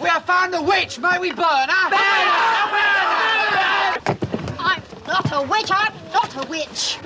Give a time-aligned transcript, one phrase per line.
[0.00, 1.00] We have found the witch!
[1.00, 1.90] May we burn her?
[1.90, 2.68] Burn her!
[2.74, 4.16] Burn her!
[4.60, 6.98] I'm not a witch, I'm not a witch.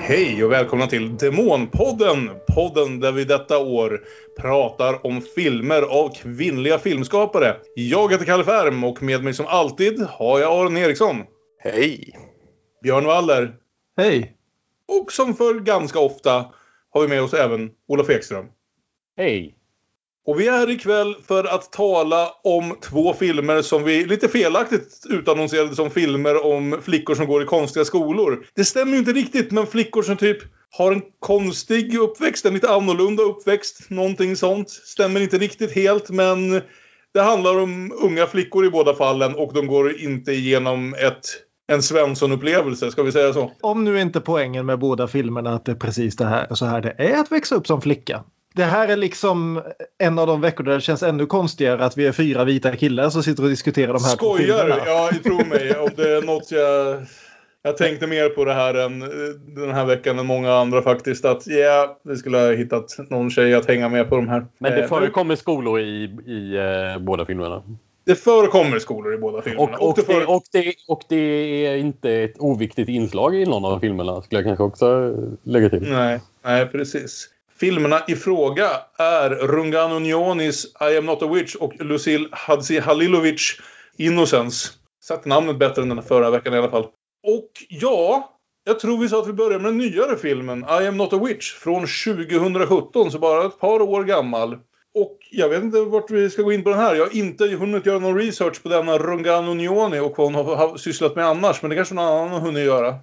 [0.00, 2.30] Hej och välkomna till Demonpodden!
[2.54, 4.00] Podden där vi detta år
[4.40, 7.56] pratar om filmer av kvinnliga filmskapare.
[7.74, 11.16] Jag heter Kalle Färm och med mig som alltid har jag Aron Eriksson.
[11.64, 12.18] Hej!
[12.82, 13.54] Björn Waller.
[13.96, 14.36] Hej!
[14.88, 16.46] Och som för ganska ofta
[16.90, 18.46] har vi med oss även Olof Ekström.
[19.16, 19.54] Hej!
[20.26, 25.06] Och vi är här ikväll för att tala om två filmer som vi lite felaktigt
[25.10, 28.46] utannonserade som filmer om flickor som går i konstiga skolor.
[28.54, 30.38] Det stämmer ju inte riktigt, men flickor som typ
[30.70, 34.70] har en konstig uppväxt, en lite annorlunda uppväxt, någonting sånt.
[34.70, 36.60] Stämmer inte riktigt helt, men
[37.14, 41.24] det handlar om unga flickor i båda fallen och de går inte igenom ett
[41.72, 43.52] en Svensson-upplevelse, ska vi säga så?
[43.60, 46.80] Om nu inte poängen med båda filmerna att det är precis det här, så här
[46.80, 48.24] det är att växa upp som flicka.
[48.54, 49.62] Det här är liksom
[49.98, 53.10] en av de veckor där det känns ännu konstigare att vi är fyra vita killar
[53.10, 54.74] som sitter och diskuterar de här Skojar du?
[54.86, 55.76] Ja, tro mig.
[55.76, 57.02] Om det är något jag...
[57.64, 59.00] Jag tänkte mer på det här än
[59.54, 61.24] den här veckan än många andra faktiskt.
[61.24, 64.46] Att ja, yeah, vi skulle ha hittat någon tjej att hänga med på de här.
[64.58, 67.62] Men det förekommer skolor i, i eh, båda filmerna?
[68.04, 69.76] Det förekommer skolor i båda filmerna.
[69.76, 73.64] Och, och, och, det, och, det, och det är inte ett oviktigt inslag i någon
[73.64, 75.82] av filmerna skulle jag kanske också lägga till.
[75.82, 77.28] Nej, nej precis.
[77.60, 83.60] Filmerna i fråga är Rungan Unionis I am not a witch och Lucille Hadzi Halilovic
[83.96, 84.68] Innocence.
[85.02, 86.86] Satt namnet bättre än den förra veckan i alla fall.
[87.26, 88.32] Och ja,
[88.64, 91.20] jag tror vi sa att vi börjar med den nyare filmen I am not a
[91.24, 94.58] witch från 2017, så bara ett par år gammal.
[94.94, 96.94] Och jag vet inte vart vi ska gå in på den här.
[96.94, 100.76] Jag har inte hunnit göra någon research på denna Rungano Unioni och vad hon har
[100.76, 101.62] sysslat med annars.
[101.62, 102.94] Men det kanske någon annan har hunnit göra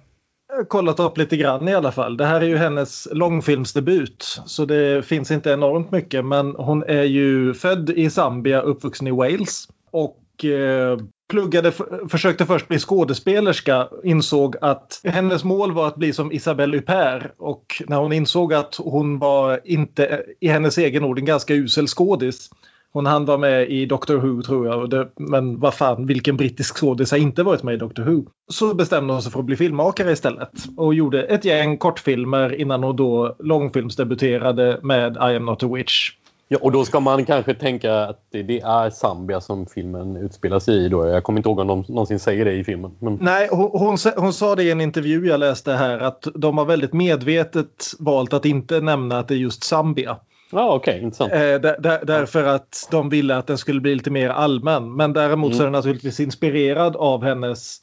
[0.48, 2.16] Jag har kollat upp lite grann i alla fall.
[2.16, 7.02] Det här är ju hennes långfilmsdebut så det finns inte enormt mycket men hon är
[7.02, 10.98] ju född i Zambia, uppvuxen i Wales och eh,
[11.30, 11.72] pluggade,
[12.08, 17.82] försökte först bli skådespelerska, insåg att hennes mål var att bli som Isabelle Huppert och
[17.86, 22.50] när hon insåg att hon var inte, i hennes egen ord, en ganska usel skådis
[22.92, 24.90] hon hann vara med i Doctor Who tror jag.
[24.90, 28.24] Det, men vad fan, vilken brittisk skådis har inte varit med i Doctor Who?
[28.50, 30.52] Så bestämde hon sig för att bli filmmakare istället.
[30.76, 36.10] Och gjorde ett gäng kortfilmer innan hon då långfilmsdebuterade med I am not a witch.
[36.52, 40.74] Ja, och då ska man kanske tänka att det, är Zambia som filmen utspelar sig
[40.84, 40.88] i.
[40.88, 41.06] Då.
[41.06, 42.96] Jag kommer inte ihåg om de någonsin säger det i filmen.
[42.98, 43.18] Men...
[43.20, 46.64] Nej, hon, hon, hon, sa det i en intervju jag läste här att de har
[46.64, 50.16] väldigt medvetet valt att inte nämna att det är just Zambia.
[50.52, 51.32] Ja, okej, okay, intressant.
[51.32, 54.96] Eh, där, där, därför att de ville att den skulle bli lite mer allmän.
[54.96, 55.56] Men däremot mm.
[55.56, 57.80] så är den naturligtvis inspirerad av hennes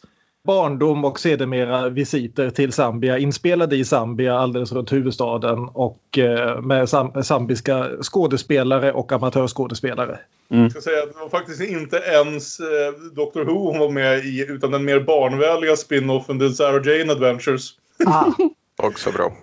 [0.48, 6.90] barndom och sedermera visiter till Zambia inspelade i Zambia alldeles runt huvudstaden och eh, med
[7.26, 10.20] zambiska skådespelare och amatörskådespelare.
[10.50, 10.64] Mm.
[10.64, 14.26] Jag ska säga att det var faktiskt inte ens eh, Dr Who hon var med
[14.26, 17.72] i utan den mer barnvänliga spin-offen The Sarah Jane Adventures.
[18.06, 18.26] Ah.
[18.88, 19.34] Också bra.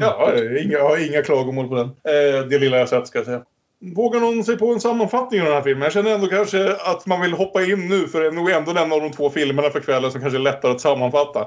[0.00, 0.32] Ja,
[0.70, 1.86] jag har inga klagomål på den.
[1.86, 3.42] Eh, det lilla jag sett ska jag säga.
[3.80, 5.82] Vågar någon sig på en sammanfattning av den här filmen?
[5.82, 8.72] Jag känner ändå kanske att man vill hoppa in nu för det är nog ändå
[8.72, 11.46] den av de två filmerna för kvällen som kanske är lättare att sammanfatta.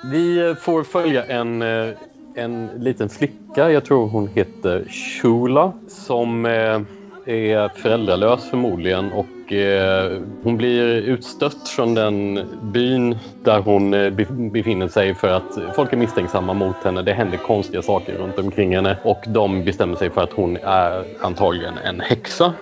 [0.00, 1.88] Vi eh, får följa en, eh,
[2.34, 6.80] en liten flicka, jag tror hon heter Shula, som eh,
[7.24, 12.40] är föräldralös förmodligen och eh, hon blir utstött från den
[12.72, 14.10] byn där hon eh,
[14.52, 17.02] befinner sig för att folk är misstänksamma mot henne.
[17.02, 21.04] Det händer konstiga saker runt omkring henne och de bestämmer sig för att hon är
[21.20, 22.54] antagligen en häxa.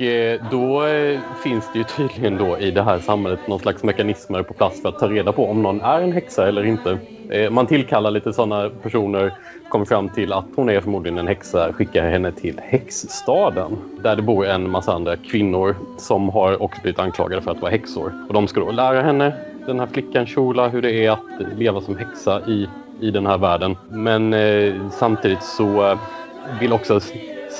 [0.00, 3.82] Och eh, då eh, finns det ju tydligen då i det här samhället någon slags
[3.82, 6.98] mekanismer på plats för att ta reda på om någon är en häxa eller inte.
[7.32, 9.30] Eh, man tillkallar lite sådana personer
[9.68, 14.22] kommer fram till att hon är förmodligen en häxa, skickar henne till häxstaden där det
[14.22, 18.12] bor en massa andra kvinnor som har också blivit anklagade för att vara häxor.
[18.28, 19.32] Och de ska då lära henne,
[19.66, 22.68] den här flickan Shola, hur det är att leva som häxa i,
[23.00, 23.76] i den här världen.
[23.90, 25.98] Men eh, samtidigt så eh,
[26.60, 27.00] vill också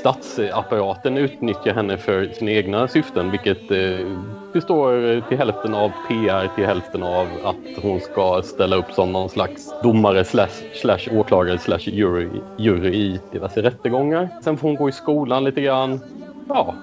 [0.00, 4.06] statsapparaten utnyttjar henne för sina egna syften vilket eh,
[4.52, 9.28] består till hälften av PR till hälften av att hon ska ställa upp som någon
[9.28, 14.28] slags domare slash, slash åklagare slash jury, jury i diverse rättegångar.
[14.44, 16.00] Sen får hon gå i skolan lite grann.
[16.48, 16.74] Ja,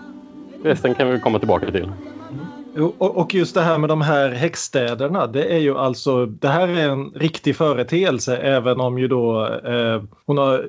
[0.64, 1.92] resten kan vi komma tillbaka till.
[2.98, 6.90] Och just det här med de här häxstäderna, det är ju alltså, det här är
[6.90, 10.66] en riktig företeelse även om ju då eh, hon har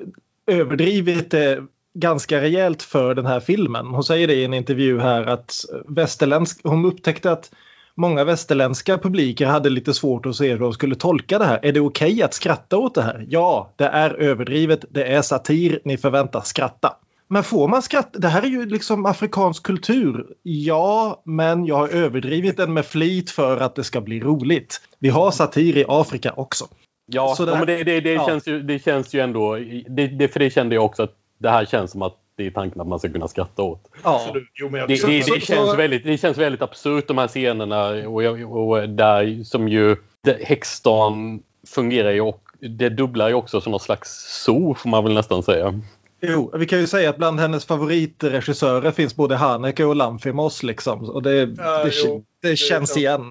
[0.51, 1.63] överdrivit det
[1.93, 3.85] ganska rejält för den här filmen.
[3.85, 7.51] Hon säger det i en intervju här att västerländsk, hon upptäckte att
[7.95, 11.59] många västerländska publiker hade lite svårt att se hur de skulle tolka det här.
[11.63, 13.25] Är det okej okay att skratta åt det här?
[13.29, 16.95] Ja, det är överdrivet, det är satir, ni förväntas skratta.
[17.27, 18.19] Men får man skratta?
[18.19, 20.25] Det här är ju liksom afrikansk kultur.
[20.43, 24.81] Ja, men jag har överdrivit den med flit för att det ska bli roligt.
[24.99, 26.67] Vi har satir i Afrika också.
[27.11, 28.27] Ja, det, men det, det, det, ja.
[28.27, 29.55] Känns ju, det känns ju ändå...
[29.89, 32.51] Det, det, för det kände jag också att det här känns som att det är
[32.51, 33.87] tanken att man ska kunna skratta åt.
[34.03, 34.35] Ja.
[34.53, 38.23] Jo, Det, det, det, känns väldigt, det känns väldigt absurt de här scenerna och,
[38.69, 43.79] och där som ju det- Häxdagen fungerar ju och det dubblar ju också som någon
[43.79, 44.09] slags
[44.43, 45.79] zoo får man väl nästan säga.
[46.21, 51.03] Jo, vi kan ju säga att bland hennes favoritregissörer finns både Haneke och Lanfimos liksom.
[51.09, 52.97] Och det, Ja, det, jo, det, känns sant.
[52.97, 53.21] igen.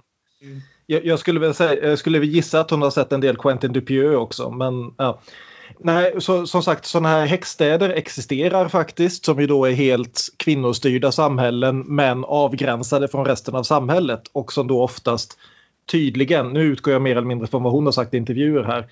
[0.43, 0.61] Mm.
[0.87, 3.37] Jag, jag, skulle väl säga, jag skulle väl gissa att hon har sett en del
[3.37, 4.51] Quentin Dupieux också.
[4.51, 5.19] Men ja.
[5.79, 11.13] Nej, så, som sagt sådana här häxstäder existerar faktiskt som ju då är helt kvinnostyrda
[11.13, 15.39] samhällen men avgränsade från resten av samhället och som då oftast
[15.91, 18.87] tydligen, nu utgår jag mer eller mindre från vad hon har sagt i intervjuer här,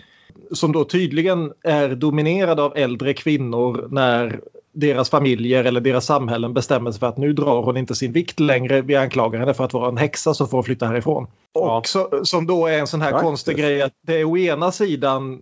[0.53, 4.41] som då tydligen är dominerade av äldre kvinnor när
[4.73, 8.41] deras familjer eller deras samhällen bestämmer sig för att nu drar hon inte sin vikt
[8.41, 8.81] längre.
[8.81, 11.27] Vi anklagar henne för att vara en häxa så får hon flytta härifrån.
[11.53, 11.79] Ja.
[11.79, 13.29] Och så, som då är en sån här Faktiskt.
[13.29, 15.41] konstig grej att det är å ena sidan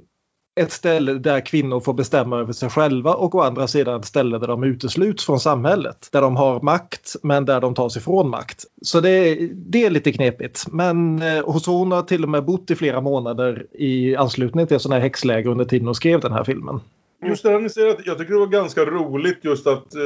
[0.61, 4.39] ett ställe där kvinnor får bestämma över sig själva och å andra sidan ett ställe
[4.39, 6.09] där de utesluts från samhället.
[6.13, 8.65] Där de har makt men där de tas ifrån makt.
[8.83, 10.67] Så det, är- det är lite knepigt.
[10.73, 14.81] Men eh, hos hon har till och med bott i flera månader i anslutning till
[14.81, 16.81] sådana här häxläger under tiden hon skrev den här filmen.
[17.27, 20.03] Just det här ni säger att jag tycker det var ganska roligt just att eh,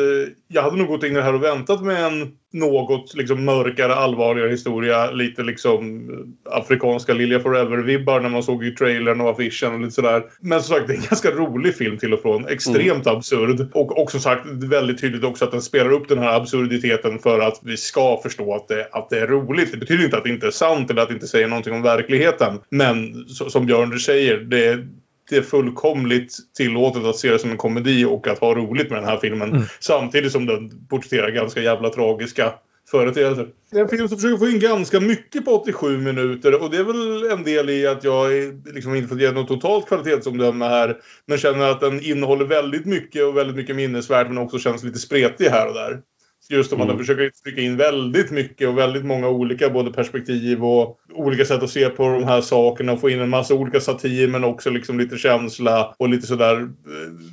[0.49, 3.95] jag hade nog gått in i det här och väntat med en något liksom mörkare,
[3.95, 5.11] allvarligare historia.
[5.11, 9.95] Lite liksom eh, afrikanska Lilja Forever-vibbar när man såg i trailern och affischen och lite
[9.95, 10.23] sådär.
[10.41, 12.49] Men som sagt, det är en ganska rolig film till och från.
[12.49, 13.69] Extremt absurd.
[13.75, 17.61] Och, som sagt, väldigt tydligt också att den spelar upp den här absurditeten för att
[17.63, 19.73] vi ska förstå att det, att det är roligt.
[19.73, 21.83] Det betyder inte att det inte är sant eller att det inte säger någonting om
[21.83, 22.61] verkligheten.
[22.71, 24.87] Men så, som Björn säger, det
[25.29, 28.99] det är fullkomligt tillåtet att se det som en komedi och att ha roligt med
[28.99, 29.51] den här filmen.
[29.51, 29.63] Mm.
[29.81, 32.53] Samtidigt som den porträtterar ganska jävla tragiska
[32.91, 33.49] företeelser.
[33.71, 36.77] Det är en film som försöker få in ganska mycket på 87 minuter och det
[36.77, 38.31] är väl en del i att jag
[38.75, 40.97] liksom inte fått ge något totalt kvalitetsomdöme här.
[41.27, 44.99] Men känner att den innehåller väldigt mycket och väldigt mycket minnesvärt men också känns lite
[44.99, 46.01] spretig här och där.
[46.51, 46.99] Just om att Mm.
[46.99, 51.71] försöker trycka in väldigt mycket och väldigt många olika både perspektiv och olika sätt att
[51.71, 54.99] se på de här sakerna och få in en massa olika satir men också liksom
[54.99, 56.67] lite känsla och lite sådär eh,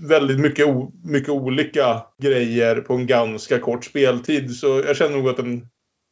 [0.10, 0.68] väldigt mycket,
[1.04, 4.56] mycket olika grejer på en ganska kort speltid.
[4.56, 5.68] Så jag känner nog att den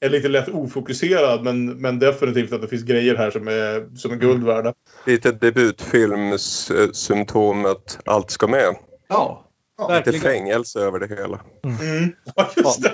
[0.05, 4.11] är lite lätt ofokuserad men, men definitivt att det finns grejer här som är, som
[4.11, 4.73] är guld värda.
[5.05, 8.75] Lite debutfilmssymptomet allt ska med.
[9.09, 9.49] Ja,
[9.81, 10.21] Lite verkligen.
[10.21, 11.39] fängelse över det hela.
[11.63, 12.13] Mm.
[12.35, 12.91] Ja, just det.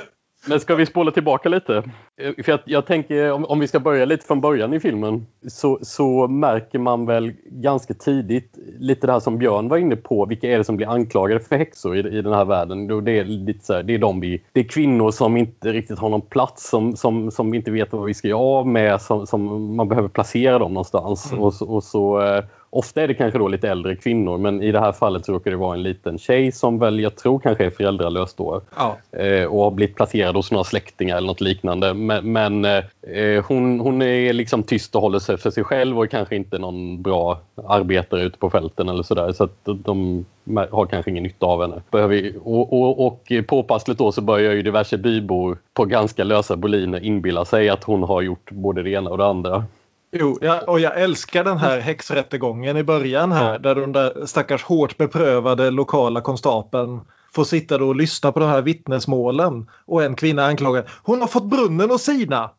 [0.48, 1.76] Men ska vi spola tillbaka lite?
[2.22, 5.26] Eh, För jag, jag tänker om, om vi ska börja lite från början i filmen
[5.48, 10.26] så, så märker man väl ganska tidigt lite det här som Björn var inne på.
[10.26, 12.88] Vilka är det som blir anklagade för häxor i, i den här världen?
[12.88, 15.72] Då Det är, lite så här, det, är de vi, det är kvinnor som inte
[15.74, 18.68] riktigt har någon plats, som, som, som vi inte vet vad vi ska göra av
[18.68, 21.34] med, som, som man behöver placera dem någonstans.
[21.38, 24.72] Och, så- och så, eh, ofta är det kanske då lite äldre kvinnor men i
[24.72, 27.66] det här fallet så råkar det vara en liten tjej som väl jag tror kanske
[27.66, 28.98] är föräldralös då Ja.
[29.20, 31.94] eh, och har blivit placerad hos några släktingar eller något liknande.
[31.94, 36.04] Men, men eh, hon, hon är liksom tyst och håller sig för sig själv och
[36.04, 39.32] är kanske inte någon bra arbetare ute på fälten eller sådär.
[39.32, 40.26] Så att de
[40.72, 41.82] har kanske ingen nytta av henne.
[41.92, 47.04] Behöver, och, och, och påpassligt då så börjar ju diverse bybor på ganska lösa boliner
[47.06, 49.66] inbilla sig att hon har gjort både det ena och det andra.
[50.12, 54.64] Jo, ja, och jag älskar den här häxrättegången i början här där den där stackars
[54.64, 57.02] hårt beprövade lokala konstapeln
[57.32, 59.70] får sitta och lyssna på de här vittnesmålen.
[59.86, 62.52] Och en kvinna anklagar hon har fått brunnen att sina.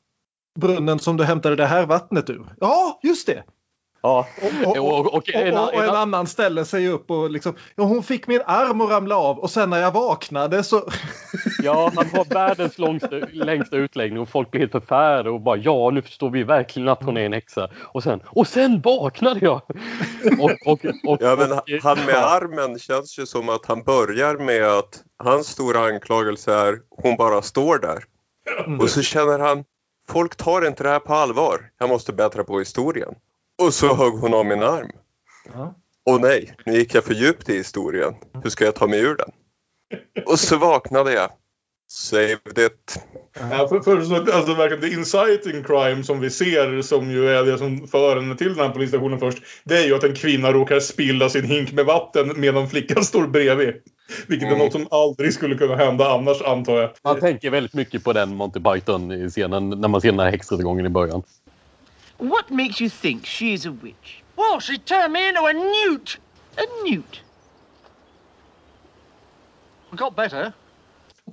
[0.60, 2.54] Brunnen som du hämtade det här vattnet ur.
[2.60, 3.44] Ja, just det.
[4.02, 4.26] Ja,
[4.64, 7.84] Och, och, och, och, en, och, och en annan ställer sig upp och liksom ja,
[7.84, 10.76] hon fick min arm att ramla av och sen när jag vaknade så
[11.62, 15.90] Ja, han har världens långsta, längsta utläggning och folk blir helt förfärade och bara ja,
[15.90, 17.68] nu förstår vi verkligen att hon är en häxa.
[17.76, 19.62] Och sen, och sen vaknade jag!
[20.40, 24.64] Och, och, och, Ja, men han med armen känns ju som att han börjar med
[24.64, 28.04] att hans stora anklagelse är hon bara står där.
[28.66, 28.80] Mm.
[28.80, 29.64] Och så känner han
[30.08, 31.70] folk tar inte det här på allvar.
[31.78, 33.14] Jag måste bättra på historien.
[33.60, 34.90] Och så högg hon av min arm.
[35.54, 35.74] Ja.
[36.04, 38.14] Åh nej, nu gick jag för djupt i historien.
[38.42, 39.30] Hur ska jag ta mig ur den?
[40.26, 41.30] Och så vaknade jag.
[41.92, 43.04] Saved it.
[43.50, 47.44] Ja, för, för, så, alltså verkligen the inciting crime som vi ser som ju är
[47.44, 49.38] det som för henne till den här polisstationen först.
[49.64, 53.26] Det är ju att en kvinna råkar spilla sin hink med vatten medan flickan står
[53.26, 53.74] bredvid.
[54.26, 54.58] Vilket är Mm.
[54.64, 56.90] något som aldrig skulle kunna hända annars antar jag.
[57.04, 60.88] Man tänker väldigt mycket på den Monty Python-scenen när man ser den här häxrättegången i
[60.88, 61.22] början.
[62.20, 64.22] What makes you think she's a witch?
[64.36, 66.18] Well, she turned me into a newt.
[66.56, 67.22] A newt?
[69.92, 70.52] I got better.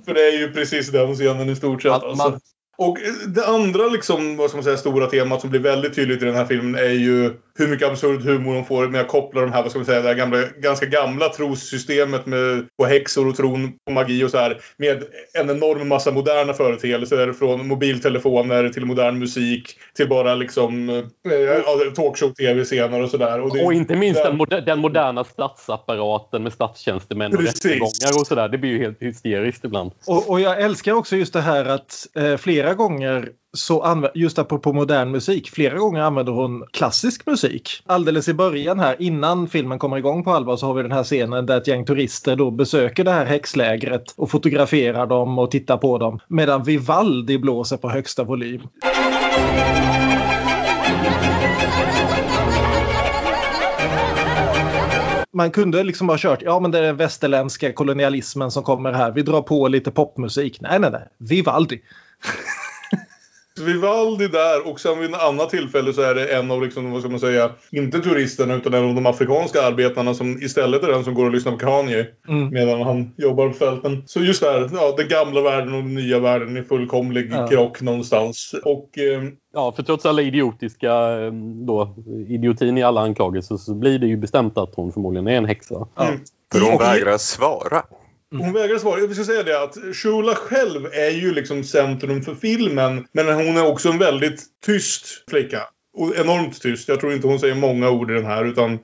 [0.06, 1.92] För det är ju precis den scenen i stort sett.
[1.92, 2.40] Alltså.
[2.78, 6.22] Och eh, det andra liksom, vad ska man säga, stora temat som blir väldigt tydligt
[6.22, 9.42] i den här filmen är ju hur mycket absurd humor de får med att koppla
[9.42, 13.28] de här, vad ska man säga, det här gamla, ganska gamla trossystemet med på häxor
[13.28, 14.62] och tron på magi och så här.
[14.78, 21.94] Med en enorm massa moderna företeelser från mobiltelefoner till modern musik till bara liksom eh,
[21.96, 23.42] talkshow-tv-scener och sådär.
[23.42, 27.66] Och, Och inte minst den, moder- den moderna statsapparaten med statstjänstemän och Precis.
[27.66, 28.50] rättegångar och sådär.
[28.50, 29.92] Det blir ju helt hysteriskt ibland.
[30.08, 34.74] Och, och jag älskar också just det här att eh, flera gånger så just apropå
[34.74, 37.84] modern musik, flera gånger använder hon klassisk musik.
[37.86, 41.04] Alldeles i början här innan filmen kommer igång på allvar så har vi den här
[41.04, 45.78] scenen där ett gäng turister då besöker det här häxlägret och fotograferar dem och tittar
[45.78, 48.62] på dem medan Vivaldi blåser på högsta volym.
[55.34, 59.12] man kunde liksom ha kört, ja men det är den västerländska kolonialismen som kommer här.
[59.12, 60.62] Vi drar på lite popmusik.
[60.62, 61.08] Nej, nej, nej.
[61.18, 61.82] Vivaldi.
[63.60, 67.02] Vivaldi där och sen vid ett annat tillfälle så är det en av, liksom, vad
[67.02, 71.04] ska man säga, inte turisterna utan en av de afrikanska arbetarna som istället är den
[71.04, 72.50] som går och lyssnar på Kanye Mm.
[72.50, 74.04] medan han jobbar på fälten.
[74.06, 77.48] Så just där, ja, den gamla världen och den nya världen i fullkomlig Ja.
[77.48, 78.56] krock någonstans.
[78.64, 79.24] Och eh,
[79.54, 81.32] Ja, för trots alla idiotiska eh,
[81.68, 81.96] då,
[82.30, 85.88] idiotin i alla anklagelser så blir det ju bestämt att hon förmodligen är en häxa.
[86.00, 86.20] mm.
[86.52, 87.84] För hon vägrar svara.
[88.34, 88.46] Mm.
[88.46, 89.00] Hon vägrar svara.
[89.00, 93.08] Jag ska säga det att Shula själv är ju liksom centrum för filmen.
[93.12, 95.64] Men hon är också en väldigt tyst flicka.
[95.98, 96.88] Och enormt tyst.
[96.88, 98.80] Jag tror inte hon säger många ord i den här utan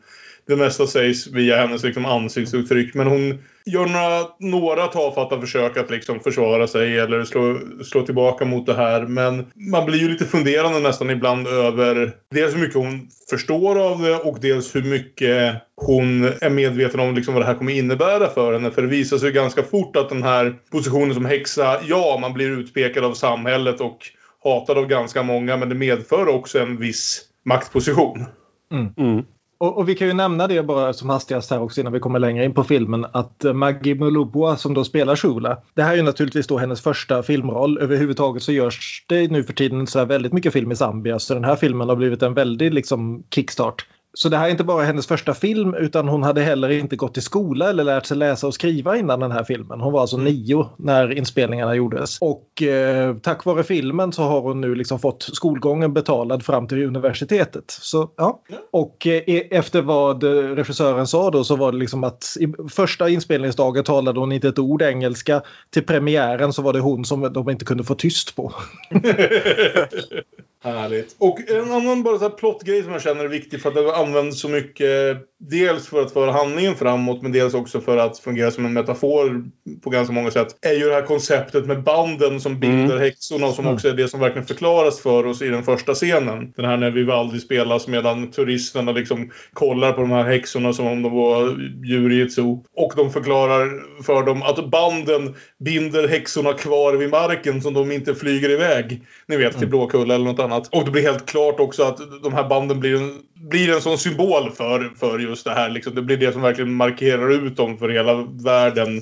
[0.47, 2.93] det mesta sägs via hennes liksom ansiktsuttryck.
[2.93, 8.45] Men hon gör några, några tafatta försök att liksom försvara sig eller slå, slå tillbaka
[8.45, 9.01] mot det här.
[9.01, 14.01] Men man blir ju lite funderande nästan ibland över dels hur mycket hon förstår av
[14.01, 18.29] det och dels hur mycket hon är medveten om liksom vad det här kommer innebära
[18.29, 18.71] för henne.
[18.71, 22.59] För det visar sig ganska fort att den här positionen som häxa, ja, man blir
[22.59, 23.97] utpekad av samhället och
[24.43, 28.25] hatad av ganska många, men det medför också en viss maktposition.
[28.71, 29.23] Mm.
[29.63, 32.19] Och, och vi kan ju nämna det bara som hastigast här också innan vi kommer
[32.19, 35.57] längre in på filmen att eh, Maggie Mulubwa som då spelar Shula.
[35.73, 37.77] Det här är ju naturligtvis då hennes första filmroll.
[37.77, 41.33] Överhuvudtaget så görs det nu för tiden så här väldigt mycket film i Zambia så
[41.33, 43.85] den här filmen har blivit en väldig liksom kickstart.
[44.15, 47.17] Så det här är inte bara hennes första film utan hon hade heller inte gått
[47.17, 49.81] i skola eller lärt sig läsa och skriva innan den här filmen.
[49.81, 52.17] Hon var alltså nio när inspelningarna gjordes.
[52.21, 56.83] Och eh, tack vare filmen så har hon nu liksom fått skolgången betalad fram till
[56.83, 57.63] universitetet.
[57.67, 58.41] Så ja.
[58.71, 63.09] Och eh, efter vad eh, regissören sa då så var det liksom att i första
[63.09, 65.41] inspelningsdagen talade hon inte ett ord engelska.
[65.69, 68.53] Till premiären så var det hon som de inte kunde få tyst på.
[70.63, 71.15] Härligt.
[71.19, 73.95] Och en annan bara så här plottgrej som jag känner är viktig för att det
[73.95, 75.17] används så mycket.
[75.49, 79.43] Dels för att föra handlingen framåt men dels också för att fungera som en metafor
[79.83, 80.47] på ganska många sätt.
[80.61, 84.07] Är ju det här konceptet med banden som binder häxorna och som också är det
[84.07, 86.53] som verkligen förklaras för oss i den första scenen.
[86.55, 91.01] Den här när Vivaldi spelas medan turisterna liksom kollar på de här häxorna som om
[91.01, 91.49] de var
[91.85, 92.63] djur i ett zoo.
[92.75, 98.15] Och de förklarar för dem att banden binder häxorna kvar vid marken som de inte
[98.15, 99.01] flyger iväg.
[99.27, 100.75] Ni vet, till Blåkulla eller något annat.
[100.75, 103.19] Och det blir helt klart också att de här banden blir en,
[103.49, 105.69] blir en sån symbol för, för just det här.
[105.69, 105.95] Liksom.
[105.95, 109.01] Det blir det som verkligen markerar ut dem för hela världen.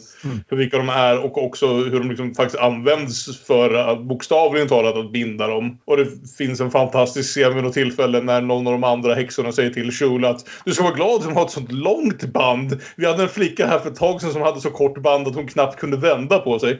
[0.49, 4.95] För vilka de är och också hur de liksom faktiskt används för att bokstavligen talat
[4.95, 5.77] att binda dem.
[5.85, 6.07] Och det
[6.37, 9.91] finns en fantastisk scen vid något tillfälle när någon av de andra häxorna säger till
[9.91, 12.79] Shula att du ska vara glad som har ett sånt långt band.
[12.95, 15.35] Vi hade en flicka här för ett tag sedan som hade så kort band att
[15.35, 16.79] hon knappt kunde vända på sig.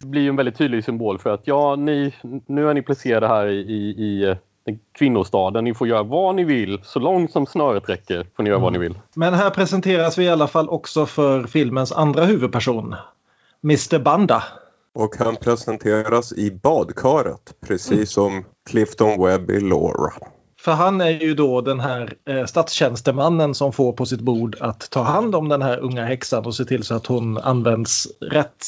[0.00, 2.14] Det blir ju en väldigt tydlig symbol för att ja, ni,
[2.46, 4.36] nu är ni placerade här i, i,
[4.98, 5.64] kvinnostaden.
[5.64, 6.80] Ni får göra vad ni vill.
[6.82, 8.98] Så långt som snöret räcker får ni göra vad ni vill.
[9.14, 12.94] Men här presenteras vi i alla fall också för filmens andra huvudperson.
[13.64, 14.42] Mr Banda.
[14.94, 20.12] Och han presenteras i badkaret precis som Clifton Webb i Laura.
[20.60, 24.90] För han är ju då den här eh, statstjänstemannen som får på sitt bord att
[24.90, 28.64] ta hand om den här unga häxan och se till så att hon används rätt.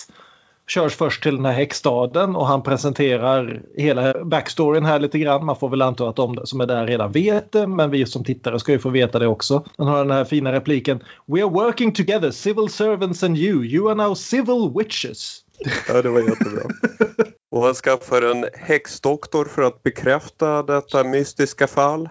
[0.68, 5.44] Körs först till den här häxstaden och han presenterar hela backstoryn här lite grann.
[5.44, 8.24] Man får väl anta att de som är där redan vet det men vi som
[8.24, 9.64] tittare ska ju få veta det också.
[9.78, 13.64] Han har den här fina repliken We are working together, civil servants and you.
[13.64, 15.40] You are now civil witches.
[15.88, 16.62] Ja, det var jättebra.
[17.50, 22.08] Och han skaffar en häxdoktor för att bekräfta detta mystiska fall.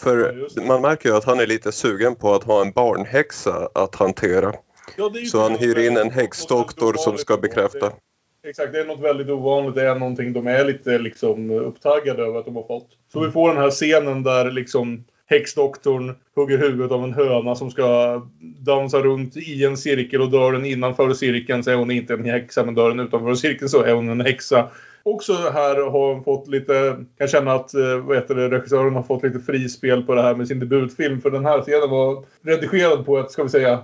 [0.00, 3.94] För man märker ju att han är lite sugen på att ha en barnhäxa att
[3.94, 4.52] hantera.
[4.98, 7.86] Ja, Så han hyr in en häxdoktor som ska bekräfta.
[7.88, 9.74] Det- Exakt, det är något väldigt ovanligt.
[9.74, 12.88] Det är någonting de är lite liksom upptaggade över att de har fått.
[13.12, 17.70] Så vi får den här scenen där liksom häxdoktorn hugger huvudet av en höna som
[17.70, 18.20] ska
[18.58, 22.24] dansa runt i en cirkel och dör den innanför cirkeln så är hon inte en
[22.24, 24.68] häxa men dör den utanför cirkeln så är hon en häxa.
[25.02, 29.02] Också här har hon fått lite, kan känna att eh, vad heter det, regissören har
[29.02, 33.06] fått lite frispel på det här med sin debutfilm för den här scenen var redigerad
[33.06, 33.78] på ett, ska vi säga,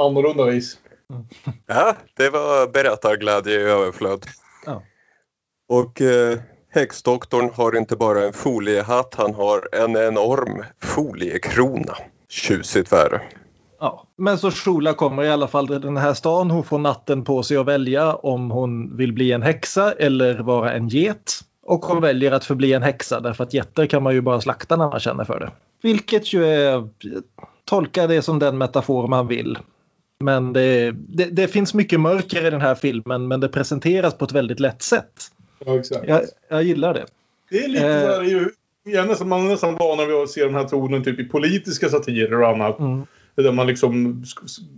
[0.00, 0.78] annorlunda vis.
[1.66, 4.26] Ja, det var berättarglädje i överflöd.
[4.66, 4.82] Ja.
[5.68, 6.38] Och eh,
[6.70, 11.96] häxdoktorn har inte bara en foliehatt, han har en enorm foliekrona.
[12.28, 13.20] Tjusigt värre.
[13.80, 14.06] Ja.
[14.16, 16.50] Men så Shula kommer i alla fall till den här stan.
[16.50, 20.72] Hon får natten på sig att välja om hon vill bli en häxa eller vara
[20.72, 21.40] en get.
[21.62, 24.76] Och hon väljer att förbli en häxa därför att getter kan man ju bara slakta
[24.76, 25.50] när man känner för det.
[25.82, 26.88] Vilket ju är,
[27.64, 29.58] tolka det som den metafor man vill.
[30.24, 34.24] Men det, det, det finns mycket mörker i den här filmen men det presenteras på
[34.24, 35.12] ett väldigt lätt sätt.
[35.64, 36.08] Ja, exakt.
[36.08, 37.06] Jag, jag gillar det.
[37.50, 38.00] Det är lite Eh.
[38.00, 38.48] så här, ju,
[38.84, 41.24] jag är nästan, man är nästan van vid att se den här tonen typ i
[41.24, 42.78] politiska satirer och annat.
[42.78, 43.06] Mm.
[43.34, 44.24] Där man liksom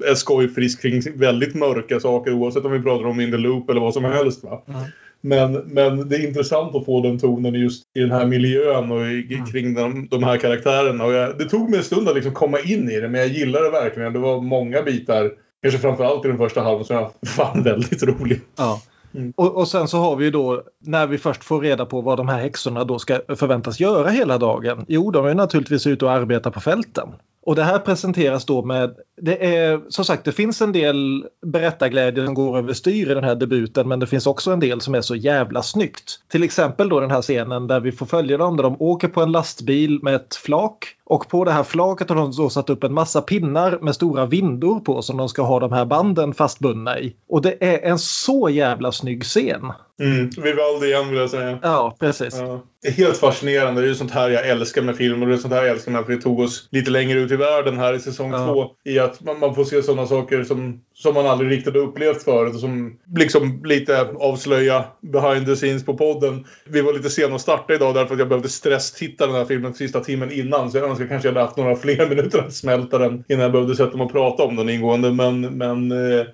[0.04, 3.80] är skojfrisk kring väldigt mörka saker oavsett om vi pratar om In the Loop eller
[3.80, 4.44] vad som helst.
[4.44, 4.62] Va?
[4.68, 4.80] Mm.
[5.22, 9.00] Men, men det är intressant att få den tonen just i den här miljön och
[9.06, 9.46] i, Mm.
[9.46, 11.04] kring de, de här karaktärerna.
[11.04, 13.28] Och jag, det tog mig en stund att liksom komma in i det men jag
[13.28, 14.12] gillar det verkligen.
[14.12, 15.30] Det var många bitar,
[15.62, 18.40] kanske framförallt i den första halvan, som jag fann väldigt rolig.
[18.56, 18.82] Ja.
[19.14, 19.32] Mm.
[19.36, 22.16] Och, och sen så har vi ju då när vi först får reda på vad
[22.16, 24.84] de här häxorna då ska förväntas göra hela dagen.
[24.88, 27.08] Jo, de är naturligtvis ute och arbetar på fälten.
[27.42, 32.24] Och det här presenteras då med, det är som sagt det finns en del berättarglädje
[32.24, 35.00] som går överstyr i den här debuten men det finns också en del som är
[35.00, 36.20] så jävla snyggt.
[36.28, 39.22] Till exempel då den här scenen där vi får följa dem där de åker på
[39.22, 42.84] en lastbil med ett flak och på det här flaket har de då satt upp
[42.84, 46.98] en massa pinnar med stora vindor på som de ska ha de här banden fastbundna
[46.98, 47.16] i.
[47.28, 49.72] Och det är en så jävla snygg scen.
[50.00, 50.30] Mm.
[50.42, 51.58] Vivaldi igen vill jag säga.
[51.62, 52.36] Ja, precis.
[52.38, 52.62] Ja.
[52.82, 53.80] Det är helt fascinerande.
[53.80, 55.70] Det är ju sånt här jag älskar med film och det är sånt här jag
[55.70, 58.46] älskar med att vi tog oss lite längre ut i världen här i säsong Ja.
[58.46, 58.66] två.
[58.84, 62.22] I att man, man får se sådana saker som, som man aldrig riktigt har upplevt
[62.22, 66.44] förut och som liksom lite avslöja behind the scenes på podden.
[66.64, 69.74] Vi var lite sena att starta idag därför att jag behövde stresstitta den här filmen
[69.74, 70.70] sista timmen innan.
[70.70, 73.52] Så jag önskar kanske jag hade haft några fler minuter att smälta den innan jag
[73.52, 75.12] behövde sätta mig och prata om den ingående.
[75.12, 76.26] Men, men eh,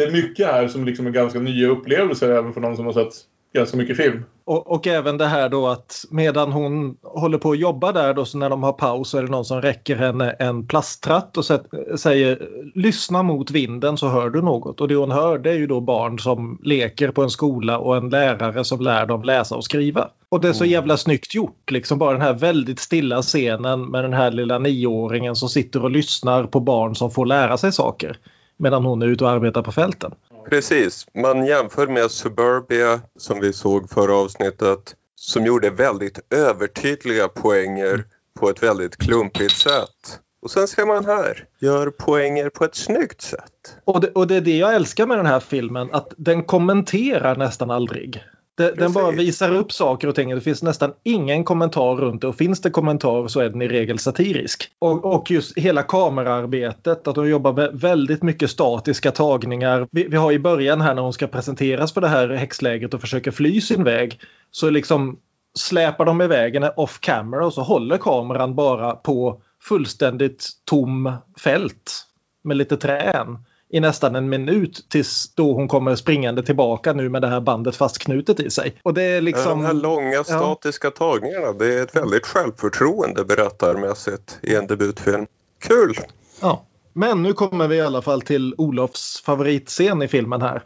[0.00, 2.92] det är mycket här som liksom är ganska nya upplevelser även för någon som har
[2.92, 3.12] sett
[3.54, 4.24] ganska mycket film.
[4.44, 8.24] Och, och även det här då att medan hon håller på att jobba där då
[8.24, 11.44] så när de har paus så är det någon som räcker henne en plasttratt och
[11.44, 14.80] sä- säger lyssna mot vinden så hör du något.
[14.80, 17.96] Och det hon hör det är ju då barn som leker på en skola och
[17.96, 20.08] en lärare som lär dem läsa och skriva.
[20.28, 24.04] Och det är så jävla snyggt gjort liksom bara den här väldigt stilla scenen med
[24.04, 28.16] den här lilla nioåringen som sitter och lyssnar på barn som får lära sig saker.
[28.60, 30.14] Medan hon är ute och arbetar på fälten.
[30.50, 38.04] Precis, man jämför med Suburbia som vi såg förra avsnittet som gjorde väldigt övertydliga poänger
[38.40, 40.20] på ett väldigt klumpigt sätt.
[40.42, 43.76] Och sen ser man här, gör poänger på ett snyggt sätt.
[43.84, 47.36] Och det, och det är det jag älskar med den här filmen, att den kommenterar
[47.36, 48.22] nästan aldrig.
[48.60, 50.34] Det, den bara visar upp saker och ting.
[50.34, 53.68] Det finns nästan ingen kommentar runt det och finns det kommentar så är den i
[53.68, 54.70] regel satirisk.
[54.78, 59.88] Och, och just hela kameraarbetet, att de jobbar med väldigt mycket statiska tagningar.
[59.90, 63.00] Vi, vi har i början här när hon ska presenteras för det här häxlägret och
[63.00, 64.20] försöker fly sin väg.
[64.50, 65.18] Så liksom
[65.58, 72.06] släpar de iväg henne off camera och så håller kameran bara på fullständigt tom fält
[72.42, 73.38] med lite trän
[73.72, 77.76] i nästan en minut tills då hon kommer springande tillbaka nu med det här bandet
[77.76, 78.74] fastknutet i sig.
[78.82, 79.58] Och det är liksom...
[79.58, 85.26] De här långa statiska tagningarna, det är ett väldigt självförtroende berättarmässigt i en debutfilm.
[85.62, 85.94] Kul!
[86.40, 86.66] Ja.
[86.92, 90.62] Men nu kommer vi i alla fall till Olofs favoritscen i filmen här.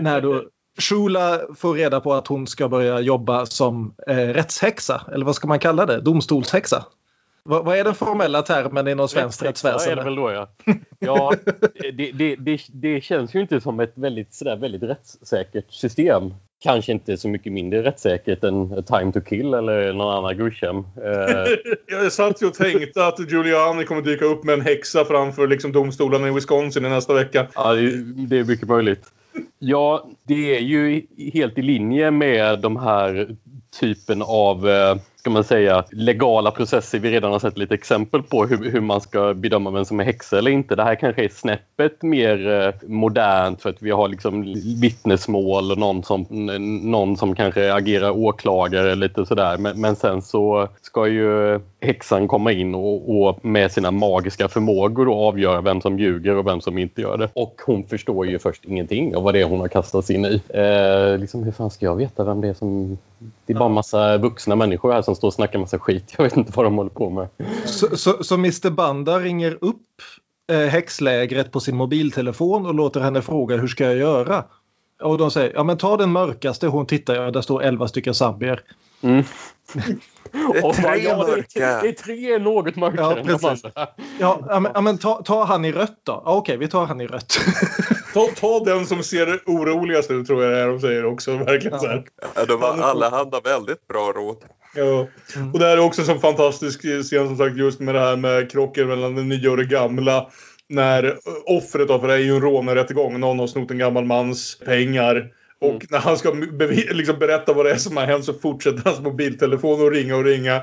[0.00, 0.42] När då
[0.78, 5.48] Shula får reda på att hon ska börja jobba som eh, rättshäxa, eller vad ska
[5.48, 6.00] man kalla det?
[6.00, 6.84] Domstolshäxa.
[7.46, 10.04] Vad, vad är den formella termen inom svenskt Rättsväsen är det rättsväsende?
[10.04, 10.74] väl då ja.
[10.98, 11.32] Ja,
[11.96, 16.34] det, det, det, det känns ju inte som ett väldigt, sådär, väldigt rättssäkert system.
[16.62, 20.78] Kanske inte så mycket mindre rättssäkert än Time to Kill eller någon annan Grisham.
[20.96, 21.52] Eh,
[22.02, 25.72] Jag satt ju och tänkte att Giuliani kommer dyka upp med en häxa framför liksom
[25.72, 27.46] domstolarna i Wisconsin i nästa vecka.
[27.54, 29.04] Ja, det är- det är mycket möjligt.
[29.58, 33.28] Ja, det är ju helt i linje med de här
[33.80, 38.46] typen av, eh, ska man säga, legala processer vi redan har sett lite exempel på
[38.46, 40.76] hur, hur man ska bedöma vem som är häxa eller inte.
[40.76, 45.78] Det här kanske är snäppet mer eh, modernt för att vi har liksom vittnesmål och
[45.78, 46.26] någon som,
[46.82, 49.58] någon som kanske agerar åklagare lite sådär.
[49.58, 55.08] Men, men sen så ska ju häxan komma in och, och, med sina magiska förmågor
[55.08, 57.28] och avgöra vem som ljuger och vem som inte gör det.
[57.32, 60.40] Och hon förstår ju först ingenting av vad det är hon har kastats in i.
[60.48, 62.98] Eh, liksom, hur fan ska jag veta vem det är som...
[63.46, 66.14] Det är bara en massa vuxna människor här som står och snackar massa skit.
[66.16, 67.28] Jag vet inte vad de håller på med.
[67.64, 69.82] Så, så, så Mr Banda ringer upp
[70.52, 74.44] eh, häxlägret på sin mobiltelefon och låter henne fråga hur ska jag göra?
[75.02, 78.14] Och de säger, ja men ta den mörkaste, hon tittar, ja, där står 11 stycken
[78.14, 78.60] zambier.
[79.00, 79.24] Mm.
[80.32, 81.82] Det är tre ja, det, är, mörka.
[81.82, 83.72] det är tre något mörkare Ja, de precis.
[84.18, 86.22] Ja, ja, men, ja, men ta, ta han i rött då.
[86.24, 87.38] Ja, Okej, vi tar han i rött.
[88.14, 91.36] Ta, ta den som ser oroligast ut tror jag det är de säger också.
[91.36, 91.78] Verkligen Ja.
[91.78, 92.04] så här.
[92.34, 94.36] Ja, de var alla hade väldigt bra råd.
[94.76, 95.08] Ja.
[95.36, 95.52] Mm.
[95.52, 98.50] Och det här är också en fantastisk scen som sagt just med det här med
[98.50, 100.26] krocken mellan det nya och det gamla.
[100.68, 101.12] När eh,
[101.46, 105.26] offret då, för det är ju en rånarrättegång, någon har snott en gammal mans pengar.
[105.60, 105.80] Och Mm.
[105.90, 106.32] när han ska
[106.92, 110.24] liksom berätta vad det är som har hänt så fortsätter hans mobiltelefon att ringa och
[110.24, 110.56] ringa.
[110.56, 110.62] Eh,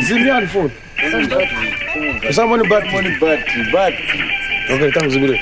[0.00, 3.40] zimyani foni foni usamoni bat moni bat
[3.72, 3.94] bat
[4.74, 5.38] okay tangu zimire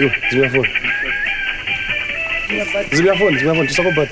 [0.00, 0.68] yo zimya foni
[2.96, 4.08] zimya foni zimya foni tisako bat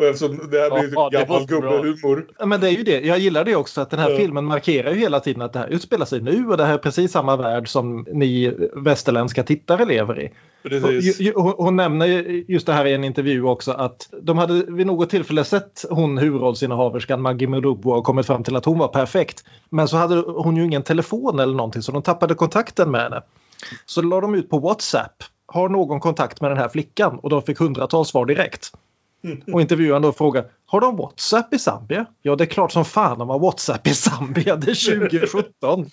[0.00, 2.26] Och eftersom det här blir Ja, gammal gubbehumor.
[2.38, 3.00] Ja, Men det är ju det.
[3.00, 4.16] Jag gillar det också att den här Ja.
[4.16, 6.78] filmen markerar ju hela tiden att det här utspelar sig nu och det här är
[6.78, 10.30] precis samma värld som ni västerländska tittare lever i.
[10.62, 11.34] Precis.
[11.34, 12.06] Hon, hon nämner
[12.50, 16.18] just det här i en intervju också att de hade vid något tillfälle sett hon
[16.18, 19.44] huvudrollsinnehaverskan Maggie Mudubwa och kommit fram till att hon var perfekt.
[19.70, 23.22] Men så hade hon ju ingen telefon eller någonting så de tappade kontakten med henne.
[23.86, 25.22] Så la de ut på WhatsApp.
[25.46, 27.18] Har någon kontakt med den här flickan?
[27.18, 28.72] Och de fick hundratals svar direkt.
[29.52, 32.06] Och intervjuaren då frågar, har de WhatsApp i Zambia?
[32.22, 34.56] Ja, det är klart som fan de har WhatsApp i Zambia.
[34.56, 35.86] Det är 2017.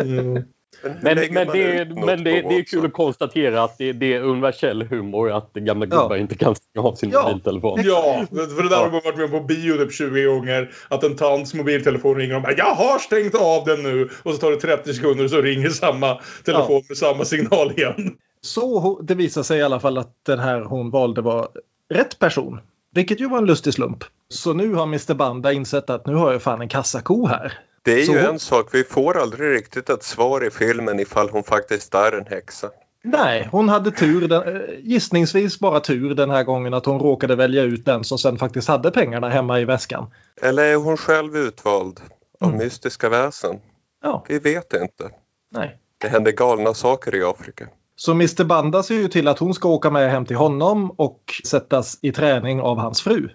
[0.00, 0.44] Mm.
[0.82, 4.82] Men, men, det, men det, det är kul att konstatera att det, det är universell
[4.82, 6.02] humor att gamla Ja.
[6.02, 7.22] gubbar inte kan stänga av sin Ja.
[7.22, 7.80] mobiltelefon.
[7.84, 10.70] Ja, för det där har man varit med på bio typ 20 gånger.
[10.88, 14.38] Att en tants mobiltelefon ringer och bara “Jag har stängt av den nu” och så
[14.38, 16.82] tar det 30 sekunder och så ringer samma telefon Ja.
[16.88, 18.16] med samma signal igen.
[18.40, 21.48] Så det visar sig i alla fall att den här hon valde var
[21.92, 22.60] rätt person.
[22.94, 24.04] Vilket ju var en lustig slump.
[24.28, 27.58] Så nu har Mr Banda insett att nu har jag fan en kassako här.
[27.82, 31.00] Det är Så ju hon- en sak, vi får aldrig riktigt ett svar i filmen
[31.00, 32.70] ifall hon faktiskt är en häxa.
[33.04, 37.36] Nej, hon hade tur, den, eh, gissningsvis bara tur den här gången att hon råkade
[37.36, 40.06] välja ut den som sen faktiskt hade pengarna hemma i väskan.
[40.42, 42.00] Eller är hon själv utvald
[42.40, 42.64] av Mm.
[42.64, 43.58] mystiska väsen?
[44.02, 45.10] Ja, Vi vet inte.
[45.50, 45.78] nej.
[45.98, 47.68] Det händer galna saker i Afrika.
[47.96, 51.22] Så Mr Banda ser ju till att hon ska åka med hem till honom och
[51.44, 53.28] sättas i träning av hans fru,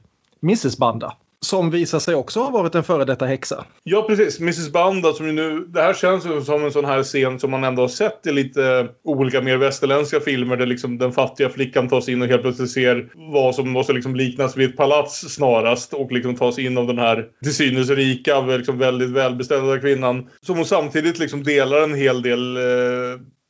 [0.44, 1.14] Mrs Banda.
[1.40, 3.66] Som visar sig också ha varit en före detta häxa.
[3.84, 4.40] Ja, precis.
[4.40, 5.60] Mrs Banda som ju nu...
[5.60, 8.32] Det här känns ju som en sån här scen som man ändå har sett i
[8.32, 12.72] lite olika mer västerländska filmer där liksom den fattiga flickan tas in och helt plötsligt
[12.72, 16.88] ser vad som måste liksom liknas vid ett palats snarast och liksom tas in av
[16.88, 20.30] den här till synes rika, liksom väldigt välbeställda kvinnan.
[20.42, 22.64] Som hon samtidigt liksom delar en hel del eh,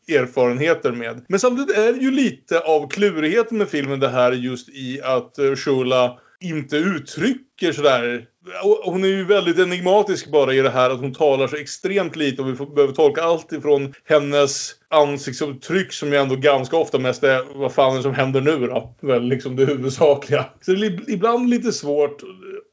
[0.08, 1.26] erfarenheter med.
[1.28, 5.38] Men samtidigt är det ju lite av klurigheten med filmen det här just i att
[5.38, 8.26] eh, Shula inte uttrycker sådär.
[8.84, 12.42] Hon är ju väldigt enigmatisk bara i det här att hon talar så extremt lite
[12.42, 17.24] och vi får, behöver tolka allt ifrån hennes ansiktsuttryck som ju ändå ganska ofta mest
[17.24, 18.96] är vad fan är det som händer nu då?
[19.02, 20.46] Väl liksom det huvudsakliga.
[20.62, 22.24] Så det är ibland lite svårt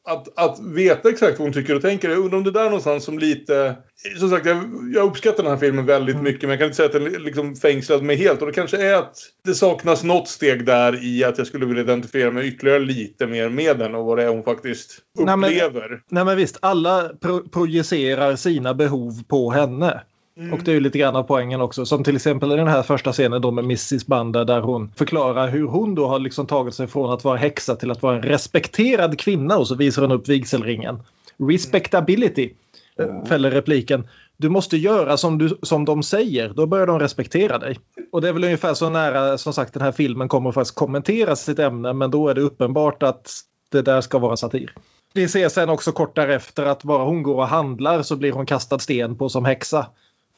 [0.06, 2.10] att, att veta exakt vad hon tycker och tänker.
[2.10, 3.74] Jag undrar om det där någonstans som lite...
[4.18, 4.58] Som sagt, jag,
[4.94, 7.56] jag uppskattar den här filmen väldigt mycket men jag kan inte säga att den liksom
[7.56, 8.40] fängslade mig helt.
[8.40, 11.82] Och det kanske är att det saknas något steg där i att jag skulle vilja
[11.82, 15.50] identifiera mig ytterligare lite mer med den och vad det är hon faktiskt Nej, men-
[15.50, 16.00] upplever.
[16.10, 20.00] Nej men visst, alla pro- projicerar sina behov på henne.
[20.52, 21.86] Och det är ju lite grann av poängen också.
[21.86, 25.48] Som till exempel i den här första scenen då med Mrs Banda där hon förklarar
[25.48, 28.22] hur hon då har liksom tagit sig från att vara häxa till att vara en
[28.22, 31.02] respekterad kvinna och så visar hon upp vigselringen.
[31.48, 32.50] Respectability
[32.98, 34.08] eh, fäller repliken.
[34.36, 37.78] Du måste göra som, du, som de säger, då börjar de respektera dig.
[38.12, 40.74] Och det är väl ungefär så nära som sagt den här filmen kommer att faktiskt
[40.74, 43.32] kommentera sitt ämne men då är det uppenbart att
[43.68, 44.74] det där ska vara satir.
[45.12, 48.46] Vi ser sen också kort därefter att bara hon går och handlar så blir hon
[48.46, 49.86] kastad sten på som häxa.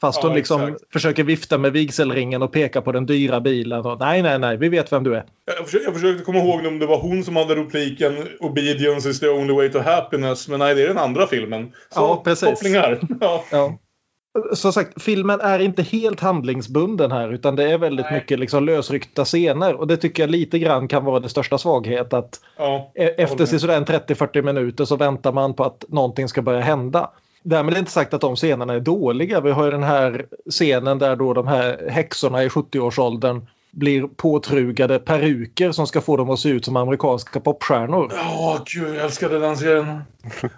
[0.01, 0.93] Fast Ja, hon liksom exakt.
[0.93, 3.85] försöker vifta med vigselringen och peka på den dyra bilen.
[3.85, 5.23] Och, nej, nej, nej, vi vet vem du är.
[5.57, 9.19] Jag försökte, jag försökte komma ihåg om det var hon som hade repliken Obedience is
[9.19, 10.47] the only way to happiness.
[10.47, 11.63] Men nej, det är den andra filmen.
[11.89, 12.49] Så Ja, precis.
[12.49, 12.99] kopplingar.
[13.21, 13.43] Ja.
[13.51, 13.77] Ja.
[14.53, 18.13] som sagt, filmen är inte helt handlingsbunden här utan det är väldigt Nej.
[18.19, 22.13] mycket liksom lösryckta scener och det tycker jag lite grann kan vara det största svaghet
[22.13, 26.41] att Ja, e- efter sådär en 30-40 minuter så väntar man på att någonting ska
[26.41, 27.09] börja hända.
[27.49, 29.41] Därmed är inte sagt att de scenerna är dåliga.
[29.41, 34.99] Vi har ju den här scenen där då de här häxorna i 70-årsåldern blir påtrugade
[34.99, 38.11] peruker som ska få dem att se ut som amerikanska popstjärnor.
[38.15, 40.01] Ja, gud, jag älskade den serien.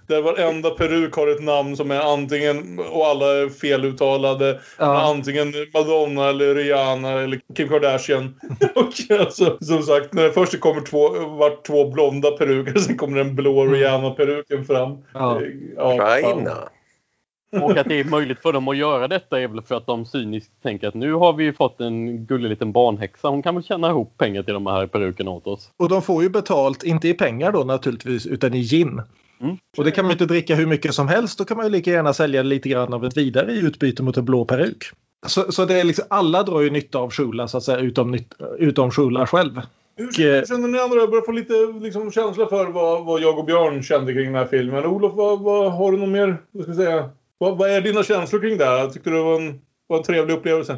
[0.08, 5.02] Där varenda peruk har ett namn som är antingen, och alla är feluttalade, Ja.
[5.02, 8.36] antingen Madonna eller Rihanna eller Kim Kardashian.
[8.76, 13.18] och alltså, som sagt, när det först kommer två, vart två blonda peruker, sen kommer
[13.18, 14.98] den blå Rihanna-peruken fram.
[15.14, 15.42] Ja.
[15.78, 16.18] Ja.
[16.22, 16.70] China.
[17.52, 20.06] Och att det är möjligt för dem att göra detta är väl för att de
[20.06, 23.28] cyniskt tänker att nu har vi ju fått en gullig liten barnhäxa.
[23.28, 25.72] Hon kan väl tjäna ihop pengar till de här perukerna åt oss.
[25.78, 29.02] Och de får ju betalt, inte i pengar då naturligtvis, utan i gin.
[29.42, 29.58] Mm.
[29.78, 31.38] Och det kan man ju inte dricka hur mycket som helst.
[31.38, 34.18] Då kan man ju lika gärna sälja lite grann av ett vidare i utbyte mot
[34.18, 34.84] en blå peruk.
[35.28, 38.18] Så, så det är liksom, alla drar ju nytta av Shula så att säga, utom,
[38.58, 39.62] utom Shula själv.
[39.96, 40.12] Hur
[40.46, 40.98] känner ni andra?
[40.98, 44.36] Jag börjar få lite liksom, känsla för vad, vad jag och Björn kände kring den
[44.36, 44.86] här filmen.
[44.86, 46.38] Olof, vad, vad har du något mer?
[46.52, 47.10] Vad ska jag säga?
[47.42, 48.88] Vad, vad är dina känslor kring det här?
[48.88, 50.78] Tyckte du det var en, var en trevlig upplevelse?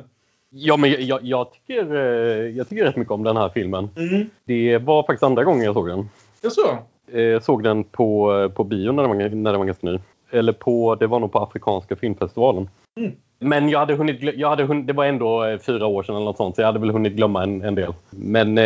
[0.50, 3.90] Ja, men jag, jag, tycker, eh, jag tycker rätt mycket om den här filmen.
[3.98, 4.30] Mm.
[4.46, 6.10] Det var faktiskt andra gången jag såg den.
[6.42, 6.78] Jaså?
[7.12, 10.00] Eh, Jag såg den på, på bio när den, var, när den var ganska ny.
[10.32, 12.70] Eller på, det var nog på Afrikanska filmfestivalen.
[13.00, 13.12] Mm.
[13.44, 16.26] Men jag hade hunnit, jag hade hunnit, det var ändå eh, fyra år sedan eller
[16.26, 17.94] något sånt, så jag hade väl hunnit glömma en, en del.
[18.10, 18.66] Men eh,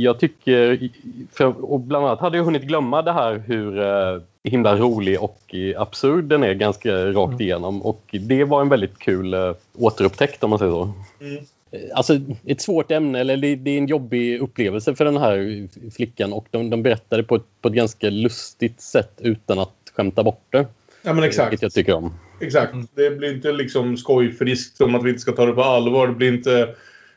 [0.00, 0.88] jag tycker,
[1.32, 5.54] för, och bland annat hade jag hunnit glömma det här hur eh, himla rolig och
[5.54, 7.82] eh, absurd den är ganska rakt igenom.
[7.82, 10.92] Och det var en väldigt kul eh, återupptäckt om man säger så.
[11.20, 11.44] Mm.
[11.94, 16.32] Alltså ett svårt ämne, eller det, det är en jobbig upplevelse för den här flickan
[16.32, 20.44] och de, de berättade på ett, på ett ganska lustigt sätt utan att skämta bort
[20.50, 20.66] det.
[21.02, 21.52] Ja, men exakt.
[21.52, 22.14] Vilket jag tycker om.
[22.40, 22.74] Exakt.
[22.94, 26.06] Det blir inte liksom skojfriskt som att vi inte ska ta det på allvar.
[26.06, 26.74] Det blir inte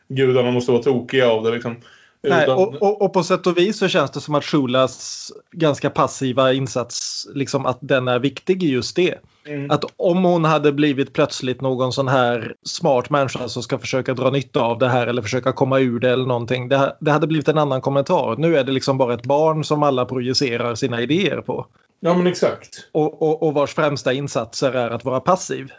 [0.07, 1.75] gudarna måste vara tokiga av det liksom.
[2.23, 5.31] Nej, Utan- och, och, och på sätt och vis så känns det som att Shulas
[5.51, 9.17] ganska passiva insats, liksom att den är viktig i just det.
[9.45, 9.71] Mm.
[9.71, 14.29] Att om hon hade blivit plötsligt någon sån här smart människa som ska försöka dra
[14.29, 16.69] nytta av det här eller försöka komma ur det eller någonting.
[16.69, 18.35] Det, det hade blivit en annan kommentar.
[18.37, 21.67] Nu är det liksom bara ett barn som alla projicerar sina idéer på.
[21.99, 22.87] Ja, men exakt.
[22.91, 25.71] Och, och, och vars främsta insatser är att vara passiv.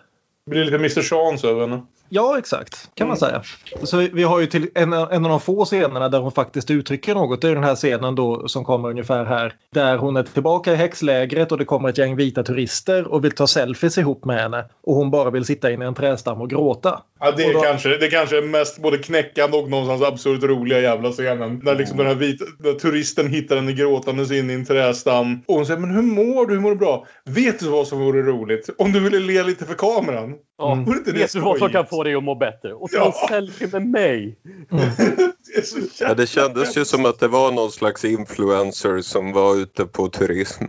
[0.45, 1.03] Det blir lite Mr.
[1.03, 1.83] Chance över henne.
[2.15, 2.91] Ja, exakt.
[2.95, 3.43] Kan man säga.
[3.83, 7.15] Så vi, har ju till en, en av de få scenerna där hon faktiskt uttrycker
[7.15, 7.41] något.
[7.41, 9.55] Det är den här scenen då som kommer ungefär här.
[9.75, 13.33] Där hon är tillbaka i häxlägret och det kommer ett gäng vita turister och vill
[13.33, 14.65] ta selfies ihop med henne.
[14.83, 17.03] Och hon bara vill sitta inne i en trädstam och gråta.
[17.21, 20.81] Ja, det, är då- kanske, det kanske är mest både knäckande och någonstans absurt roliga
[20.81, 21.61] jävla scenen.
[21.63, 22.45] När liksom den här vita,
[22.83, 25.43] turisten hittar henne gråtandes in i en trädstam.
[25.47, 26.55] Och hon säger men hur mår du?
[26.55, 27.07] Hur mår du bra?
[27.25, 28.71] Vet du vad som vore roligt?
[28.79, 30.35] Om du ville le lite för kameran.
[30.59, 32.75] Ja, det Vet du vad som kan få dig att må bättre?
[32.75, 33.07] Och ta Ja.
[33.23, 34.37] en selfie med mig!
[35.55, 39.33] Det, är så Ja, det kändes ju som att det var någon slags influencer som
[39.33, 40.65] var ute på turism.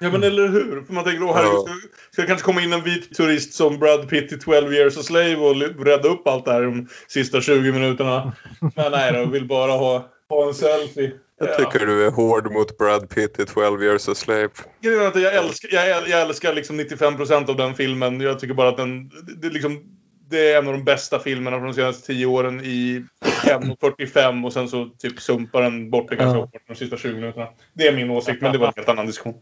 [0.00, 0.82] Ja men eller hur?
[0.86, 1.74] För man tänker då herregud, Ja.
[2.12, 5.02] ska, det kanske komma in en vit turist som Brad Pitt i 12 years a
[5.02, 8.32] slave och rädda upp allt det här de sista 20 minuterna.
[8.76, 11.12] Men nej då, vill bara ha, ha en selfie.
[11.40, 11.54] Jag Ja.
[11.54, 14.48] tycker du är hård mot Brad Pitt i 12 years a slave.
[14.80, 18.20] Jag älskar, jag, jag älskar liksom 95% av den filmen.
[18.20, 19.10] Jag tycker bara att den...
[19.36, 19.82] Det, liksom,
[20.30, 23.04] det är en av de bästa filmerna från de senaste 10 åren i
[23.44, 26.44] 1.45 och sen så typ sumpar den bort det ganska Ja.
[26.44, 27.46] hårt de sista 20 minuterna.
[27.72, 29.34] Det är min åsikt, men det var en helt annan diskussion.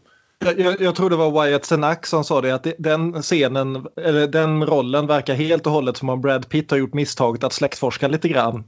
[0.45, 4.27] Jag, jag, jag tror det var Wyatt Cenac som sa det att den scenen, eller
[4.27, 8.07] den rollen verkar helt och hållet som om Brad Pitt har gjort misstaget att släktforska
[8.07, 8.63] lite grann.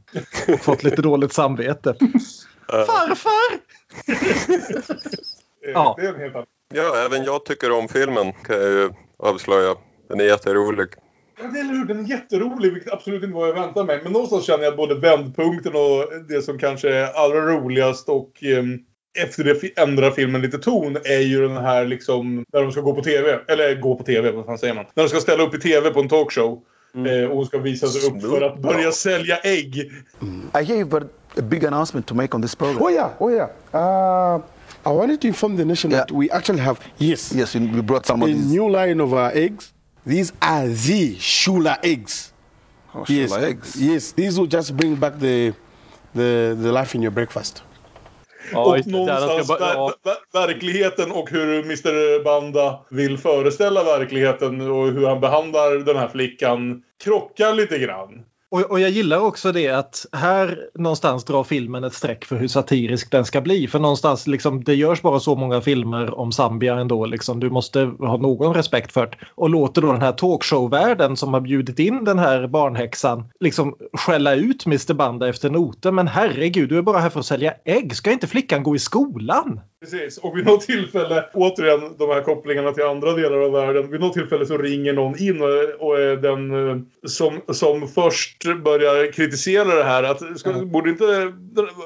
[0.54, 1.96] Och fått lite dåligt samvete.
[2.70, 3.60] Farfar!
[4.08, 5.98] Eh, Ja.
[6.00, 6.46] Helt annan.
[6.74, 9.76] Ja, även jag tycker om filmen kan jag ju avslöja.
[10.10, 10.88] Den är jätterolig.
[11.42, 11.86] Ja, det är eller hur?
[11.86, 14.00] Den är jätterolig, vilket absolut inte var jag väntade mig.
[14.04, 18.44] Men någonstans känner jag att både vändpunkten och det som kanske är allra roligast och
[18.44, 18.80] ehm,
[19.20, 22.94] efter det ändrar filmen lite ton är ju den här liksom när de ska gå
[22.96, 23.40] på TV.
[23.48, 24.86] Eller gå på TV, vad fan säger man?
[24.94, 26.64] När de ska ställa upp i TV på en talkshow.
[27.08, 29.78] Eh, och hon ska visa sig upp för att börja sälja ägg.
[29.78, 29.92] I
[30.54, 31.04] hear you've got
[31.38, 32.82] a big announcement to make on this program.
[32.84, 33.48] Oh yeah, oh yeah.
[33.74, 34.42] Uh,
[34.86, 38.22] I wanted to inform the nation that we actually have yes, Yes, we brought some
[38.22, 39.74] a of these new line of our eggs.
[40.06, 42.34] These are the Shula eggs.
[42.96, 43.76] oh, Yes, Shula eggs.
[43.76, 44.12] yes.
[44.14, 45.54] These will just bring back the
[46.16, 47.64] the the life in your breakfast.
[48.52, 48.96] Ja, och just det.
[48.98, 50.12] Där den någonstans ska börja- ver- ja.
[50.34, 56.08] ver- verkligheten och hur Mr Banda vill föreställa verkligheten och hur han behandlar den här
[56.08, 58.24] flickan krockar lite grann.
[58.52, 62.48] Och, och jag gillar också det att här någonstans drar filmen ett streck för hur
[62.48, 63.68] satirisk den ska bli.
[63.68, 67.06] För någonstans, liksom, det görs bara så många filmer om Zambia ändå.
[67.06, 67.40] Liksom.
[67.40, 69.18] Du måste ha någon respekt för det.
[69.36, 74.36] Och låter då den här talkshow-världen som har bjudit in den här barnhäxan liksom skälla
[74.36, 75.92] ut Mr Banda efter noter.
[75.92, 77.96] Men herregud, du är bara här för att sälja ägg.
[77.96, 79.60] Ska inte flickan gå i skolan?
[79.82, 83.92] Precis, och vid något tillfälle, återigen de här kopplingarna till andra delar av världen.
[83.92, 88.44] Vid något tillfälle så ringer någon in och, och är den eh, som, som först
[88.64, 90.04] börjar kritisera det här.
[90.04, 91.34] Att, ska, borde inte,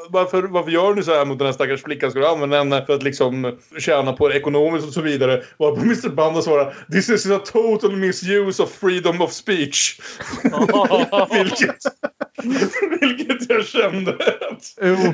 [0.09, 2.11] varför, varför gör ni så här mot den här stackars flickan?
[2.11, 5.43] Ska du använda henne för att liksom tjäna på det ekonomiskt och så vidare?
[5.57, 9.99] Och Mr Banda svarar This is a total misuse of freedom of speech.
[11.31, 11.83] vilket,
[13.01, 14.11] vilket jag kände
[14.51, 14.77] att...
[14.81, 15.13] Jo.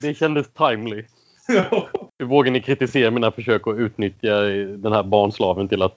[0.00, 1.04] Det kändes timely.
[2.18, 4.40] Hur vågar ni kritisera mina försök att utnyttja
[4.76, 5.96] den här barnslaven till att,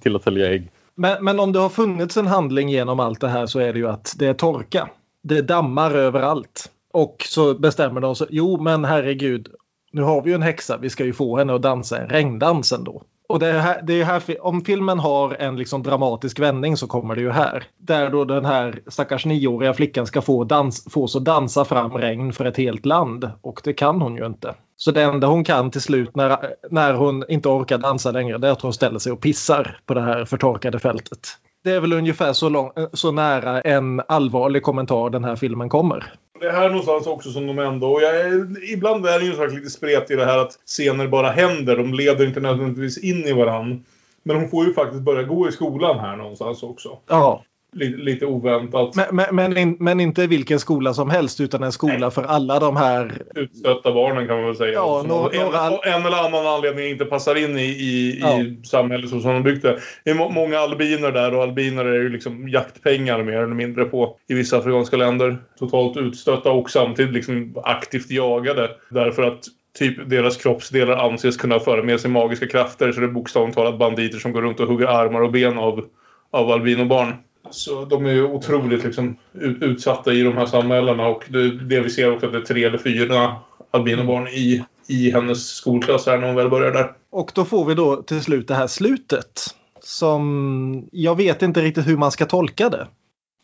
[0.00, 0.70] till att sälja ägg?
[0.94, 3.78] Men, men om det har funnits en handling genom allt det här så är det
[3.78, 4.88] ju att det är torka.
[5.22, 6.70] Det dammar överallt.
[6.92, 9.48] Och så bestämmer de sig, jo men herregud,
[9.92, 12.72] nu har vi ju en häxa, vi ska ju få henne att dansa en regndans
[12.72, 13.02] ändå.
[13.28, 16.86] Och det är här, det är här, om filmen har en liksom dramatisk vändning så
[16.86, 17.64] kommer det ju här.
[17.78, 22.32] Där då den här stackars nioåriga flickan ska få dans, fås att dansa fram regn
[22.32, 23.30] för ett helt land.
[23.40, 24.54] Och det kan hon ju inte.
[24.76, 26.38] Så det enda hon kan till slut när,
[26.70, 29.94] när hon inte orkar dansa längre det är att hon ställer sig och pissar på
[29.94, 31.28] det här förtorkade fältet.
[31.66, 36.12] Det är väl ungefär så, lång, så nära en allvarlig kommentar den här filmen kommer.
[36.40, 37.92] Det är här någonstans också som de ändå...
[37.92, 41.08] Och jag är, ibland är det ju så lite spret i det här att scener
[41.08, 41.76] bara händer.
[41.76, 43.84] De leder inte nödvändigtvis in i varann.
[44.22, 46.98] Men hon får ju faktiskt börja gå i skolan här någonstans också.
[47.08, 47.44] Ja.
[47.76, 48.94] Lite, lite oväntat.
[48.94, 52.10] Men, men, men, in, men, inte vilken skola som helst utan en skola Nej.
[52.10, 53.22] för alla de här...
[53.34, 54.72] Utstötta barnen kan man väl säga.
[54.72, 58.40] Ja, några, en, en, eller annan anledning inte passar in i, i, ja.
[58.40, 59.78] i samhället så som de byggt det.
[60.04, 63.84] Det är må, många albiner där och albiner är ju liksom jaktpengar mer eller mindre
[63.84, 65.38] på i vissa afrikanska länder.
[65.58, 68.70] Totalt utstötta och samtidigt liksom aktivt jagade.
[68.90, 69.40] Därför att
[69.78, 72.92] typ deras kroppsdelar anses kunna föra med sig magiska krafter.
[72.92, 75.84] Så det är bokstavligt talat banditer som går runt och hugger armar och ben av,
[76.30, 77.14] av albinobarn.
[77.50, 81.90] Så de är ju otroligt liksom, utsatta i de här samhällena och det, det vi
[81.90, 83.36] ser också att det är tre eller fyra
[83.70, 86.92] albinobarn i, i hennes skolklass här när hon väl börjar där.
[87.10, 89.42] Och då får vi då till slut det här slutet.
[89.80, 92.86] Som jag vet inte riktigt hur man ska tolka det.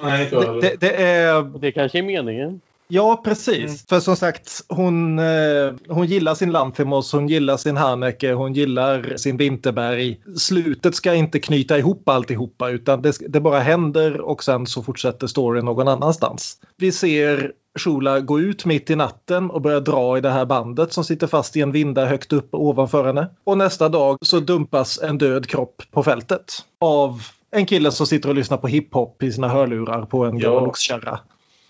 [0.02, 1.58] Nej, det, det, det är...
[1.58, 2.60] Det kanske är meningen.
[2.94, 3.58] Ja, precis.
[3.58, 3.76] Mm.
[3.88, 9.16] För som sagt, hon, eh, hon gillar sin Lanthimos, hon gillar sin Haneke, hon gillar
[9.16, 10.20] sin Vinterberg.
[10.36, 15.26] Slutet ska inte knyta ihop alltihopa utan det, det bara händer och sen så fortsätter
[15.26, 16.56] storyn någon annanstans.
[16.76, 20.92] Vi ser Shula gå ut mitt i natten och börja dra i det här bandet
[20.92, 23.28] som sitter fast i en vinda högt upp ovanför henne.
[23.44, 28.28] Och nästa dag så dumpas en död kropp på fältet av en kille som sitter
[28.28, 30.68] och lyssnar på hiphop i sina hörlurar på en gammal Ja.
[30.68, 31.20] oxkärra.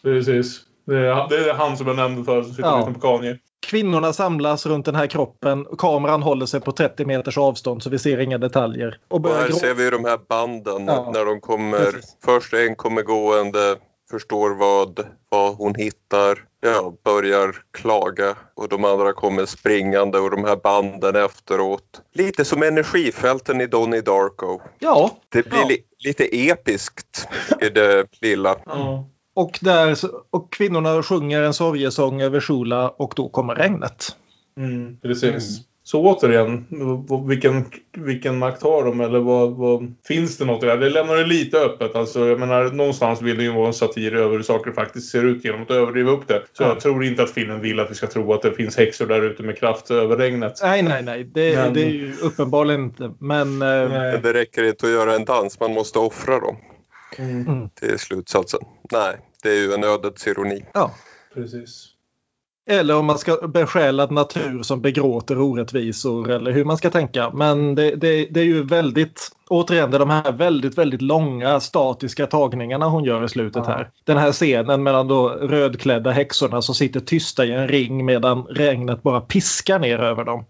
[0.03, 0.61] Precis.
[0.87, 2.91] Det är, det är han som jag nämnde förut som sitter Ja.
[2.95, 3.39] på Kanye.
[3.67, 5.67] Kvinnorna samlas runt den här kroppen.
[5.79, 8.99] Kameran håller sig på 30 meters avstånd så vi ser inga detaljer.
[9.09, 11.11] Och Och här grå- ser vi de här banden Ja.
[11.15, 11.79] när de kommer.
[11.79, 12.17] Precis.
[12.25, 13.77] Först en kommer gående,
[14.11, 20.45] förstår vad, vad hon hittar, ja, börjar klaga och de andra kommer springande och de
[20.45, 22.01] här banden efteråt.
[22.15, 24.61] Lite som energifälten i Donnie Darko.
[24.79, 25.67] Ja, Det blir Ja.
[25.69, 27.29] li- lite episkt
[27.61, 28.57] i det lilla.
[28.67, 29.09] Ja.
[29.35, 29.97] Och, där,
[30.31, 34.17] och kvinnorna sjunger en sorgesång över Shula och då kommer regnet.
[34.57, 35.61] Mm, precis.
[35.85, 36.67] Så återigen,
[37.29, 37.65] vilken,
[37.97, 40.79] vilken makt har de eller vad, vad, finns det något i det här?
[40.79, 41.97] Det lämnar det lite öppet.
[41.97, 45.25] Alltså, jag menar, någonstans vill det ju vara en satir över hur saker faktiskt ser
[45.25, 46.43] ut genom att överdriva upp det.
[46.53, 46.69] Så Ja.
[46.69, 49.23] jag tror inte att filmen vill att vi ska tro att det finns häxor där
[49.23, 50.53] ute med kraft över regnet.
[50.63, 51.25] Nej, nej, nej.
[51.35, 53.13] Det, Men- det är ju uppenbarligen inte.
[53.19, 54.21] Men eh.
[54.23, 56.57] Det räcker inte att göra en dans, man måste offra dem.
[57.19, 57.71] Mm.
[57.81, 58.61] Det är slutsatsen.
[58.93, 60.65] Nej, det är ju en ödets ironi.
[60.75, 60.95] ja.
[61.35, 61.89] Precis.
[62.67, 67.31] Eller om man ska besjäla natur som begråter orättvisor eller hur man ska tänka.
[67.31, 71.61] Men det, det, det är ju väldigt, återigen, det är de här väldigt, väldigt långa
[71.61, 73.91] statiska tagningarna hon gör i slutet här.
[74.05, 79.03] Den här scenen mellan då rödklädda häxorna som sitter tysta i en ring medan regnet
[79.03, 80.45] bara piskar ner över dem.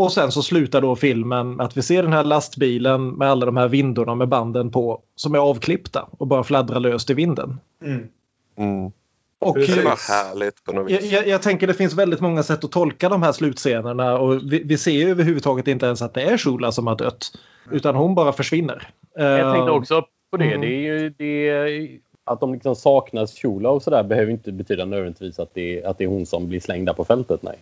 [0.00, 3.56] Och sen så slutar då filmen att vi ser den här lastbilen med alla de
[3.56, 7.60] här vindorna med banden på som är avklippta och bara fladdrar löst i vinden.
[7.84, 8.08] Mm.
[8.56, 8.92] Mm.
[9.38, 9.58] Och.
[9.58, 11.12] Det var härligt på något jag, vis.
[11.12, 14.62] jag, jag tänker det finns väldigt många sätt att tolka de här slutscenerna och vi,
[14.64, 17.32] vi ser ju överhuvudtaget inte ens att det är Shula som har dött.
[17.70, 18.88] Utan hon bara försvinner.
[19.14, 20.44] Jag tänkte Eh, också på det.
[20.44, 20.60] Mm.
[20.60, 21.88] det, är ju, det är,
[22.24, 26.04] att de liksom saknas Shula och sådär behöver inte betyda nödvändigtvis att det, att det
[26.04, 27.42] är hon som blir slängd där på fältet.
[27.42, 27.58] Nej.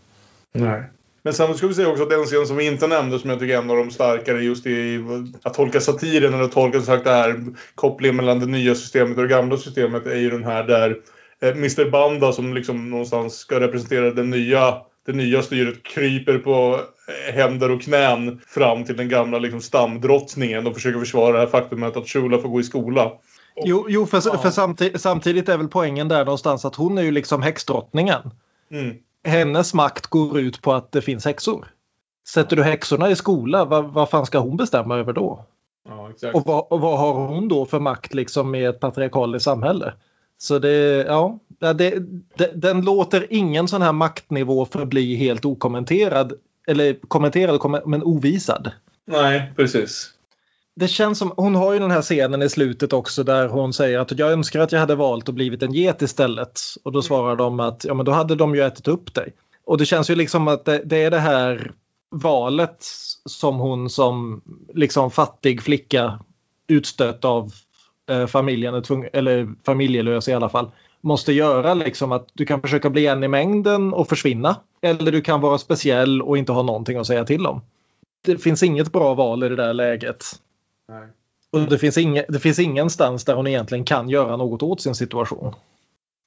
[0.53, 0.83] Nej.
[1.29, 3.39] Men samtidigt ska vi säga också att den scen som vi inte nämnde som jag
[3.39, 5.05] tycker är en av de starkare just i
[5.43, 9.29] att tolka satiren eller tolka sagt det här kopplingen mellan det nya systemet och det
[9.29, 10.97] gamla systemet är ju den här där
[11.43, 14.74] eh, Mr Banda som liksom någonstans ska representera den nya
[15.07, 20.66] det nya styret kryper på eh, händer och knän fram till den gamla liksom, stamdrottningen
[20.66, 23.12] och försöker försvara det här faktumet att Shula får gå i skola.
[23.64, 27.11] Jo, jo för, för samtidigt, samtidigt är väl poängen där någonstans att hon är ju
[27.11, 28.31] liksom häxdrottningen.
[28.70, 28.97] Mm.
[29.29, 31.66] Hennes makt går ut på att det finns häxor.
[32.29, 35.45] Sätter du häxorna i skola, vad, vad fan ska hon bestämma över då?
[35.89, 36.31] Ja.
[36.35, 39.93] Och vad, och vad har hon då för makt liksom i ett patriarkaliskt samhälle?
[40.39, 41.74] Så det, ja, det,
[42.37, 46.33] det, den låter ingen sån här maktnivå förbli helt okommenterad.
[46.66, 48.70] Eller kommenterad men ovisad.
[49.07, 50.11] Nej, precis.
[50.79, 53.99] Det känns som, hon har ju den här scenen i slutet också där hon säger
[53.99, 56.61] att jag önskar att jag hade valt att blivit en get istället.
[56.83, 59.33] Och då svarar de att ja men då hade de ju ätit upp dig.
[59.64, 61.72] Och det känns ju liksom att det, det är det här
[62.11, 62.76] valet
[63.24, 64.41] som hon som
[64.74, 66.18] liksom fattig flicka
[66.68, 67.53] utstött av
[68.11, 68.74] eh, familjen,
[69.12, 70.70] eller familjelös i alla fall,
[71.01, 71.74] måste göra.
[71.74, 74.57] Liksom att du kan försöka bli en i mängden och försvinna.
[74.83, 77.61] Eller du kan vara speciell och inte ha någonting att säga till om.
[78.24, 80.24] Det finns inget bra val i det där läget.
[80.89, 81.07] Nej.
[81.51, 84.95] Och det finns, inge, det finns ingenstans där hon egentligen kan göra något åt sin
[84.95, 85.55] situation.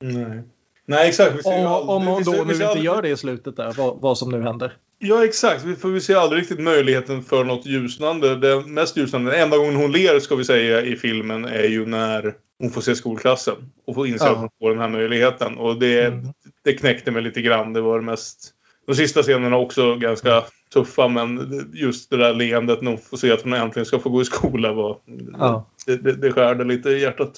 [0.03, 0.43] Nej.
[0.85, 1.43] Nej, exakt.
[1.43, 3.55] Ser Om, aldrig- om hon då ser- nu ser inte aldrig- gör det i slutet
[3.57, 4.77] där, vad, vad som nu händer.
[4.99, 5.63] Ja, exakt.
[5.63, 8.35] Vi får vi se aldrig riktigt möjligheten för något ljusnande.
[8.35, 11.85] Det mest ljusnande, den enda gången hon ler ska vi säga i filmen är ju
[11.85, 13.55] när hon får se skolklassen.
[13.87, 14.31] Och får inse Ja.
[14.31, 15.57] att hon får den här möjligheten.
[15.57, 16.27] Och det, Mm.
[16.63, 17.73] det knäckte mig lite grann.
[17.73, 18.53] Det var det mest...
[18.91, 23.31] De sista scenerna också ganska tuffa men just det där leendet när hon får se
[23.31, 24.97] att hon äntligen ska få gå i skola var...
[25.39, 25.65] Ja.
[25.85, 27.37] Det, det, det skärde lite i hjärtat.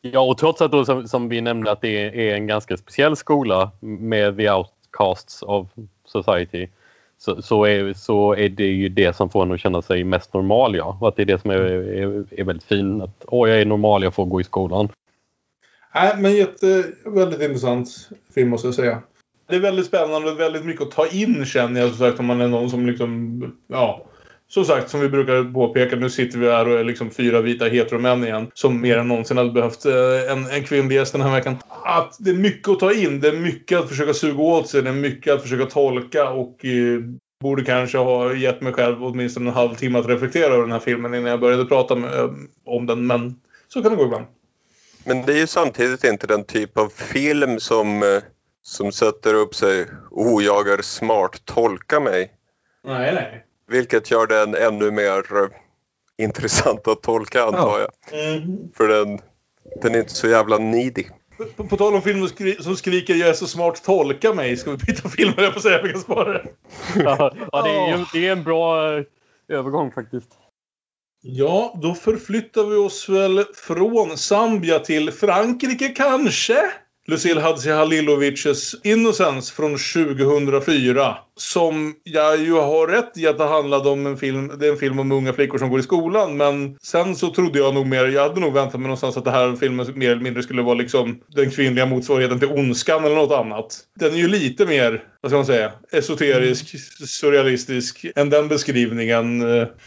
[0.00, 3.16] Ja, och trots att då, som, som vi nämnde att det är en ganska speciell
[3.16, 5.68] skola med the outcasts of
[6.04, 6.68] society
[7.18, 10.34] så, så, är, så är det ju det som får en att känna sig mest
[10.34, 10.76] normal.
[10.76, 10.98] Ja.
[11.00, 13.02] Och att det är det som är, är, är väldigt fint.
[13.02, 14.88] Att åh, jag är normal, jag får gå i skolan.
[15.94, 17.88] Nej, men jätte, väldigt intressant
[18.34, 19.02] film måste jag säga.
[19.48, 21.88] Det är väldigt spännande och väldigt mycket att ta in känner jag.
[21.88, 24.04] Som sagt, om man är någon som liksom, ja.
[24.48, 27.64] Som sagt, som vi brukar påpeka, nu sitter vi här och är liksom fyra vita
[27.64, 28.50] heteromän igen.
[28.54, 31.56] Som mer än någonsin hade behövt eh, en, en kvinnlig gäst den här veckan.
[31.84, 33.20] Att det är mycket att ta in.
[33.20, 34.82] Det är mycket att försöka suga åt sig.
[34.82, 37.00] Det är mycket att försöka tolka och eh,
[37.40, 41.14] borde kanske ha gett mig själv åtminstone en halvtimme att reflektera över den här filmen
[41.14, 42.30] innan jag började prata med, eh,
[42.64, 43.06] om den.
[43.06, 43.34] Men
[43.68, 44.24] så kan det gå ibland.
[45.04, 48.22] Men det är ju samtidigt inte den typ av film som, eh,
[48.68, 52.32] som sätter upp sig oh, jag är smart, tolka mig.
[52.84, 53.44] Nej, nej.
[53.68, 55.48] Vilket gör den ännu mer eh,
[56.18, 58.20] intressant att tolka antar jag.
[58.32, 58.58] Mm.
[58.74, 59.18] För den,
[59.82, 61.04] den är inte så jävla needy.
[61.56, 64.56] På, på tal om filmer skri som skriker jag är så smart, tolka mig.
[64.56, 65.82] Ska vi byta film jag på säga.
[65.82, 66.44] Vi kan spara det.
[66.96, 69.04] Ja, ja, det, är, ju- det är en bra eh,
[69.48, 70.28] övergång faktiskt.
[71.20, 76.70] Ja, då förflyttar vi oss väl från Zambia till Frankrike kanske?
[77.08, 81.16] Lucille Halilovics Innocence från 2004.
[81.38, 84.76] Som jag ju har rätt i att det handlade om en film, det är en
[84.78, 86.36] film om unga flickor som går i skolan.
[86.36, 89.30] Men sen så trodde jag nog mer, jag hade nog väntat mig någonstans att det
[89.30, 93.32] här filmen mer eller mindre skulle vara liksom den kvinnliga motsvarigheten till Ondskan eller något
[93.32, 93.78] annat.
[94.00, 96.74] Den är ju lite mer, vad ska man säga, esoterisk,
[97.08, 99.38] surrealistisk än den beskrivningen.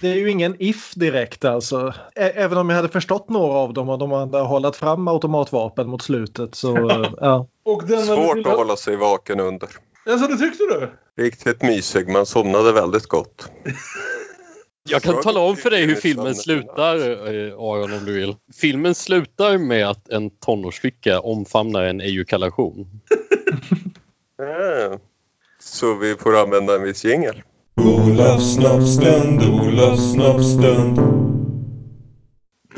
[0.01, 1.93] Det är ju ingen if direkt alltså.
[2.15, 5.87] Ä- Även om jag hade förstått några av dem och de hade hållit fram automatvapen
[5.89, 6.77] mot slutet så
[7.21, 7.47] ja.
[7.65, 9.69] Och den Svårt att hålla sig vaken under.
[10.05, 10.89] Alltså, det tyckte du?
[11.23, 13.51] Riktigt mysig, man somnade väldigt gott.
[14.83, 18.35] Jag kan tala om för dig hur filmen slutar, eh, Aron, om du vill.
[18.61, 22.87] Filmen slutar med att en tonårsflicka omfamnar en ejakulation.
[24.41, 24.97] Ah.
[25.59, 27.41] Så vi får använda en viss jingel.
[27.75, 30.95] Olofs snoppstund, Olofs snoppstund.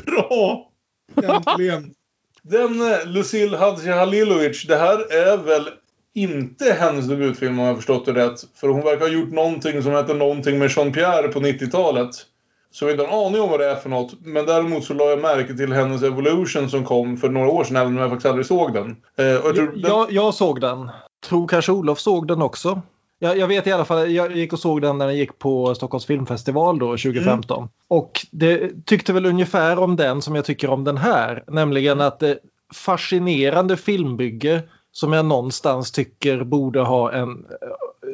[0.06, 0.72] Bra!
[1.24, 1.94] Äntligen!
[2.42, 5.70] Den eh, Lucille Hadji Halilovic, det här är väl
[6.14, 8.39] inte hennes debutfilm om jag förstått det rätt.
[8.55, 12.09] För hon verkar ha gjort någonting som heter någonting med Jean-Pierre på 90-talet.
[12.72, 14.14] Så jag har inte en aning om vad det är för något.
[14.22, 17.76] Men däremot så la jag märke till hennes Evolution som kom för några år sedan
[17.76, 18.95] även om jag faktiskt aldrig såg den.
[19.18, 19.72] Eh, jag den...
[19.76, 20.89] jag, jag såg den.
[21.26, 22.82] Tror kanske Olof såg den också.
[23.20, 25.76] Jag, jag vet i alla fall, jag gick och såg den när den gick på
[25.76, 27.70] Stockholms filmfestival då 2015.
[27.88, 31.43] Och det tyckte väl ungefär om den som jag tycker om den här.
[31.47, 32.38] Nämligen att det
[32.74, 34.61] fascinerande filmbygge
[34.94, 37.46] som jag någonstans tycker borde ha en,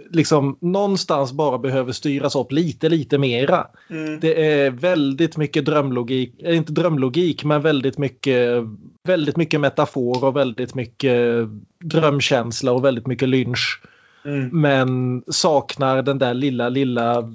[0.09, 3.67] liksom någonstans bara behöver styras upp lite, lite mera.
[3.89, 4.19] Mm.
[4.19, 8.63] Det är väldigt mycket drömlogik, eh, inte drömlogik, men väldigt mycket,
[9.03, 11.47] väldigt mycket metafor och väldigt mycket
[11.83, 13.81] drömkänsla och väldigt mycket lynch.
[14.25, 14.61] Mm.
[14.61, 17.33] Men saknar den där lilla, lilla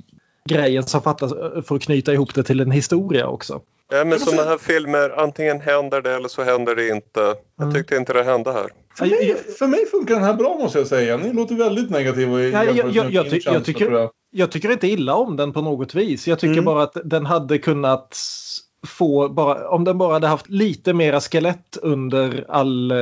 [0.48, 1.32] grejen som fattas
[1.66, 3.60] för att knyta ihop det till en historia också.
[3.92, 7.20] Ja, men sådana här filmer, antingen händer det eller så händer det inte.
[7.20, 7.74] Jag Mm.
[7.74, 8.66] tyckte inte det hände här.
[8.98, 11.16] För mig, för mig funkar den här bra måste jag säga.
[11.16, 14.88] Ni låter väldigt negativa i Ja, jag, jag, jag, ty, jag, tycker, jag tycker inte
[14.88, 16.28] illa om den på något vis.
[16.28, 16.64] Jag tycker Mm.
[16.64, 18.16] bara att den hade kunnat
[18.86, 22.96] få, bara, om den bara hade haft lite mera skelett under, all, eh,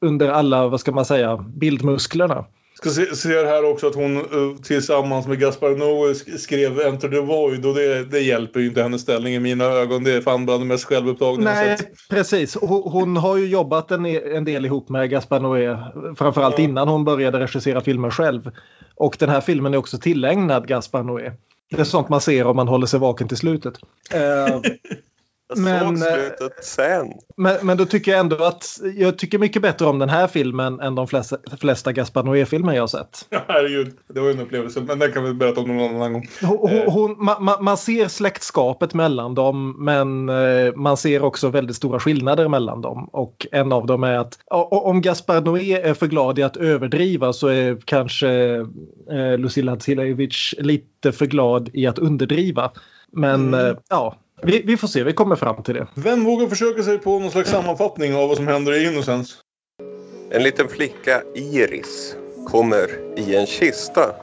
[0.00, 2.44] under alla, vad ska man säga, bildmusklerna.
[2.82, 7.08] Ska se, ser här också att hon eh, tillsammans med Gaspar Noé sk- skrev Enter
[7.08, 10.04] the Void och det, det hjälper ju inte hennes ställning i mina ögon.
[10.04, 11.76] Det är fan bland det mest självupptagna Nej,
[12.10, 12.56] precis.
[12.60, 15.76] Hon, hon har ju jobbat en, en del ihop med Gaspar Noé.
[16.18, 16.64] Framförallt Ja.
[16.64, 18.50] innan hon började regissera filmer själv.
[18.94, 21.32] Och den här filmen är också tillägnad Gaspar Noé.
[21.70, 23.74] Det är sånt man ser om man håller sig vaken till slutet.
[25.56, 27.06] Jag Men, såg eh, slutet sen.
[27.36, 28.64] men, men då tycker jag ändå att
[28.96, 32.82] jag tycker mycket bättre om den här filmen än de flesta, flesta Gaspar Noé-filmer jag
[32.82, 33.28] har sett.
[33.48, 34.80] Herregud, det var ju en upplevelse.
[34.80, 36.28] Men den kan vi berätta om någon annan gång.
[36.42, 36.84] Hon, Eh.
[36.92, 42.00] hon, hon, man, man- ser släktskapet mellan dem men eh, man ser också väldigt stora
[42.00, 43.08] skillnader mellan dem.
[43.12, 44.38] Och en av dem är att
[44.70, 48.30] om Gaspar Noé är för glad i att överdriva så är kanske
[49.10, 52.70] eh, Lucilla Hadzilevic lite för glad i att underdriva.
[53.12, 53.66] Men Mm.
[53.66, 55.86] eh, ja, vi, vi får se, vi kommer fram till det.
[55.94, 59.34] Vem vågar försöka sig på någon slags sammanfattning av vad som händer i Innocence?
[60.30, 62.16] En liten flicka, Iris,
[62.50, 64.14] kommer i en kista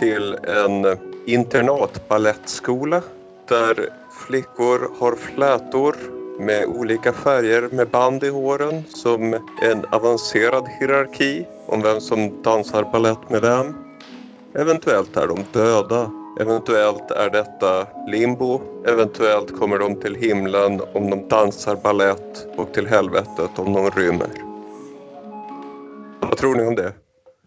[0.00, 3.02] till en internatbalettskola
[3.48, 3.88] där
[4.26, 5.96] flickor har flätor
[6.40, 12.82] med olika färger med band i håren som en avancerad hierarki om vem som dansar
[12.92, 13.74] ballett med vem.
[14.54, 16.17] Eventuellt är de döda.
[16.40, 18.60] Eventuellt är detta limbo.
[18.86, 24.28] Eventuellt kommer de till himlen om de dansar ballett och till helvetet om de rymmer.
[26.20, 26.92] Vad tror ni om det?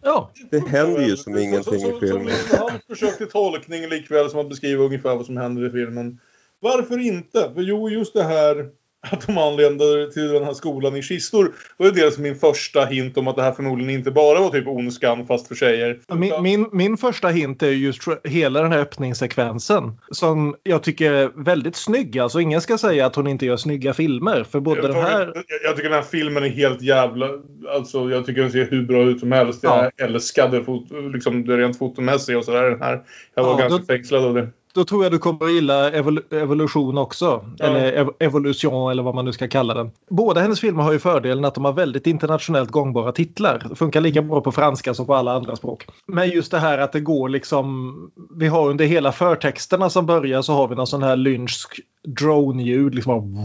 [0.04, 2.36] Ja, Det händer ju som ingenting i filmen.
[2.50, 6.20] Som hans försök till tolkning likväl som att beskriva ungefär vad som händer i filmen.
[6.60, 7.52] Varför inte?
[7.56, 8.70] För jo, just det här
[9.10, 13.18] att de anländer till den här skolan i kistor var ju dels min första hint
[13.18, 16.00] om att det här förmodligen inte bara var typ ondskan fast för tjejer.
[16.14, 21.32] Min, min, min första hint är just hela den här öppningssekvensen som jag tycker är
[21.36, 22.20] väldigt snygg.
[22.20, 24.44] Alltså ingen ska säga att hon inte gör snygga filmer.
[24.44, 25.20] För både jag, den här...
[25.20, 27.30] jag, jag tycker den här filmen är helt jävla...
[27.76, 29.64] Alltså jag tycker den ser hur bra ut som helst.
[29.64, 32.64] Jag älskade fot, liksom, det rent fotomässiga och sådär.
[32.64, 33.02] Den här.
[33.36, 34.50] Jag var Ja, ganska då- fängslad av det.
[34.74, 37.46] Då tror jag du kommer att gilla evol evolution också.
[37.58, 37.66] Ja.
[37.66, 39.92] Eller ev evolution eller vad man nu ska kalla den.
[40.10, 43.66] Båda hennes filmer har ju fördelen att de har väldigt internationellt gångbara titlar.
[43.70, 45.88] Det funkar lika bra på franska som på alla andra språk.
[46.08, 47.94] Men just det här att det går liksom...
[48.36, 52.96] Vi har under hela förtexterna som börjar så har vi någon sån här lynchsk drone-ljud
[52.96, 53.38] liksom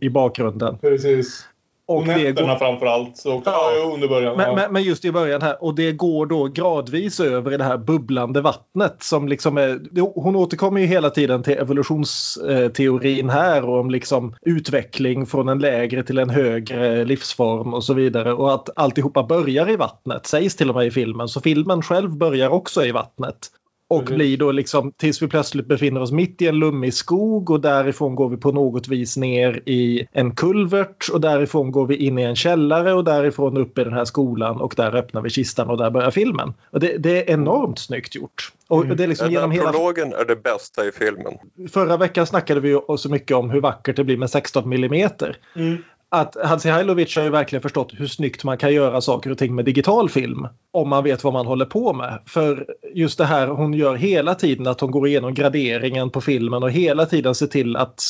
[0.00, 0.78] i bakgrunden.
[0.78, 1.48] Precis.
[1.86, 3.16] Och, Och nätterna går- framförallt.
[3.16, 4.36] Så, ja, ja, under början.
[4.36, 4.54] Men, ja.
[4.54, 7.78] men, men just i början här och det går då gradvis över i det här
[7.78, 9.80] bubblande vattnet som liksom är,
[10.20, 16.02] hon återkommer ju hela tiden till evolutionsteorin här och om liksom utveckling från en lägre
[16.02, 20.70] till en högre livsform och så vidare och att alltihopa börjar i vattnet sägs till
[20.70, 23.50] och med i filmen så filmen själv börjar också i vattnet.
[23.94, 24.16] Och Precis.
[24.16, 28.14] blir då liksom tills vi plötsligt befinner oss mitt i en lummig skog och därifrån
[28.14, 32.22] går vi på något vis ner i en kulvert och därifrån går vi in i
[32.22, 35.78] en källare och därifrån upp i den här skolan och där öppnar vi kistan och
[35.78, 36.54] där börjar filmen.
[36.70, 38.52] Och det, det är enormt snyggt gjort.
[38.68, 39.72] Och det är liksom Den hela...
[39.72, 41.34] prologen är det bästa i filmen.
[41.70, 45.36] Förra veckan snackade vi ju så mycket om hur vackert det blir med 16 millimeter.
[45.56, 45.76] Mm.
[46.14, 49.64] Att Hadzihailovic har ju verkligen förstått hur snyggt man kan göra saker och ting med
[49.64, 50.48] digital film.
[50.72, 52.18] Om man vet vad man håller på med.
[52.26, 56.62] För just det här hon gör hela tiden att hon går igenom graderingen på filmen
[56.62, 58.02] och hela tiden ser till att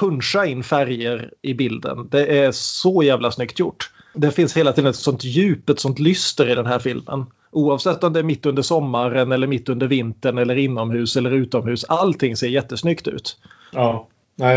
[0.00, 2.08] puncha in färger i bilden.
[2.10, 3.90] Det är så jävla snyggt gjort.
[4.14, 7.26] Det finns hela tiden ett sånt djup, ett sånt lyster i den här filmen.
[7.50, 11.84] Oavsett om det är mitt under sommaren eller mitt under vintern eller inomhus eller utomhus.
[11.84, 13.36] Allting ser jättesnyggt ut.
[13.72, 14.08] Ja.
[14.40, 14.56] Nej,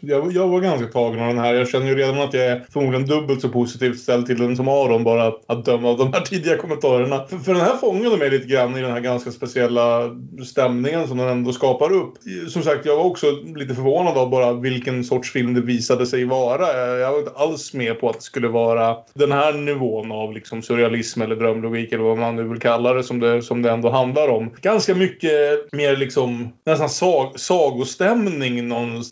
[0.00, 1.54] jag, jag, var ganska tagen av den här.
[1.54, 4.68] Jag känner ju redan att jag är förmodligen dubbelt så positivt ställd till den som
[4.68, 7.24] Aron bara att, att döma av de här tidiga kommentarerna.
[7.28, 11.18] För, för den här fångade mig lite grann i den här ganska speciella stämningen som
[11.18, 12.14] den ändå skapar upp.
[12.48, 16.24] Som sagt, jag var också lite förvånad av bara vilken sorts film det visade sig
[16.24, 16.72] vara.
[16.72, 20.32] Jag, jag var inte alls med på att det skulle vara den här nivån av
[20.32, 23.70] liksom surrealism eller drömlogik eller vad man nu vill kalla det som det, som det
[23.70, 24.50] ändå handlar om.
[24.60, 25.32] Ganska mycket
[25.72, 29.07] mer liksom nästan sag, sagostämning någonstans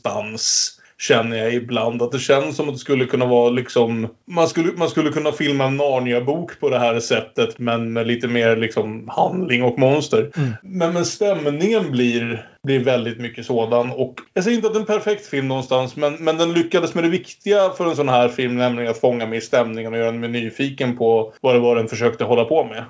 [0.98, 2.02] känner jag ibland.
[2.02, 4.08] Att det känns som att det skulle kunna vara liksom...
[4.24, 8.28] Man skulle, man skulle kunna filma en Narnia-bok på det här sättet men med lite
[8.28, 10.30] mer liksom handling och monster.
[10.62, 13.90] Men, men stämningen blir, blir väldigt mycket sådan.
[13.90, 16.94] Och jag säger inte att det är en perfekt film någonstans men, men den lyckades
[16.94, 19.98] med det viktiga för en sån här film nämligen att fånga mig i stämningen och
[19.98, 22.84] göra mig nyfiken på vad det var den försökte hålla på med.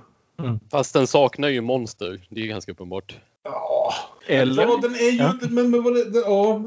[0.71, 2.21] Fast den saknar ju monster.
[2.29, 3.17] Det är ju ganska uppenbart.
[3.45, 3.95] Ja,
[4.27, 4.63] Eller?
[4.63, 5.19] Ja, den är ju...
[5.19, 5.35] Ja.
[5.51, 6.61] Men, men vad det, det- ja,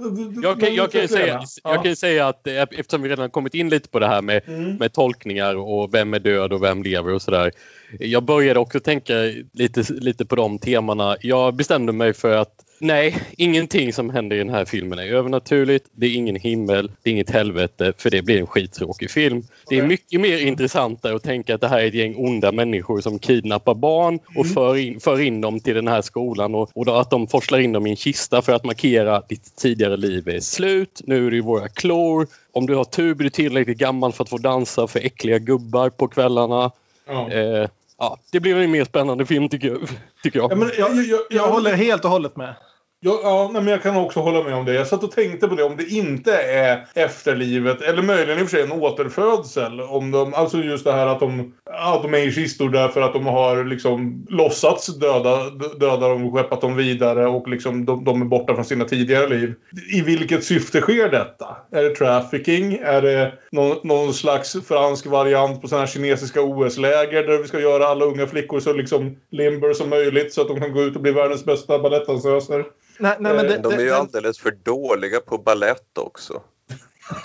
[0.44, 1.70] Jag kan, jag, kan ju säga, Ja.
[1.74, 4.22] jag kan ju säga att eh, eftersom vi redan kommit in lite på det här
[4.22, 4.76] med, Mm.
[4.76, 7.52] med tolkningar och vem är död och vem lever och sådär.
[8.00, 9.14] Jag började också tänka
[9.54, 11.18] lite, lite på de temana.
[11.22, 15.86] Jag bestämde mig för att nej, ingenting som händer i den här filmen är övernaturligt.
[15.92, 19.44] Det är ingen himmel, det är inget helvete för det blir en skittråkig film.
[19.70, 23.02] Det är mycket mer intressantare att tänka att det här är ett gäng onda människor
[23.02, 24.54] som kidnappar barn och Mm.
[24.54, 27.60] för, in, för in dem till den här skolan och, och då att de forslar
[27.60, 31.02] in dem i en kista för att markera att ditt tidigare liv är slut.
[31.06, 32.28] Nu är det ju våra klor.
[32.52, 35.90] Om du har tur blir du tillräckligt gammal för att få dansa för äckliga gubbar
[35.90, 36.72] på kvällarna.
[37.08, 37.32] Ja.
[37.32, 37.68] Eh,
[37.98, 39.80] ja, det blir en mer spännande film tycker jag.
[40.24, 40.52] Tycker jag.
[40.52, 42.56] Ja, men, jag, jag, jag, Jag håller helt och hållet med.
[43.02, 44.74] Ja, ja nej, men jag kan också hålla med om det.
[44.74, 48.50] Jag satt och tänkte på det om det inte är efterlivet eller möjligen i och
[48.50, 49.82] för sig en återfödsel.
[49.82, 53.14] Om de, alltså just det här att de, att de är i kistor därför att
[53.14, 58.22] de har liksom låtsats döda, döda dem och skeppat dem vidare och liksom de, de
[58.22, 59.54] är borta från sina tidigare liv.
[59.94, 61.58] I vilket syfte sker detta?
[61.72, 62.74] Är det trafficking?
[62.74, 67.60] Är det någon, någon slags fransk variant på sådana här kinesiska OS-läger där vi ska
[67.60, 70.96] göra alla unga flickor så liksom limber som möjligt så att de kan gå ut
[70.96, 72.66] och bli världens bästa balettdansöser?
[73.00, 76.42] Nej, nej, men det, De är ju det, alldeles för dåliga på ballett också.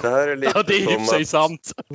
[0.03, 1.73] Det här är lite Ja, det är i som sig att sant.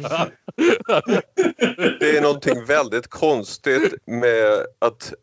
[2.00, 5.14] det är någonting väldigt konstigt med att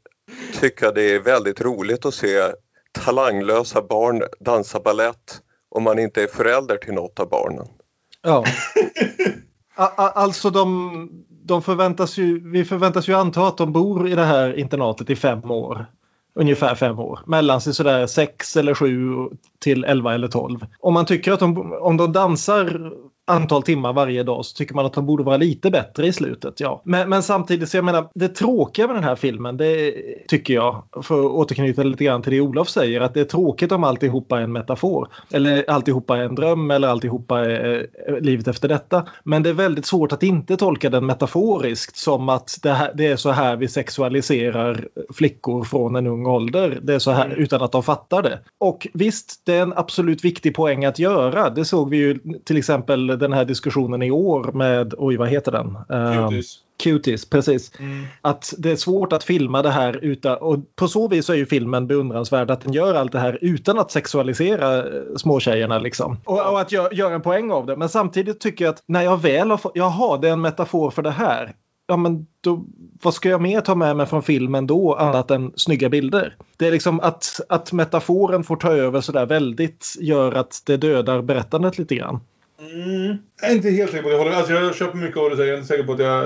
[0.61, 2.53] tycka det är väldigt roligt att se
[2.93, 7.67] talanglösa barn dansa ballett om man inte är förälder till något av barnen.
[8.23, 8.45] Ja.
[9.97, 14.59] Alltså de, de förväntas ju, vi förväntas ju anta att de bor i det här
[14.59, 15.87] internatet i fem år.
[16.39, 17.21] Ungefär fem år.
[17.27, 19.15] Mellan sig sådär sex eller sju
[19.61, 20.67] till elva eller tolv.
[20.79, 22.93] Om man tycker att de, om de dansar
[23.27, 26.61] antal timmar varje dag så tycker man att de borde vara lite bättre i slutet.
[26.61, 26.83] Ja.
[26.85, 29.95] Men, men samtidigt så jag menar det tråkiga med den här filmen det
[30.29, 33.73] tycker jag, för att återknyta lite grann till det Olof säger, att det är tråkigt
[33.73, 35.09] om alltihopa är en metafor.
[35.33, 39.07] Eller alltihopa är en dröm eller alltihopa är eh, livet efter detta.
[39.25, 43.07] Men det är väldigt svårt att inte tolka den metaforiskt som att det, här, det
[43.07, 46.79] är så här vi sexualiserar flickor från en ung ålder.
[46.83, 48.39] Det är så här utan att de fattar det.
[48.59, 51.51] Och visst, det är en absolut viktig poäng att göra.
[51.51, 55.53] Det såg vi ju till exempel den här diskussionen i år med, oj vad heter
[55.53, 55.77] den?
[55.89, 56.59] Ehm, Cuties.
[56.83, 57.79] Cuties, precis.
[57.79, 58.05] Mm.
[58.21, 61.47] Att det är svårt att filma det här utan, och på så vis är ju
[61.47, 66.17] filmen beundransvärd att den gör allt det här utan att sexualisera eh, småtjejerna liksom.
[66.25, 67.77] Och, och att gö- göra en poäng av det.
[67.77, 70.91] Men samtidigt tycker jag att när jag väl har fått, jaha det är en metafor
[70.91, 71.55] för det här.
[71.89, 72.65] Ja men då,
[73.03, 76.37] vad ska jag mer ta med mig från filmen då annat än snygga bilder?
[76.57, 81.23] Det är liksom att, att metaforen får ta över sådär väldigt gör att det dödar
[81.23, 82.21] berättandet lite grann.
[82.59, 83.17] Mm.
[83.41, 84.39] Jag är inte helt säker på att jag håller med.
[84.39, 85.49] Alltså jag köper mycket av det du säger.
[85.49, 86.23] Jag är inte säker på att jag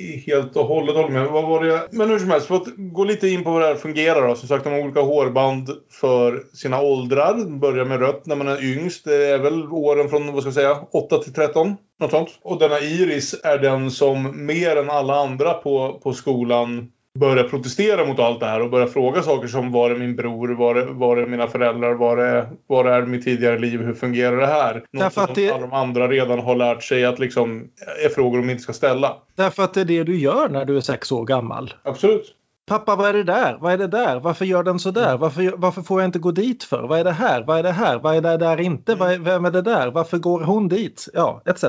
[0.00, 1.26] är helt och hållet håller med.
[1.26, 1.88] Vad var det?
[1.90, 4.34] Men hur som helst, för att gå lite in på hur det här fungerar då.
[4.34, 7.58] Som sagt, de har olika hårband för sina åldrar.
[7.58, 9.04] Börjar med rött när man är yngst.
[9.04, 11.76] Det är väl åren från, vad ska jag säga, 8 till 13.
[12.00, 12.28] Något sånt.
[12.42, 18.04] Och denna Iris är den som mer än alla andra på, på skolan börjar protestera
[18.06, 20.86] mot allt det här och börjar fråga saker som var är min bror, var är,
[20.86, 24.74] var är mina föräldrar, var är, var är mitt tidigare liv, hur fungerar det här?
[24.74, 27.64] Något Därför som det- alla de andra redan har lärt sig att liksom
[28.04, 29.16] är frågor de inte ska ställa.
[29.36, 31.74] Därför att det är det du gör när du är sex år gammal.
[31.82, 32.34] Absolut.
[32.68, 33.58] Pappa, vad är det där?
[33.60, 34.20] Vad är det där?
[34.20, 35.16] Varför gör den så där?
[35.18, 36.82] Varför, varför får jag inte gå dit för?
[36.82, 37.42] Vad är det här?
[37.42, 37.98] Vad är det här?
[37.98, 38.94] Vad är det där inte?
[38.94, 39.90] Vad är, vem är det där?
[39.90, 41.08] Varför går hon dit?
[41.14, 41.60] Ja, etc.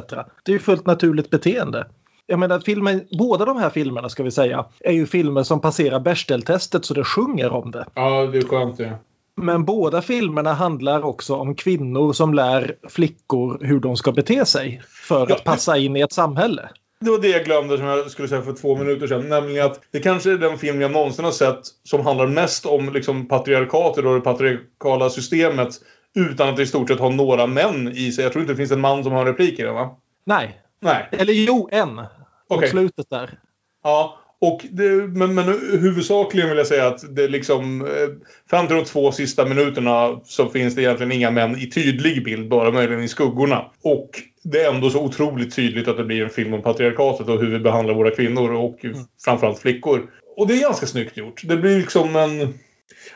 [0.44, 1.86] Det är ju fullt naturligt beteende.
[2.28, 6.00] Jag menar, filmen, båda de här filmerna ska vi säga är ju filmer som passerar
[6.00, 7.86] Bechdel-testet så det sjunger om det.
[7.96, 8.98] Ja, det är skönt det.
[9.36, 14.82] Men båda filmerna handlar också om kvinnor som lär flickor hur de ska bete sig
[14.88, 16.70] för Ja, att passa in i ett samhälle.
[17.00, 19.30] Det var det jag glömde som jag skulle säga för två minuter sedan.
[19.30, 22.94] Nämligen att det kanske är den film jag någonsin har sett som handlar mest om
[22.94, 25.70] liksom, patriarkatet och det patriarkala systemet.
[26.16, 28.24] Utan att det i stort sett har några män i sig.
[28.24, 29.96] Jag tror inte det finns en man som har en replik i den va?
[30.26, 31.08] Nej, Nej.
[31.12, 32.02] eller jo, en.
[32.48, 32.70] Okej.
[32.70, 33.40] slutet där.
[33.84, 38.10] Ja, och det, men, men huvudsakligen vill jag säga att det liksom eh,
[38.50, 42.50] fram till de två sista minuterna så finns det egentligen inga män i tydlig bild,
[42.50, 43.72] bara möjligen i skuggorna.
[43.84, 44.10] Och
[44.44, 47.52] det är ändå så otroligt tydligt att det blir en film om patriarkatet och hur
[47.52, 48.86] vi behandlar våra kvinnor och
[49.26, 50.10] framförallt flickor.
[50.38, 51.42] Och det är ganska snyggt gjort.
[51.44, 52.40] Det blir liksom en...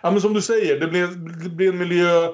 [0.01, 1.07] Ja men som du säger, det blir,
[1.43, 2.28] det blir en miljö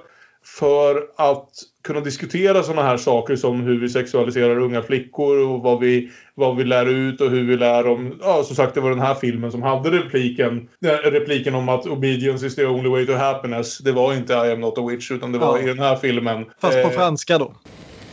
[0.46, 1.50] för att
[1.84, 6.56] kunna diskutera sådana här saker som hur vi sexualiserar unga flickor och vad vi, vad
[6.56, 8.20] vi lär ut och hur vi lär om...
[8.22, 10.70] Ja, som sagt, det var den här filmen som hade repliken.
[10.80, 13.78] den Repliken om att obedience is the only way to happiness.
[13.78, 15.64] Det var inte I am not a witch, utan det var Ja.
[15.64, 16.46] i den här filmen.
[16.62, 17.54] Fast på Eh, franska då.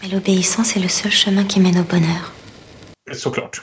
[0.03, 2.23] L'obéissance est le seul chemin qui mène au bonheur.
[3.13, 3.63] Såklart.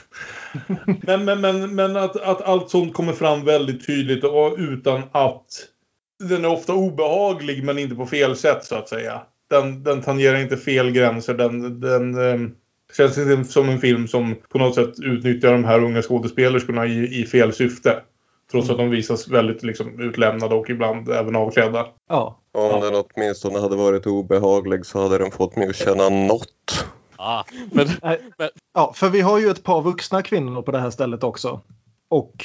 [1.02, 5.46] men men, men, men att, att allt sånt kommer fram väldigt tydligt och utan att...
[6.28, 9.20] Den är ofta obehaglig men inte på fel sätt så att säga.
[9.50, 11.34] Den, den tangerar inte fel gränser.
[11.34, 12.50] Den, den eh,
[12.96, 17.20] känns inte som en film som på något sätt utnyttjar de här unga skådespelerskorna i,
[17.22, 18.02] i fel syfte.
[18.50, 21.86] Trots att de visas väldigt liksom, utlämnade och ibland även avklädda.
[22.08, 22.40] Ja.
[22.52, 26.86] Om den åtminstone hade varit obehaglig så hade den fått mig att känna något.
[27.16, 27.88] Ah, men,
[28.38, 28.48] men...
[28.74, 31.60] Ja, för vi har ju ett par vuxna kvinnor på det här stället också.
[32.08, 32.44] Och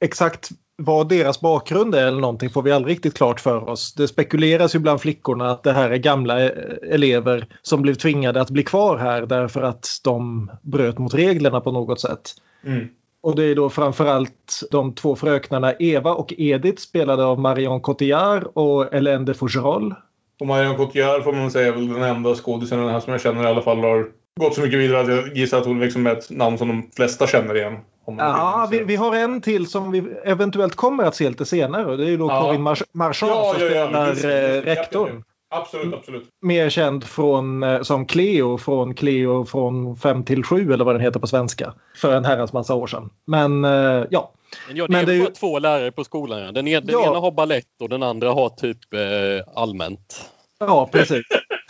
[0.00, 0.50] exakt
[0.82, 3.94] vad deras bakgrund är eller någonting får vi aldrig riktigt klart för oss.
[3.94, 6.50] Det spekuleras ju bland flickorna att det här är gamla eh,
[6.90, 11.72] elever som blev tvingade att bli kvar här därför att de bröt mot reglerna på
[11.72, 12.30] något sätt.
[12.64, 12.88] Mm.
[13.20, 18.44] Och det är då framförallt de två fröknarna Eva och Edith spelade av Marion Cotillard
[18.54, 19.98] och Hélène de Fougerolles.
[20.40, 23.42] Och Marion Cotillard får man säga är väl den enda skådisen här som jag känner
[23.42, 24.06] i alla fall har
[24.40, 26.90] gått så mycket vidare att jag gissar att hon liksom är ett namn som de
[26.96, 27.76] flesta känner igen.
[28.18, 31.96] Ja, vi, vi, har en till som vi eventuellt kommer att se lite senare.
[31.96, 32.42] Det är ju då ja.
[32.42, 35.24] Corinne Mar Marchand ja, som ja, ja, spelar ja, rektorn.
[35.50, 36.28] Absolut, absolut.
[36.42, 41.02] Mer känd från, eh, som Cleo från Cleo från 5 till 7 eller vad den
[41.02, 41.74] heter på svenska.
[41.96, 43.10] För en herrans massa år sedan.
[43.24, 44.32] Men uh, ja.
[44.68, 45.34] Men ja, det Men är det är bara ju...
[45.34, 46.54] två lärare på skolan.
[46.54, 50.30] Den, ena, den ena har ballett och den andra har typ eh, allmänt.
[50.58, 51.26] Ja, precis.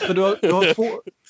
[0.08, 0.84] För du har, du, har två,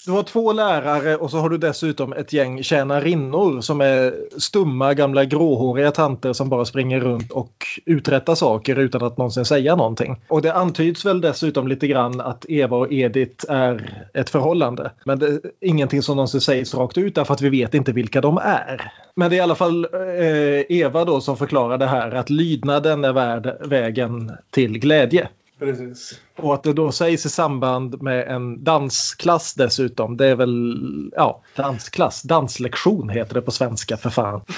[0.07, 4.95] du har två lärare och så har du dessutom ett gäng tjänarinnor som är stumma
[4.95, 10.20] gamla gråhåriga tanter som bara springer runt och uträttar saker utan att någonsin säga någonting.
[10.29, 14.91] Och det antyds väl dessutom lite grann att Eva och Edith är ett förhållande.
[15.05, 18.20] Men det är ingenting som någonsin sägs rakt ut därför att vi vet inte vilka
[18.20, 18.93] de är.
[19.14, 23.05] Men det är i alla fall eh, Eva då som förklarar det här att lydnaden
[23.05, 25.29] är värd vägen till glädje.
[25.59, 26.21] Precis.
[26.39, 30.17] Och att det då sägs i samband med en dansklass dessutom.
[30.17, 30.77] Det är väl,
[31.17, 32.23] ja, dansklass.
[32.23, 34.41] Danslektion heter det på svenska för fan.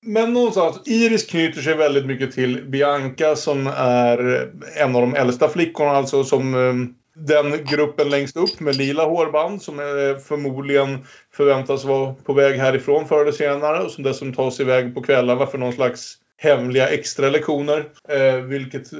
[0.00, 5.48] Men någonstans, Iris knyter sig väldigt mycket till Bianca som är en av de äldsta
[5.48, 5.90] flickorna.
[5.90, 10.98] Alltså som um, den gruppen längst upp med lila hårband som är förmodligen
[11.32, 13.84] förväntas vara på väg härifrån förr eller senare.
[13.84, 17.84] Och som dessutom tar sig iväg på kvällarna för någon slags hemliga extra lektioner.
[18.08, 18.98] Eh, vilket eh,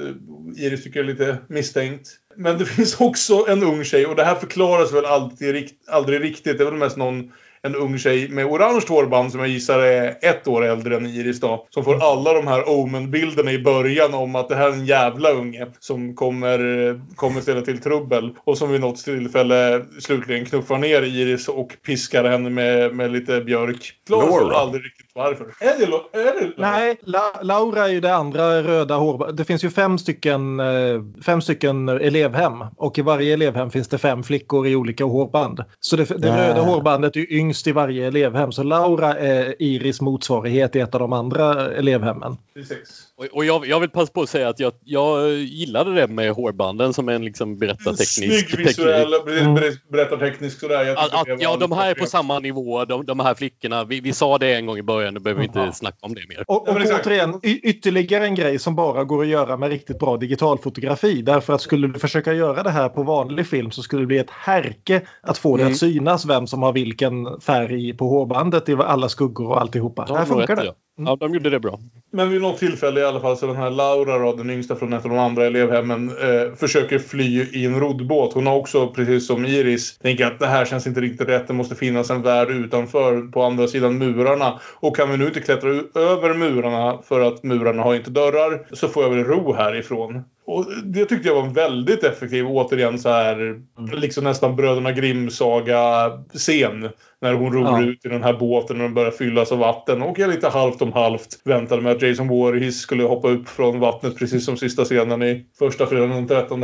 [0.55, 2.09] Iris tycker är lite misstänkt.
[2.35, 6.57] Men det finns också en ung tjej och det här förklaras väl alltid, aldrig riktigt.
[6.57, 7.31] Det är väl mest någon
[7.61, 11.39] en ung tjej med orange hårband som jag gissar är ett år äldre än Iris
[11.39, 11.67] då.
[11.69, 15.31] Som får alla de här Omen-bilderna i början om att det här är en jävla
[15.31, 18.35] unge som kommer, kommer ställa till trubbel.
[18.43, 23.41] Och som vid något tillfälle slutligen knuffar ner Iris och piskar henne med, med lite
[23.41, 23.93] björk.
[24.09, 25.45] Laura aldrig riktigt varför.
[25.59, 29.37] Är det, är det Nej, La Laura är ju det andra röda hårbandet.
[29.37, 33.97] Det finns ju fem stycken, eh, fem stycken elevhem och i varje elevhem finns det
[33.97, 35.63] fem flickor i olika hårband.
[35.79, 38.51] Så det, det röda hårbandet är yngst i varje elevhem.
[38.51, 42.37] Så Laura är Iris motsvarighet i ett av de andra elevhemmen.
[42.53, 43.08] Precis.
[43.19, 46.31] Och, och jag, jag, vill passa på att säga att jag, jag gillade det med
[46.31, 49.55] hårbanden som en liksom berättarteknisk Snygg visuell, mm.
[49.91, 50.95] berättarteknisk sådär.
[50.97, 53.83] Att, att, ja, de här är på samma nivå, de, de här flickorna.
[53.83, 56.21] Vi, vi, sa det en gång i början, nu behöver vi inte snacka om det
[56.29, 56.43] mer.
[56.47, 61.21] Och, och återigen, ytterligare en grej som bara går att göra med riktigt bra digitalfotografi.
[61.21, 64.17] Därför att skulle du försöka göra det här på vanlig film så skulle det bli
[64.17, 65.73] ett härke att få det mm.
[65.73, 70.05] att synas vem som har vilken färg på hårbandet i alla skuggor och alltihopa.
[70.09, 70.65] Här funkar det.
[70.65, 70.73] Ja.
[71.05, 71.79] Ja, de gjorde det bra.
[72.11, 74.93] Men vid något tillfälle i alla fall så den här Laura då, den yngsta från
[74.93, 78.33] ett av de andra elevhemmen, eh, försöker fly i en roddbåt.
[78.33, 81.47] Hon har också, precis som Iris, tänker att det här känns inte riktigt rätt.
[81.47, 84.59] Det måste finnas en värld utanför, på andra sidan murarna.
[84.75, 88.87] Och kan vi nu inte klättra över murarna för att murarna har inte dörrar, så
[88.87, 90.23] får jag väl ro härifrån.
[90.51, 93.61] Och det tyckte jag var en väldigt effektiv, återigen så här,
[93.93, 96.89] liksom nästan Bröderna Grimm-saga-scen.
[97.21, 97.81] När hon ror ja.
[97.81, 100.01] ut i den här båten och den börjar fyllas av vatten.
[100.01, 103.79] Och jag lite halvt om halvt väntade mig att Jason Voorhees skulle hoppa upp från
[103.79, 106.63] vattnet precis som sista scenen i första fredagen den 13.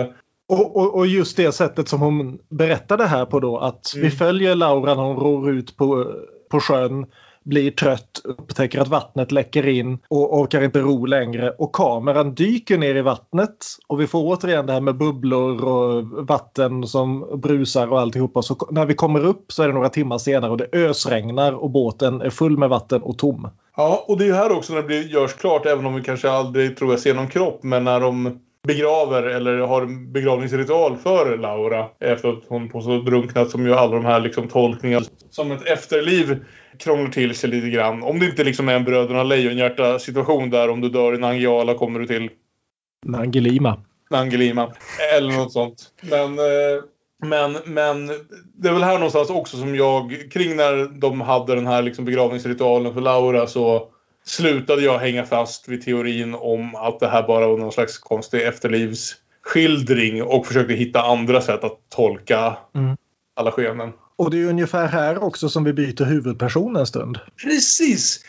[0.50, 4.06] Och, och, och, just det sättet som hon berättade här på då att mm.
[4.06, 6.14] vi följer Laura när hon ror ut på,
[6.52, 7.06] på sjön
[7.46, 12.78] blir trött, upptäcker att vattnet läcker in och orkar inte ro längre och kameran dyker
[12.78, 13.56] ner i vattnet
[13.88, 18.42] och vi får återigen det här med bubblor och vatten som brusar och alltihopa.
[18.42, 21.70] Så när vi kommer upp så är det några timmar senare och det ösregnar och
[21.70, 23.50] båten är full med vatten och tom.
[23.78, 26.30] Ja, och det är här också när det blir, görs klart, även om vi kanske
[26.30, 31.38] aldrig tror jag ser någon kropp, men när de begraver eller har en begravningsritual för
[31.38, 35.68] Laura efter att hon påstås drunknat som ju alla de här liksom tolkningarna som ett
[35.68, 36.40] efterliv
[36.80, 38.04] krånglar till sig lite grann.
[38.04, 41.74] Om det inte liksom är en Bröderna Lejonhjärta situation där om du dör i Nangijala
[41.74, 42.30] kommer du till
[43.06, 43.84] Nangilima.
[44.10, 44.74] Nangilima.
[45.18, 45.94] Eller något sånt.
[46.02, 46.40] Men...
[46.40, 46.84] Eh...
[47.18, 48.08] Men, men
[48.54, 52.06] det är väl här någonstans också som jag, kring när de hade den här liksom
[52.06, 53.90] begravningsritualen för Laura så
[54.26, 58.42] slutade jag hänga fast vid teorin om att det här bara var någon slags konstig
[58.42, 62.98] efterlivsskildring och försökte hitta andra sätt att tolka Mm.
[63.36, 63.94] alla skeenden.
[64.18, 67.20] Och det är ungefär här också som vi byter huvudperson en stund.
[67.44, 68.26] Precis!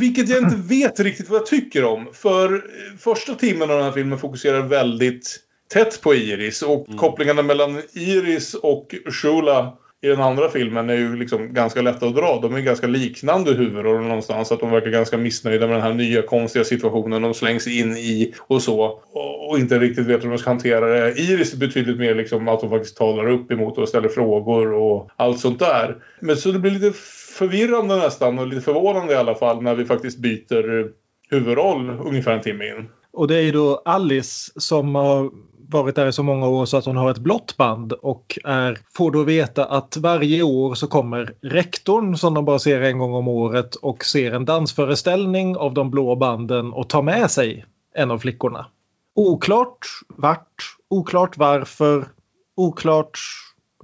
[0.00, 2.08] Vilket jag inte vet riktigt vad jag tycker om.
[2.12, 2.64] För
[2.98, 5.40] första timmen av den här filmen fokuserar väldigt
[5.72, 6.62] tätt på Iris.
[6.62, 12.06] Och kopplingarna mellan Iris och Shula i den andra filmen är ju liksom ganska lätta
[12.06, 12.38] att dra.
[12.42, 14.52] De är ganska liknande huvudroller någonstans.
[14.52, 18.34] Att de verkar ganska missnöjda med den här nya konstiga situationen de slängs in i
[18.38, 18.80] och så.
[19.12, 21.20] Och, och inte riktigt vet hur de ska hantera det.
[21.20, 25.10] Iris är betydligt mer liksom att de faktiskt talar upp emot och ställer frågor och
[25.16, 25.96] allt sånt där.
[26.20, 26.92] Men så det blir lite
[27.38, 30.90] förvirrande nästan och lite förvånande i alla fall när vi faktiskt byter
[31.30, 32.88] huvudroll ungefär en timme in.
[33.12, 35.30] Och det är ju då Alice som har
[35.74, 38.78] varit där i så många år så att hon har ett blått band och är,
[38.92, 43.14] får då veta att varje år så kommer rektorn som de bara ser en gång
[43.14, 47.64] om året och ser en dansföreställning av de blå banden och tar med sig
[47.94, 48.66] en av flickorna.
[49.14, 52.08] Oklart vart, oklart varför,
[52.56, 53.18] oklart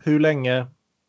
[0.03, 0.67] hur länge.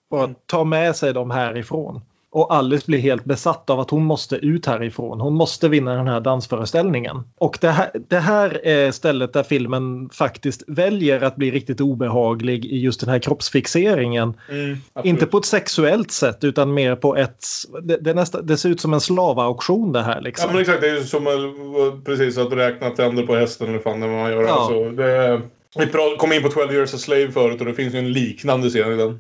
[0.10, 2.02] Bara ta med sig dem härifrån.
[2.34, 5.22] Och Alice blir helt besatt av att hon måste ut härifrån.
[5.22, 7.24] Hon måste vinna den här dansföreställningen.
[7.38, 12.66] Och det här, det här är stället där filmen faktiskt väljer att bli riktigt obehaglig
[12.66, 14.34] i just den här kroppsfixeringen.
[14.50, 17.46] Mm, Inte på ett sexuellt sätt utan mer på ett...
[17.84, 20.48] Det, det, nästa, det ser ut som en slavauktion det här liksom.
[20.48, 24.00] Ja men exakt, det är ju som precis att räkna tänder på hästen eller fan
[24.00, 24.44] det man gör.
[24.44, 24.50] Ja.
[24.50, 25.42] Alltså, det,
[25.78, 28.70] vi kom in på 12 years a slave förut och det finns ju en liknande
[28.70, 29.20] scen i den.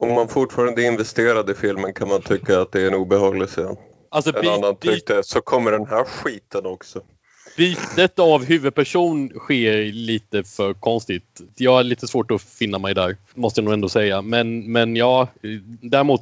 [0.00, 3.48] Om man fortfarande är investerad i filmen kan man tycka att det är en obehaglig
[3.48, 3.76] scen.
[4.10, 7.00] Alltså, en annan tyckte så kommer den här skiten också.
[7.56, 11.40] Bytet av huvudperson sker lite för konstigt.
[11.56, 14.22] Jag har lite svårt att finna mig där, måste jag nog ändå säga.
[14.22, 15.28] Men, men ja,
[15.82, 16.20] däremot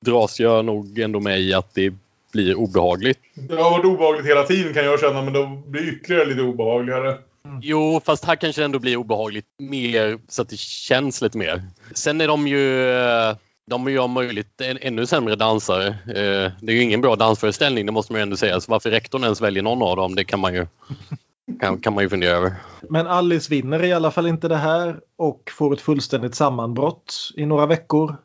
[0.00, 1.94] dras jag nog ändå med i att det
[2.32, 3.18] blir obehagligt.
[3.34, 7.18] Det har varit obehagligt hela tiden kan jag känna men det blir ytterligare lite obehagligare.
[7.62, 11.62] Jo, fast här kanske det ändå blir obehagligt mer så att det känns lite mer.
[11.94, 12.90] Sen är de ju
[13.70, 15.86] de är ju om möjligt en, ännu sämre dansare.
[15.88, 18.60] Eh, Det är ju ingen bra dansföreställning, det måste man ju ändå säga.
[18.60, 20.66] Så varför rektorn ens väljer någon av dem, det kan man ju,
[21.60, 22.54] kan, kan man ju fundera över.
[22.88, 27.46] Men Alice vinner i alla fall inte det här och får ett fullständigt sammanbrott i
[27.46, 28.16] några veckor.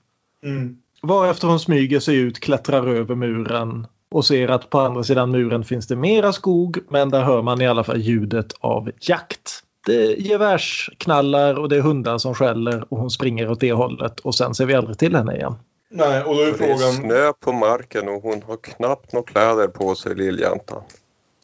[0.44, 0.78] Mm.
[1.02, 5.64] Varefter hon smyger sig ut, klättrar över muren och ser att på andra sidan muren
[5.64, 9.52] finns det mera skog men där hör man i alla fall ljudet av jakt.
[9.86, 14.20] Det är gevärsknallar och det är hundar som skäller och hon springer åt det hållet
[14.20, 15.56] och sen ser vi aldrig till henne igen.
[15.92, 16.94] Nej, och då är Det är frågan...
[16.94, 20.82] snö på marken och hon har knappt några kläder på sig, lilljäntan.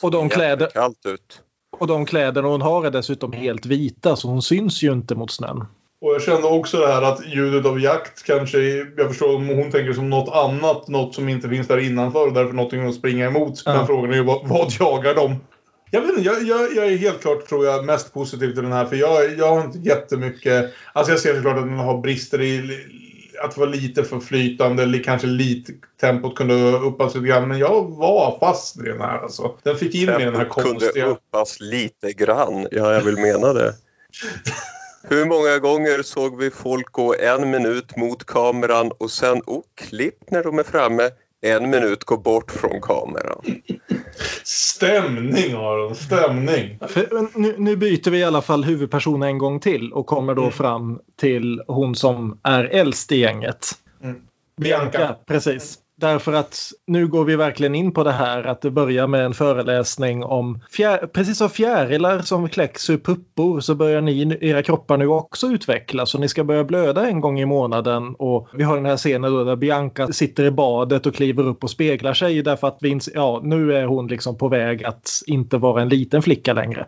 [0.02, 1.42] Och de, kläder, Kallt ut.
[1.80, 5.32] och de kläderna hon har är dessutom helt vita så hon syns ju inte mot
[5.32, 5.66] snön.
[6.02, 8.60] Och jag kände också det här att ljudet av jakt kanske,
[8.98, 12.34] jag förstår om hon tänker som något annat, något som inte finns där innanför och
[12.34, 13.62] därför någonting att springa emot.
[13.66, 13.74] Ja.
[13.74, 15.36] Men frågan är ju vad, vad jagar de?
[15.92, 18.72] Jag vet inte, jag, jag, jag är helt klart tror jag mest positiv till den
[18.72, 22.42] här för jag, jag har inte jättemycket, alltså jag ser såklart att den har brister
[22.42, 22.80] i
[23.44, 27.48] att det var lite för flytande, eller kanske lite tempot kunde uppas lite grann.
[27.48, 29.56] Men jag var fast i den här alltså.
[29.64, 31.06] Den fick in mig i den här Tempot kunde konstiga...
[31.06, 32.68] uppas lite grann.
[32.72, 33.74] Ja, jag vill mena det.
[35.04, 40.32] Hur många gånger såg vi folk gå en minut mot kameran och sen, oh, klipp
[40.32, 41.10] när de är framme,
[41.42, 43.42] en minut gå bort från kameran.
[44.44, 46.80] Stämning har de, stämning.
[46.88, 50.52] För nu, nu byter vi i alla fall huvudperson en gång till och kommer då
[50.52, 53.68] fram till hon som är äldst i gänget.
[54.62, 55.16] Bianca.
[55.28, 55.78] Precis.
[56.02, 59.34] Därför att nu går vi verkligen in på det här att det börjar med en
[59.34, 64.98] föreläsning om fjär, precis som fjärilar som kläcks ur puppor så börjar ni, era kroppar
[64.98, 68.76] nu också utvecklas och ni ska börja blöda en gång i månaden och vi har
[68.76, 72.42] den här scenen då där Bianca sitter i badet och kliver upp och speglar sig
[72.42, 76.22] därför att vi ja, nu är hon liksom på väg att inte vara en liten
[76.22, 76.88] flicka längre.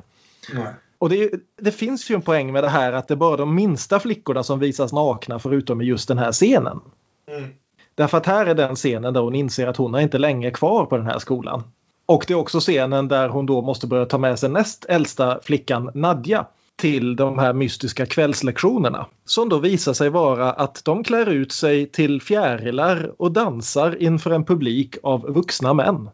[0.53, 0.74] Nej.
[0.97, 3.55] Och det, det finns ju en poäng med det här att det är bara de
[3.55, 6.80] minsta flickorna som visas nakna förutom i just den här scenen.
[7.28, 7.49] Mm.
[7.96, 10.86] Därför att här är den scenen där hon inser att hon är inte länge kvar
[10.86, 11.64] på den här skolan.
[12.06, 15.39] Och det är också scenen där hon då måste börja ta med sig näst äldsta
[15.44, 19.06] flickan Nadja till de här mystiska kvällslektionerna.
[19.26, 24.32] Som då visar sig vara att de klär ut sig till fjärilar och dansar inför
[24.32, 26.10] en publik av vuxna män.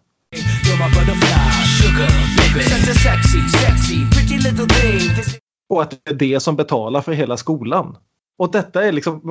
[5.69, 7.97] Och att det är det som betalar för hela skolan.
[8.37, 9.21] Och detta är liksom...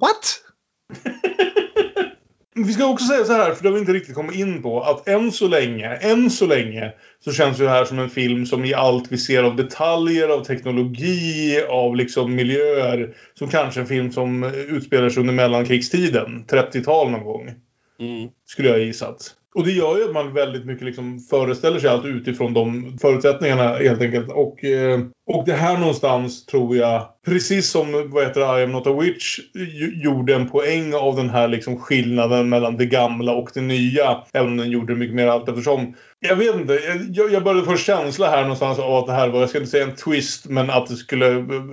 [0.00, 0.40] What?
[2.54, 4.82] Vi ska också säga så här, för det har vi inte riktigt kommit in på,
[4.82, 6.92] att än så länge, än så länge,
[7.24, 10.44] så känns det här som en film som i allt vi ser av detaljer, av
[10.44, 17.24] teknologi, av liksom miljöer, som kanske en film som utspelar sig under mellankrigstiden, 30-tal någon
[17.24, 17.54] gång.
[18.00, 18.28] Mm.
[18.46, 19.34] Skulle jag ha gissat.
[19.54, 23.68] Och det gör ju att man väldigt mycket liksom föreställer sig allt utifrån de förutsättningarna
[23.68, 24.30] helt enkelt.
[24.32, 28.72] Och, eh, och det här någonstans tror jag, precis som vad heter det, I am
[28.72, 29.38] not a witch
[30.04, 34.22] gjorde en poäng av den här liksom skillnaden mellan det gamla och det nya.
[34.32, 35.94] Även om den gjorde mycket mer allt eftersom.
[36.20, 36.80] Jag vet inte,
[37.12, 39.70] jag, jag började få känsla här någonstans av att det här var, jag ska inte
[39.70, 41.26] säga en twist, men att det skulle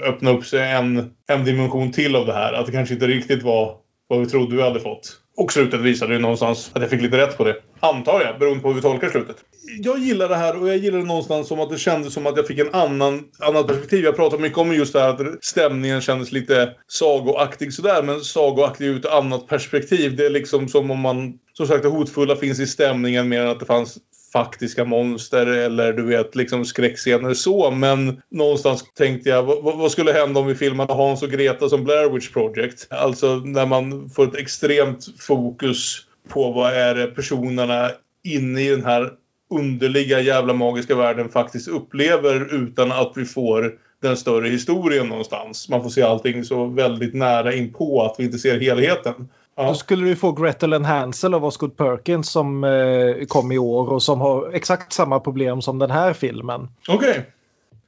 [0.03, 2.53] öppna upp sig en, en dimension till av det här.
[2.53, 3.75] Att det kanske inte riktigt var
[4.07, 5.17] vad vi trodde vi hade fått.
[5.37, 7.55] Och slutet visade ju någonstans att jag fick lite rätt på det.
[7.79, 9.37] Antar jag, beroende på hur vi tolkar slutet.
[9.77, 12.37] Jag gillar det här och jag gillar det någonstans som att det kändes som att
[12.37, 14.03] jag fick en annan, annat perspektiv.
[14.03, 18.03] Jag pratar mycket om just det här att stämningen kändes lite sagoaktig sådär.
[18.03, 20.15] Men sagoaktig ur ett annat perspektiv.
[20.15, 23.47] Det är liksom som om man, som sagt det hotfulla finns i stämningen mer än
[23.49, 23.97] att det fanns
[24.33, 27.71] faktiska monster eller du vet liksom skräckscener så.
[27.71, 31.83] Men någonstans tänkte jag vad, vad skulle hända om vi filmade Hans och Greta som
[31.83, 32.87] Blair Witch Project?
[32.89, 37.91] Alltså när man får ett extremt fokus på vad är det personerna
[38.23, 39.11] inne i den här
[39.49, 45.69] underliga jävla magiska världen faktiskt upplever utan att vi får den större historien någonstans.
[45.69, 49.29] Man får se allting så väldigt nära inpå att vi inte ser helheten.
[49.55, 53.89] Då skulle vi få Gretel and Hansel av Osgood Perkins som eh, kom i år
[53.89, 56.67] och som har exakt samma problem som den här filmen.
[56.87, 57.25] Okej.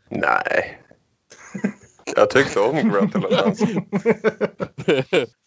[0.09, 0.79] Nej.
[2.15, 3.67] Jag tyckte om Gretel and Hansel.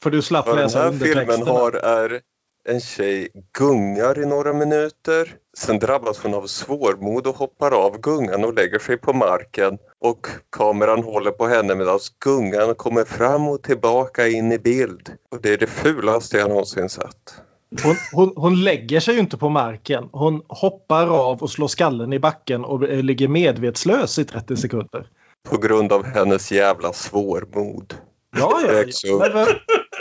[0.02, 2.20] För du slapp Vad den läsa här filmen har är
[2.68, 5.34] en tjej gungar i några minuter.
[5.56, 9.78] Sen drabbas hon av svårmod och hoppar av gungan och lägger sig på marken.
[10.00, 15.10] Och kameran håller på henne medan gungan kommer fram och tillbaka in i bild.
[15.30, 17.34] Och det är det fulaste jag någonsin sett.
[17.82, 20.08] Hon, hon, hon lägger sig ju inte på marken.
[20.12, 25.08] Hon hoppar av och slår skallen i backen och eh, ligger medvetslös i 30 sekunder.
[25.48, 27.94] På grund av hennes jävla svårmod.
[28.36, 28.84] Ja, ja.
[29.02, 29.46] Ja.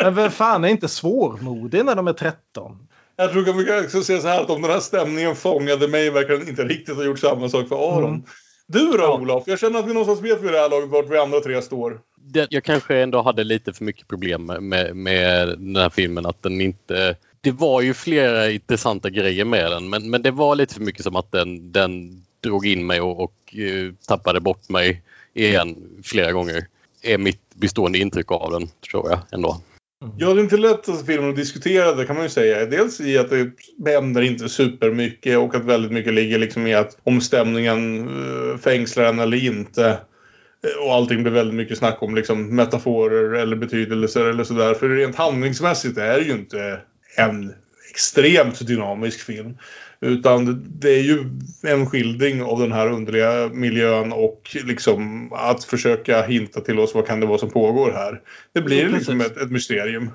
[0.02, 2.88] Men, vem- fan är inte svårmodig när de är 13?
[3.16, 5.88] Jag tror att vi kan också säga så här att om den här stämningen fångade
[5.88, 8.10] mig verkar den inte riktigt ha gjort samma sak för Aron.
[8.10, 8.24] Mm.
[8.68, 9.44] Du då Olof?
[9.46, 12.00] Jag känner att vi någonstans vet vid det här laget vart vi andra tre står.
[12.16, 16.26] det, jag kanske ändå hade lite för mycket problem med, med, med den här filmen.
[16.26, 17.16] Att den inte...
[17.42, 21.04] Det var ju flera intressanta grejer med den men, men det var lite för mycket
[21.04, 26.32] som att den, den drog in mig och, och eh, tappade bort mig igen flera
[26.32, 26.68] gånger.
[27.02, 29.58] är mitt bestående intryck av den, tror jag ändå.
[30.04, 30.16] Mm.
[30.18, 32.66] Ja, det är inte lätt att filmen att diskutera det kan man ju säga.
[32.66, 36.98] Dels i att det händer inte supermycket och att väldigt mycket ligger liksom i att
[37.04, 39.88] om stämningen eh, fängslar en eller inte.
[39.88, 44.74] Eh, och allting blir väldigt mycket snack om liksom metaforer eller betydelser eller sådär.
[44.74, 46.80] För rent handlingsmässigt är det ju inte
[47.18, 47.54] en
[47.92, 49.58] extremt dynamisk film.
[50.04, 51.24] Utan det är ju
[51.64, 57.08] en skildring av den här underliga miljön och liksom att försöka hinta till oss vad
[57.08, 58.22] kan det vara som pågår här.
[58.54, 60.10] Det blir liksom ett, ett mysterium.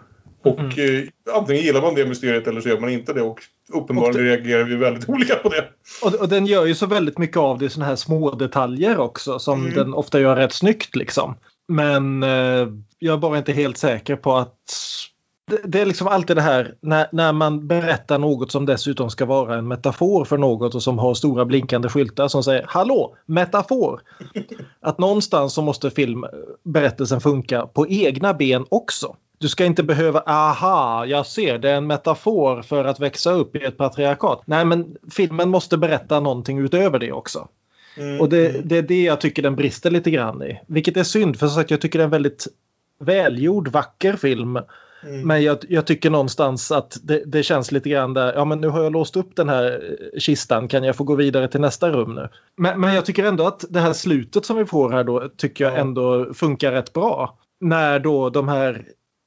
[0.44, 3.22] Och eh, antingen gillar man det mysteriet eller så gör man inte det.
[3.22, 3.40] Och
[3.72, 5.64] uppenbarligen reagerar vi väldigt olika på det.
[6.02, 8.98] Och, och den gör ju så väldigt mycket av det i såna här små detaljer
[8.98, 9.74] också som Mm.
[9.74, 11.34] den ofta gör rätt snyggt liksom.
[11.68, 12.68] Men eh,
[12.98, 14.54] jag är bara inte helt säker på att
[15.48, 19.24] det, det är liksom alltid det här när, när man berättar något som dessutom ska
[19.26, 24.00] vara en metafor för något och som har stora blinkande skyltar som säger Hallå, metafor!
[24.80, 29.16] Att någonstans så måste filmberättelsen funka på egna ben också.
[29.38, 33.56] Du ska inte behöva, aha, jag ser, det är en metafor för att växa upp
[33.56, 34.42] i ett patriarkat.
[34.44, 37.48] Nej, men filmen måste berätta någonting utöver det också.
[37.96, 38.20] Mm.
[38.20, 40.60] Och det, det är det jag tycker den brister lite grann i.
[40.66, 42.46] Vilket är synd, för som sagt, jag tycker det är en väldigt
[42.98, 44.58] välgjord, vacker film.
[45.02, 45.26] Mm.
[45.26, 48.68] Men jag, jag tycker någonstans att det, det känns lite grann där, ja men nu
[48.68, 51.90] har jag låst upp den här eh, kistan, kan jag få gå vidare till nästa
[51.90, 52.28] rum nu?
[52.56, 55.64] Men, men jag tycker ändå att det här slutet som vi får här då, tycker
[55.64, 57.38] jag ändå funkar rätt bra.
[57.60, 58.84] När då de här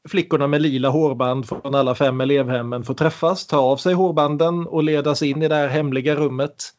[0.09, 4.83] flickorna med lila hårband från alla fem elevhemmen får träffas, ta av sig hårbanden och
[4.83, 6.73] ledas in i det här hemliga rummet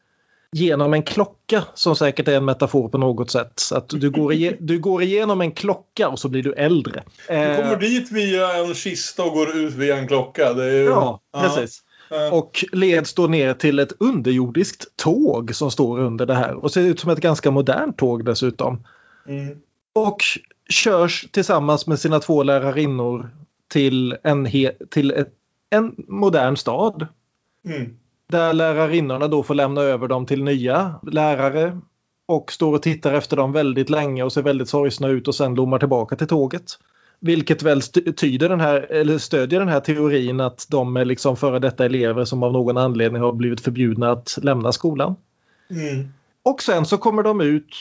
[0.53, 3.53] genom en klocka som säkert är en metafor på något sätt.
[3.55, 7.03] Så att du går, du går igenom en klocka och så blir du äldre.
[7.27, 10.53] Du Eh, kommer dit via en kista och går ut via en klocka.
[10.53, 10.83] Ju...
[10.83, 11.81] Ja, precis.
[12.09, 12.31] Ja.
[12.31, 16.81] Och leds då ner till ett underjordiskt tåg som står under det här och ser
[16.81, 18.83] ut som ett ganska modernt tåg dessutom.
[19.27, 19.57] Mm.
[19.95, 20.17] Och
[20.69, 23.29] körs tillsammans med sina två lärarinnor
[23.67, 24.47] till en,
[24.89, 25.33] till ett,
[25.69, 27.07] en modern stad.
[27.65, 27.97] Mm.
[28.29, 31.79] Där lärarinnorna då får lämna över dem till nya lärare.
[32.25, 35.55] Och står och tittar efter dem väldigt länge och ser väldigt sorgsna ut och sen
[35.55, 36.63] lommar tillbaka till tåget.
[37.19, 37.81] Vilket väl
[38.17, 42.25] tyder den här, eller stödjer den här teorin att de är liksom före detta elever
[42.25, 45.15] som av någon anledning har blivit förbjudna att lämna skolan.
[45.69, 46.07] Mm.
[46.43, 47.75] Och sen så kommer de ut,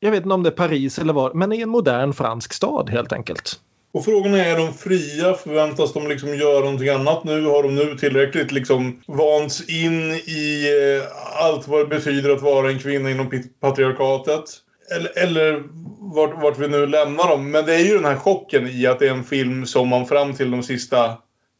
[0.00, 2.90] jag vet inte om det är Paris eller var, men i en modern fransk stad
[2.90, 3.60] helt enkelt.
[3.92, 5.34] Och frågan är, är de fria?
[5.34, 7.44] Förväntas de liksom göra någonting annat nu?
[7.46, 10.66] Har de nu tillräckligt liksom vants in i
[11.00, 13.30] eh, allt vad det betyder att vara en kvinna inom
[13.60, 14.44] patriarkatet?
[14.96, 15.62] Eller, eller
[16.14, 17.50] vart, vart vi nu lämnar dem.
[17.50, 20.06] Men det är ju den här chocken i att det är en film som man
[20.06, 21.16] fram till de sista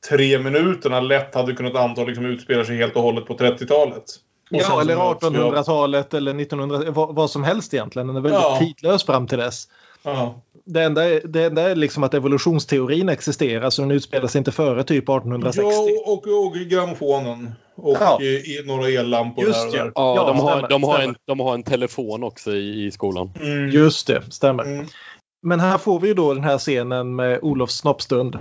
[0.09, 4.05] tre minuterna lätt hade kunnat anta liksom utspelar sig helt och hållet på 30-talet.
[4.51, 7.75] Och sen Ja, eller så möts vi av- 1800-talet eller 1900 vad, vad som helst
[7.75, 8.07] egentligen.
[8.07, 8.59] Den är väldigt Ja.
[8.61, 9.65] tidlös fram till dess.
[10.15, 10.43] Ja.
[10.65, 14.53] Det enda, är, det enda är liksom att evolutionsteorin existerar så den utspelar sig inte
[14.53, 15.63] före typ 1860.
[15.63, 17.53] Ja, och, och grammofonen.
[17.77, 18.23] Och Ja.
[18.23, 19.79] i, några ellampor Just här och det.
[19.79, 19.93] där.
[19.95, 22.91] Ja, Ja, de, har, stämmer, de, har en, de har en telefon också i, i
[22.91, 23.31] skolan.
[23.41, 23.69] Mm.
[23.69, 24.65] Just det, stämmer.
[24.65, 24.87] Mm.
[25.43, 28.39] Men här får vi ju då den här scenen med Olofs snoppstund.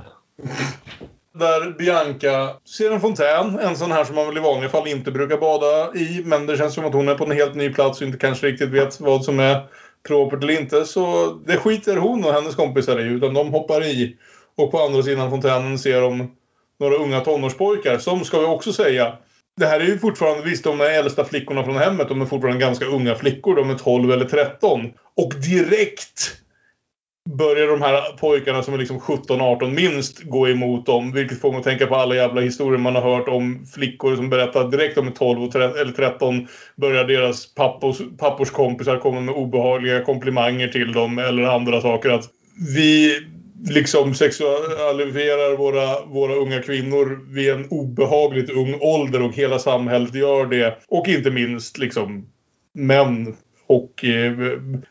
[1.40, 3.60] Där Bianca ser en fontän.
[3.60, 6.22] En sån här som man väl i vanliga fall inte brukar bada i.
[6.26, 8.48] Men det känns som att hon är på en helt ny plats och inte kanske
[8.48, 9.62] riktigt vet vad som är
[10.08, 10.86] propert eller inte.
[10.86, 13.04] Så det skiter hon och hennes kompisar i.
[13.04, 14.18] Utan de hoppar i.
[14.56, 16.32] Och på andra sidan fontänen ser de
[16.80, 17.98] några unga tonårspojkar.
[17.98, 19.14] Som ska vi också säga.
[19.58, 22.10] Det här är ju fortfarande, visst de är äldsta flickorna från hemmet.
[22.10, 23.56] De är fortfarande ganska unga flickor.
[23.56, 24.92] De är 12 eller 13.
[25.16, 26.38] Och direkt
[27.36, 31.12] börjar de här pojkarna som är liksom 17-18 minst gå emot dem.
[31.12, 34.30] Vilket får mig att tänka på alla jävla historier man har hört om flickor som
[34.30, 40.68] berättar direkt om 12 eller 13 börjar deras pappors, pappors kompisar komma med obehagliga komplimanger
[40.68, 42.10] till dem eller andra saker.
[42.10, 42.30] Att
[42.76, 43.20] vi
[43.70, 50.46] liksom sexualiserar våra, våra unga kvinnor vid en obehagligt ung ålder och hela samhället gör
[50.46, 50.78] det.
[50.88, 52.30] Och inte minst liksom
[52.74, 53.36] män
[53.68, 54.34] och eh,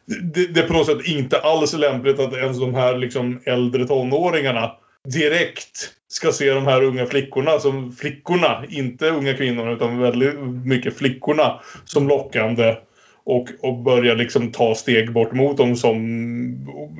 [0.07, 3.87] det, det är på något sätt inte alls lämpligt att ens de här liksom äldre
[3.87, 4.73] tonåringarna
[5.05, 10.99] direkt ska se de här unga flickorna som flickorna, inte unga kvinnorna utan väldigt mycket
[10.99, 12.77] flickorna som lockande
[13.25, 16.01] och, och börja liksom ta steg bort mot dem som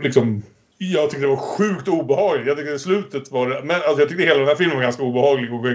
[0.03, 0.43] liksom
[0.79, 2.47] jag tyckte det var sjukt obehagligt.
[2.47, 3.63] Jag tyckte slutet var det...
[3.63, 5.67] Men alltså jag tyckte hela den här filmen var ganska obehaglig och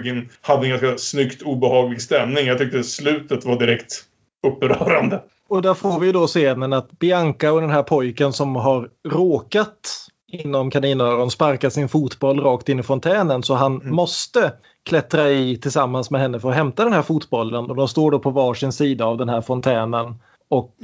[0.41, 2.45] hade en ganska snyggt obehaglig stämning.
[2.45, 4.03] Jag tyckte slutet var direkt
[4.47, 5.23] upprörande.
[5.47, 10.07] Och där får vi då scenen att Bianca och den här pojken som har råkat
[10.27, 13.43] inom kaninöron sparka sin fotboll rakt in i fontänen.
[13.43, 17.69] Så han måste klättra i tillsammans med henne för att hämta den här fotbollen.
[17.69, 20.15] Och de står då på varsin sida av den här fontänen
[20.49, 20.75] och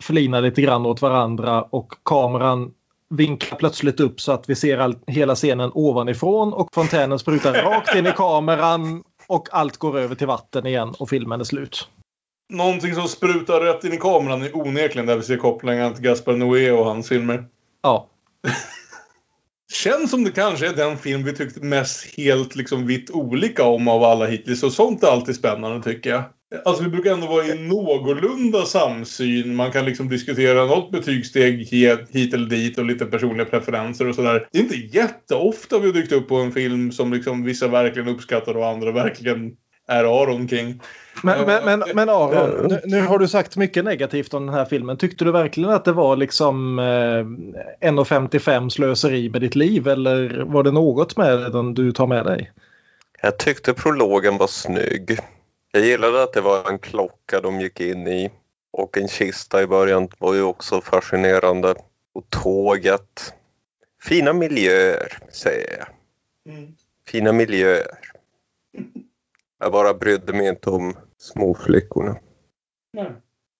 [0.00, 1.62] flinar lite grann åt varandra.
[1.62, 2.72] Och kameran
[3.10, 6.52] vinklar plötsligt upp så att vi ser all, hela scenen ovanifrån.
[6.52, 11.08] Och fontänen sprutar rakt in i kameran och allt går över till vatten igen och
[11.08, 11.88] filmen är slut.
[12.48, 16.36] Någonting som sprutar rätt in i kameran är onekligen där vi ser kopplingen till Gaspar
[16.36, 17.44] Noé och hans filmer.
[17.82, 18.10] Ja.
[19.72, 23.88] Känns som det kanske är den film vi tyckte mest helt liksom vitt olika om
[23.88, 24.62] av alla hittills.
[24.62, 26.22] Och sånt är alltid spännande tycker jag.
[26.64, 29.56] Alltså vi brukar ändå vara i någorlunda samsyn.
[29.56, 31.66] Man kan liksom diskutera något betygssteg
[32.10, 34.48] hit eller dit och lite personliga preferenser och sådär.
[34.52, 38.08] Det är inte jätteofta vi har dykt upp på en film som liksom vissa verkligen
[38.08, 39.56] uppskattar och andra verkligen
[39.86, 40.80] är Aron King.
[41.22, 44.64] Men, men, men, men Aron, nu, nu har du sagt mycket negativt om den här
[44.64, 44.96] filmen.
[44.96, 46.82] Tyckte du verkligen att det var liksom eh,
[47.90, 52.52] 1,55 slöseri med ditt liv eller var det något med den du tar med dig?
[53.22, 55.18] Jag tyckte prologen var snygg.
[55.72, 58.30] Jag gillade att det var en klocka de gick in i
[58.72, 61.74] och en kista i början var ju också fascinerande.
[62.14, 63.34] Och tåget.
[64.02, 65.88] Fina miljöer, säger jag.
[66.54, 66.74] Mm.
[67.08, 67.98] Fina miljöer.
[69.58, 72.16] Jag bara brydde mig inte om småflickorna.
[72.92, 73.12] Nej.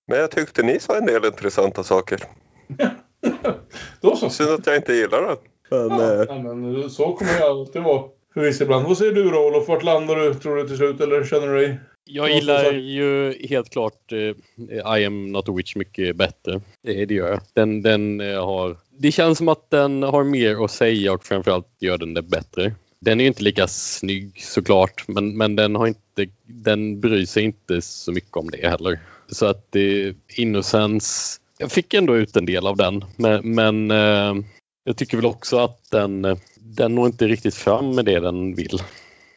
[0.09, 2.21] Men jag tyckte ni sa en del intressanta saker.
[4.01, 4.31] Då så.
[4.31, 5.37] Synd att jag inte gillar den.
[5.71, 8.03] Men, eh, Ja, men så kommer det alltid vara.
[8.35, 8.87] För vissa ibland.
[8.87, 9.69] Vad säger du då Olof?
[9.69, 11.01] Vart landar du tror du till slut?
[11.01, 11.81] Eller känner du dig?
[12.05, 16.61] Jag Ja, gillar ju helt klart eh, I am not a witch mycket bättre.
[16.83, 17.41] Det, det gör jag.
[17.55, 18.77] Den, den eh, har...
[18.99, 22.75] Det känns som att den har mer att säga och framförallt gör den det bättre.
[23.01, 27.45] Den är ju inte lika snygg såklart men, men den, har inte, den bryr sig
[27.45, 29.01] inte så mycket om det heller.
[29.29, 31.41] Så att eh, Innocence...
[31.59, 34.45] Jag fick ändå ut en del av den men, men eh,
[34.85, 38.83] jag tycker väl också att den, den når inte riktigt fram med det den vill.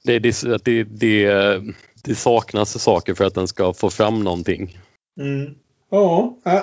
[0.03, 1.61] Det, det, det, det,
[2.03, 4.77] det saknas saker för att den ska få fram någonting.
[5.19, 5.55] Mm.
[5.91, 6.61] Ja, äh, äh,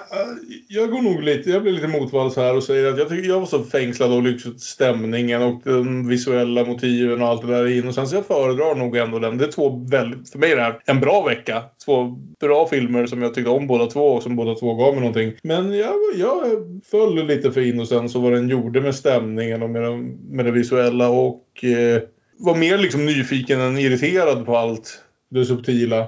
[0.68, 3.40] jag går nog lite, jag blir lite motvalls här och säger att jag, tycker, jag
[3.40, 7.88] var så fängslad av liksom stämningen och de visuella motiven och allt det där in.
[7.88, 9.38] Och sen så jag föredrar nog ändå den.
[9.38, 11.62] Det är två väldigt, för mig är det här en bra vecka.
[11.84, 12.04] Två
[12.40, 15.32] bra filmer som jag tyckte om båda två och som båda två gav mig någonting.
[15.42, 16.42] Men jag, jag
[16.90, 20.06] föll lite för in och sen så vad den gjorde med stämningen och med, den,
[20.08, 22.02] med det visuella och eh,
[22.38, 26.06] var mer liksom nyfiken än irriterad på allt det subtila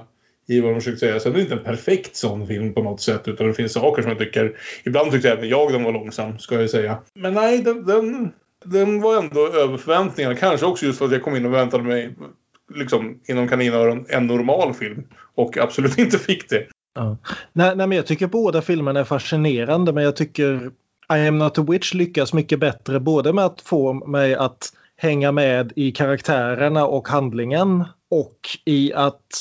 [0.49, 1.19] i vad de försökte säga.
[1.19, 4.01] Sen är det inte en perfekt sån film på något sätt utan det finns saker
[4.01, 4.57] som jag tycker...
[4.83, 6.97] Ibland tyckte även jag den var långsam, ska jag säga.
[7.13, 8.31] Men nej, den, den,
[8.65, 10.35] den var ändå över förväntningarna.
[10.35, 12.15] Kanske också just för att jag kom in och väntade mig
[12.75, 15.03] liksom inom kaninöron en normal film
[15.35, 16.67] och absolut inte fick det.
[16.95, 17.17] Ja.
[17.53, 20.71] Nej, nej, men jag tycker båda filmerna är fascinerande men jag tycker
[21.13, 25.31] I am not a witch lyckas mycket bättre både med att få mig att hänga
[25.31, 29.33] med i karaktärerna och handlingen och i att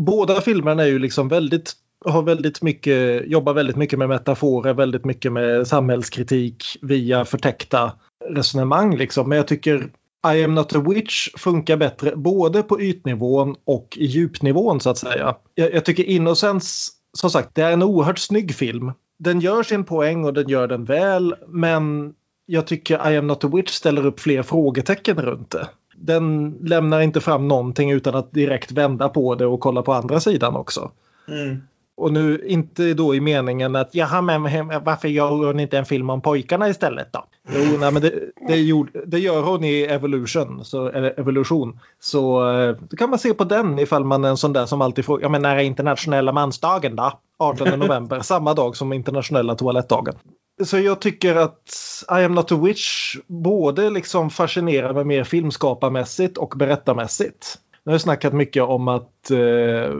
[0.00, 1.74] båda filmerna är ju liksom väldigt
[2.04, 7.92] har väldigt mycket, jobbar väldigt mycket med metaforer, väldigt mycket med samhällskritik via förtäckta
[8.28, 8.96] resonemang.
[8.96, 9.28] Liksom.
[9.28, 9.90] Men jag tycker
[10.34, 14.98] I am not a witch funkar bättre både på ytnivån och i djupnivån så att
[14.98, 15.34] säga.
[15.54, 18.92] Jag, jag tycker Innocence, som sagt, det är en oerhört snygg film.
[19.18, 22.12] Den gör sin poäng och den gör den väl, men
[22.46, 25.68] jag tycker I am not a witch ställer upp fler frågetecken runt det
[26.00, 30.20] den lämnar inte fram någonting utan att direkt vända på det och kolla på andra
[30.20, 30.90] sidan också.
[31.28, 31.62] Mm.
[31.96, 34.42] Och nu inte då i meningen att jaha men
[34.84, 37.24] varför gör hon inte en film om pojkarna istället då?
[37.48, 38.12] Jo, nej, men det,
[38.48, 40.64] det, gjorde, det gör hon i Evolution.
[40.64, 41.78] Så, Evolution.
[42.00, 44.80] Så eh, då kan man se på den ifall man är en sån där som
[44.80, 47.12] alltid frågar, ja men när är internationella mansdagen då?
[47.38, 50.14] 18 november, samma dag som internationella toalettdagen.
[50.64, 51.74] Så jag tycker att
[52.10, 57.58] I am not a witch både liksom fascinerar mig mer filmskaparmässigt och berättarmässigt.
[57.84, 59.94] Nu har jag snackat mycket om att, eh,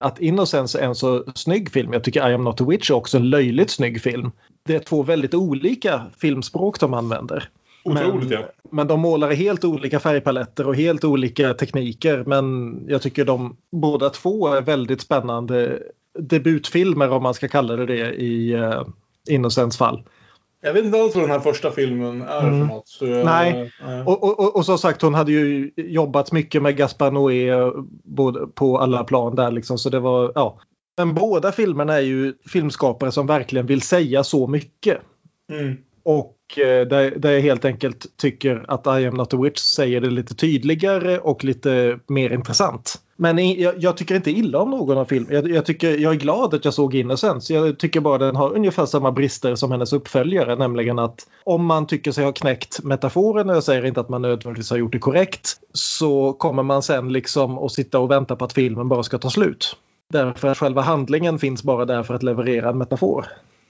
[0.00, 1.92] att Innocence är en så snygg film.
[1.92, 4.30] Jag tycker I am not a witch är också en löjligt snygg film.
[4.66, 7.48] Det är två väldigt olika filmspråk de använder.
[7.84, 8.48] Otroligt, men, ja.
[8.70, 12.24] men de målar i helt olika färgpaletter och helt olika tekniker.
[12.26, 15.82] Men jag tycker de båda två är väldigt spännande
[16.18, 18.82] debutfilmer om man ska kalla det det i uh,
[19.28, 20.02] Innocents fall.
[20.60, 22.68] Jag vet inte alls vad den här första filmen är Mm.
[22.68, 22.98] för något.
[23.00, 23.72] Jag, Nej,
[24.06, 27.72] och, och, och, och som sagt hon hade ju jobbat mycket med Gaspar Noé eh,
[28.04, 30.60] både på alla plan där liksom så det var ja.
[30.96, 34.98] Men båda filmerna är ju filmskapare som verkligen vill säga så mycket.
[35.52, 35.76] Mm.
[36.08, 40.00] Och eh, där, där jag helt enkelt tycker att I am not a witch säger
[40.00, 42.94] det lite tydligare och lite mer intressant.
[43.16, 45.34] Men jag, jag tycker inte illa om någon av filmerna.
[45.34, 47.54] Jag, jag, tycker, jag är glad att jag såg Innocence.
[47.54, 50.56] Jag tycker bara den har ungefär samma brister som hennes uppföljare.
[50.56, 54.22] Nämligen att om man tycker sig ha knäckt metaforen, och jag säger inte att man
[54.22, 58.44] nödvändigtvis har gjort det korrekt, så kommer man sen liksom att sitta och vänta på
[58.44, 59.76] att filmen bara ska ta slut.
[60.12, 63.26] Därför att själva handlingen finns bara där för att leverera en metafor.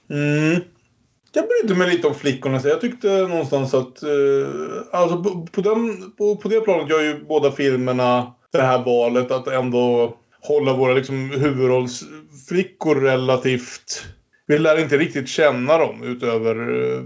[0.09, 0.61] Mm.
[1.33, 2.59] Jag brydde mig lite om flickorna.
[2.59, 4.03] Så jag tyckte någonstans att...
[4.03, 4.49] Eh,
[4.91, 9.31] alltså på, på, den, på, på det planet gör ju båda filmerna det här valet
[9.31, 14.05] att ändå hålla våra liksom, huvudrollsflickor relativt...
[14.47, 16.55] Vi lär inte riktigt känna dem utöver...
[16.55, 17.03] Eh,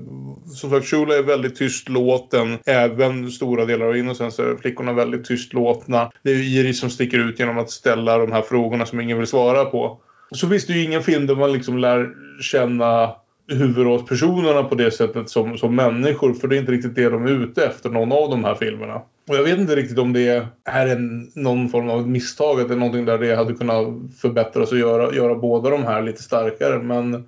[0.53, 2.57] som sagt, Shula är väldigt tystlåten.
[2.65, 6.11] Även stora delar av Innocence är flickorna väldigt tystlåtna.
[6.23, 9.27] Det är Iris som sticker ut genom att ställa de här frågorna som ingen vill
[9.27, 10.01] svara på.
[10.31, 12.09] Så finns det ju ingen film där man liksom lär
[12.41, 13.15] känna
[13.47, 16.33] huvudrollspersonerna på det sättet som, som människor.
[16.33, 19.01] För det är inte riktigt det de är ute efter, någon av de här filmerna.
[19.29, 22.61] Och jag vet inte riktigt om det är en, någon form av misstag.
[22.61, 23.87] Att det är någonting där det hade kunnat
[24.21, 26.79] förbättras och göra, göra båda de här lite starkare.
[26.79, 27.25] Men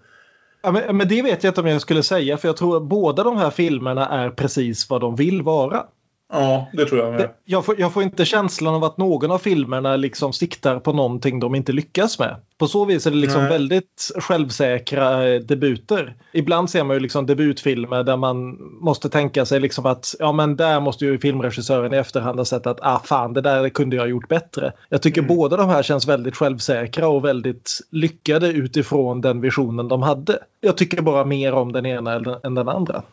[0.66, 2.84] Ja, men, men det vet jag inte om jag skulle säga för jag tror att
[2.84, 5.84] båda de här filmerna är precis vad de vill vara
[6.32, 7.30] ja, det tror jag med.
[7.46, 11.40] Jag får, jag får inte känslan av att någon av filmerna liksom siktar på någonting
[11.40, 12.36] de inte lyckas med.
[12.58, 13.50] På så vis är det liksom Nej.
[13.52, 16.16] väldigt självsäkra eh, debuter.
[16.32, 20.56] Ibland ser man ju liksom debutfilmer där man måste tänka sig liksom att ja men
[20.56, 24.04] där måste ju filmregissören i efterhand ha sett att ah fan det där kunde jag
[24.04, 24.74] ha gjort bättre.
[24.90, 30.02] Jag tycker båda de här känns väldigt självsäkra och väldigt lyckade utifrån den visionen de
[30.02, 30.40] hade.
[30.62, 33.04] Jag tycker bara mer om den ena än den andra.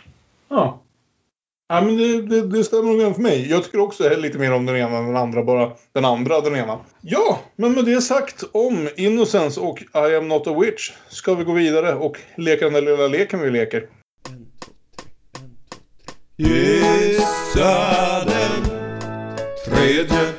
[0.48, 0.80] Ja.
[1.72, 3.50] Ja, men det, det, det stämmer nog även för mig.
[3.50, 5.42] Jag tycker också lite mer om den ena än den andra.
[5.42, 6.80] Bara den andra den ena.
[7.00, 11.44] Ja, men med det sagt om Innocence och I am not a witch ska vi
[11.44, 13.88] gå vidare och leka den där lilla leken vi leker.
[16.36, 18.64] Gissa den
[19.66, 20.32] tredje.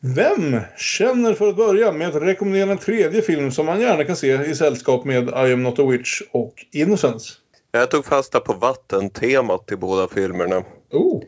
[0.00, 4.16] Vem känner för att börja med att rekommendera en tredje film som man gärna kan
[4.16, 7.43] se i sällskap med I am not a witch och Innocence?
[7.78, 10.64] Jag tog fasta på vattentemat i båda filmerna.
[10.92, 11.22] Oh.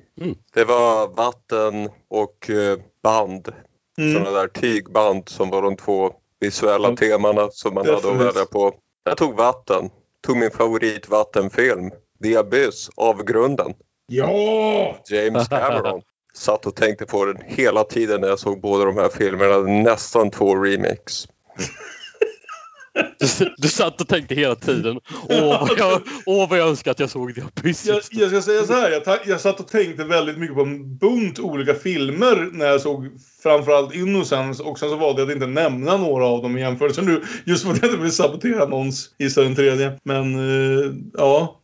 [0.54, 3.48] Det var vatten och eh, band.
[3.98, 4.12] Mm.
[4.14, 8.74] Sådana där tygband som var de två visuella temana som man hade att välja på.
[9.04, 9.90] Jag tog vatten.
[10.26, 11.90] Tog min favoritvattenfilm.
[12.22, 13.74] The Abyss, Avgrunden.
[14.06, 14.96] Ja!
[15.10, 16.02] James Cameron.
[16.34, 19.58] Satt och tänkte på den hela tiden när jag såg båda de här filmerna.
[19.58, 21.28] Nästan två remakes.
[23.18, 25.00] Du, du satt och tänkte hela tiden.
[25.28, 27.44] Åh, vad jag, åh, vad jag önskar att jag såg det.
[27.54, 27.86] Precis.
[27.86, 30.62] Jag, jag ska säga så här, jag, ta, jag satt och tänkte väldigt mycket på
[30.62, 33.08] en bunt olika filmer när jag såg
[33.42, 37.02] framförallt Innocence och sen så valde jag att inte nämna några av dem i jämförelse
[37.02, 37.22] nu.
[37.44, 39.92] Just för att jag inte vill sabotera någons gissa den tredje.
[40.02, 41.60] Men eh, ja,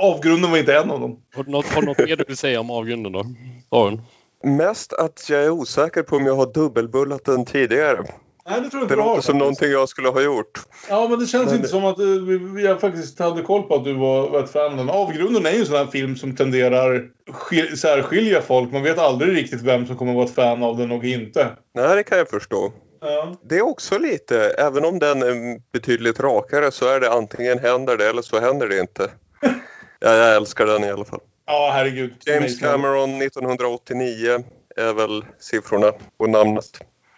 [0.00, 1.22] avgrunden var inte en av dem.
[1.34, 3.24] Har du något, har du något mer du vill säga om avgrunden då?
[3.70, 4.02] Aron?
[4.44, 8.04] Mest att jag är osäker på om jag har dubbelbullat den tidigare.
[8.48, 9.08] Nej, det tror jag Det inte har.
[9.08, 9.38] låter som faktiskt.
[9.38, 10.60] någonting jag skulle ha gjort.
[10.88, 13.74] Ja, men det känns Men- inte som att eh, vi- jag faktiskt hade koll på
[13.74, 14.90] att du var, ett fan av den.
[14.90, 18.72] Avgrunden är ju en sån här film som tenderar skil- särskilja folk.
[18.72, 21.48] Man vet aldrig riktigt vem som kommer vara ett fan av den och inte.
[21.74, 22.72] Nej, det kan jag förstå.
[23.00, 23.36] Ja.
[23.44, 27.96] Det är också lite, även om den är betydligt rakare så är det antingen händer
[27.96, 29.10] det eller så händer det inte.
[30.00, 31.20] Ja, jag älskar den i alla fall.
[31.46, 32.14] Ja, herregud.
[32.26, 34.44] James Cameron 1989
[34.76, 36.64] är väl siffrorna och namnet.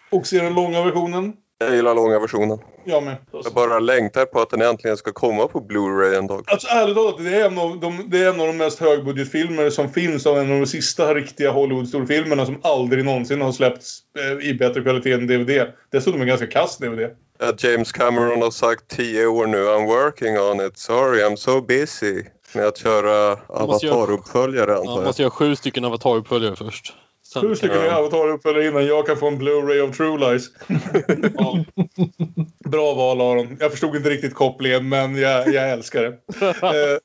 [0.09, 1.33] Och ser den långa versionen.
[1.61, 2.59] Jag gillar långa versionen.
[2.85, 3.15] Jag med.
[3.43, 6.43] Jag bara längtar på att den äntligen ska komma på Blu-ray en dag.
[6.47, 9.69] Alltså ärligt talat, det är, en av de, det är en av de mest högbudgetfilmer
[9.69, 14.49] som finns av en av de sista riktiga Hollywood-storfilmerna som aldrig någonsin har släppts eh,
[14.49, 15.67] i bättre kvalitet än DVD.
[15.91, 17.09] Dessutom en ganska kass DVD.
[17.39, 21.61] Att James Cameron har sagt tio år nu I'm working on it, sorry I'm so
[21.61, 22.23] busy
[22.53, 25.05] med att köra Avatar-uppföljare Ja, antar man jag.
[25.05, 26.93] måste göra sju stycken avataruppföljare först.
[27.33, 27.95] Sen- Sju stycken Ja.
[27.95, 30.47] Avatar-uppföljare innan jag kan få en Blu-ray of True Lies.
[31.37, 31.65] Ja.
[32.69, 33.57] Bra val Aron.
[33.59, 36.07] Jag förstod inte riktigt kopplingen men jag, jag älskar det.
[36.07, 36.97] Eh,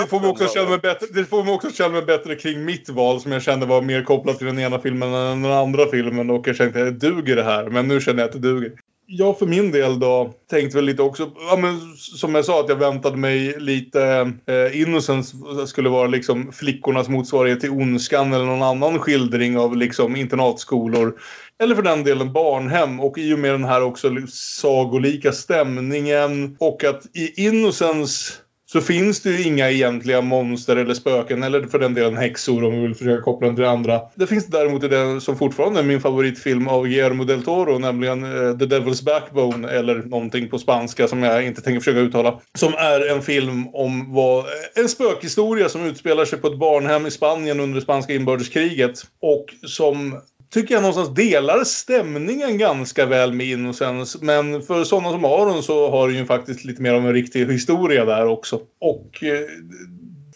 [0.00, 2.64] det, får mig också känna mig bättre, det får mig också känna mig bättre kring
[2.64, 5.86] mitt val som jag kände var mer kopplat till den ena filmen än den andra
[5.86, 6.30] filmen.
[6.30, 7.70] Och jag tänkte, duger det här?
[7.70, 8.72] Men nu känner jag att det duger.
[9.14, 12.68] Jag för min del då tänkte väl lite också, ja, men, som jag sa att
[12.68, 15.36] jag väntade mig lite eh, Innocence
[15.66, 21.18] skulle vara liksom flickornas motsvarighet till Ondskan eller någon annan skildring av liksom internatskolor.
[21.62, 26.84] Eller för den delen barnhem och i och med den här också sagolika stämningen och
[26.84, 28.32] att i Innocence
[28.72, 32.72] så finns det ju inga egentliga monster eller spöken eller för den delen häxor om
[32.72, 34.00] vi vill försöka koppla den till det andra.
[34.14, 38.24] Det finns däremot i den som fortfarande är min favoritfilm av Guillermo del Toro, nämligen
[38.24, 42.40] uh, The Devil's Backbone eller någonting på spanska som jag inte tänker försöka uttala.
[42.58, 44.44] Som är en film om vad, eh,
[44.74, 49.46] en spökhistoria som utspelar sig på ett barnhem i Spanien under det spanska inbördeskriget och
[49.66, 50.20] som
[50.52, 54.18] tycker jag någonstans delar stämningen ganska väl med Innocence.
[54.20, 57.46] Men för sådana som Aron så har den ju faktiskt lite mer av en riktig
[57.46, 58.60] historia där också.
[58.80, 59.46] Och eh,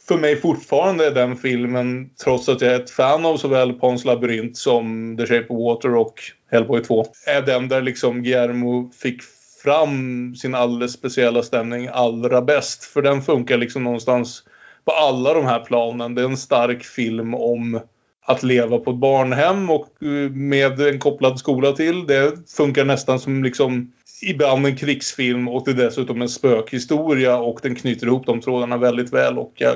[0.08, 4.04] för mig fortfarande är den filmen, trots att jag är ett fan av såväl Pons
[4.04, 6.14] labyrint som The Shape of Water och
[6.50, 9.22] Hellboy 2, är den där liksom Guillermo fick
[9.62, 12.84] fram sin alldeles speciella stämning allra bäst.
[12.84, 14.42] För den funkar liksom någonstans
[14.84, 16.14] på alla de här planen.
[16.14, 17.80] Det är en stark film om
[18.26, 22.06] att leva på ett barnhem och eh, med en kopplad skola till.
[22.06, 23.92] Det funkar nästan som liksom
[24.22, 28.76] ibland en krigsfilm och det är dessutom en spökhistoria och den knyter ihop de trådarna
[28.76, 29.74] väldigt väl och jag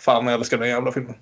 [0.00, 1.14] fan jag älskar den jävla filmen.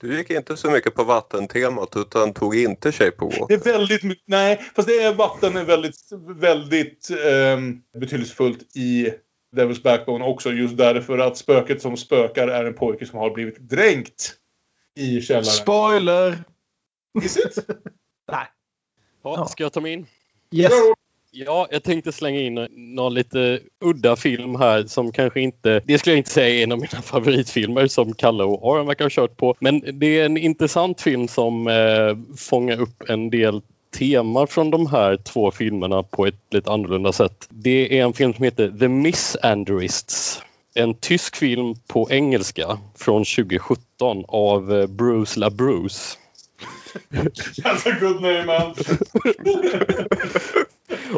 [0.00, 3.54] Du gick inte så mycket på vattentemat utan tog inte Shape of Det Water.
[3.54, 5.96] är väldigt mycket, nej, fast det är vatten är väldigt,
[6.40, 9.10] väldigt ehm, betydelsefullt i
[9.56, 13.58] Devil's Backbone också just därför att spöket som spökar är en pojke som har blivit
[13.58, 14.34] dränkt
[14.98, 15.44] i källaren.
[15.44, 16.38] Spoiler!
[17.22, 17.56] Is it?
[18.32, 18.46] Nej.
[19.22, 20.06] Ja, ska jag ta mig in?
[20.50, 20.72] Yes.
[21.30, 26.12] Ja, jag tänkte slänga in någon lite udda film här som kanske inte, det skulle
[26.12, 29.36] jag inte säga är en av mina favoritfilmer som Kalle och Aron verkar ha kört
[29.36, 29.54] på.
[29.60, 33.62] Men det är en intressant film som eh, fångar upp en del
[33.98, 37.46] teman från de här två filmerna på ett lite annorlunda sätt.
[37.50, 40.42] Det är en film som heter The Misanderists.
[40.78, 46.18] En tysk film på engelska från 2017 av eh, Bruce LaBruce.
[47.62, 48.74] That's a good name man.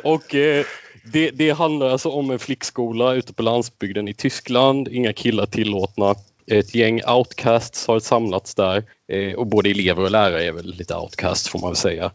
[0.02, 0.64] Och eh,
[1.04, 4.88] det, det handlar alltså om en flickskola ute på landsbygden i Tyskland.
[4.88, 6.14] Inga killar tillåtna.
[6.46, 10.94] Ett gäng outcasts har samlats där eh, och både elever och lärare är väl lite
[10.94, 12.12] outcasts får man väl säga.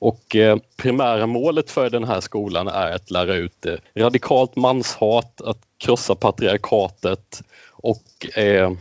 [0.00, 5.40] Och eh, primära målet för den här skolan är att lära ut eh, radikalt manshat,
[5.40, 8.72] att krossa patriarkatet och eh,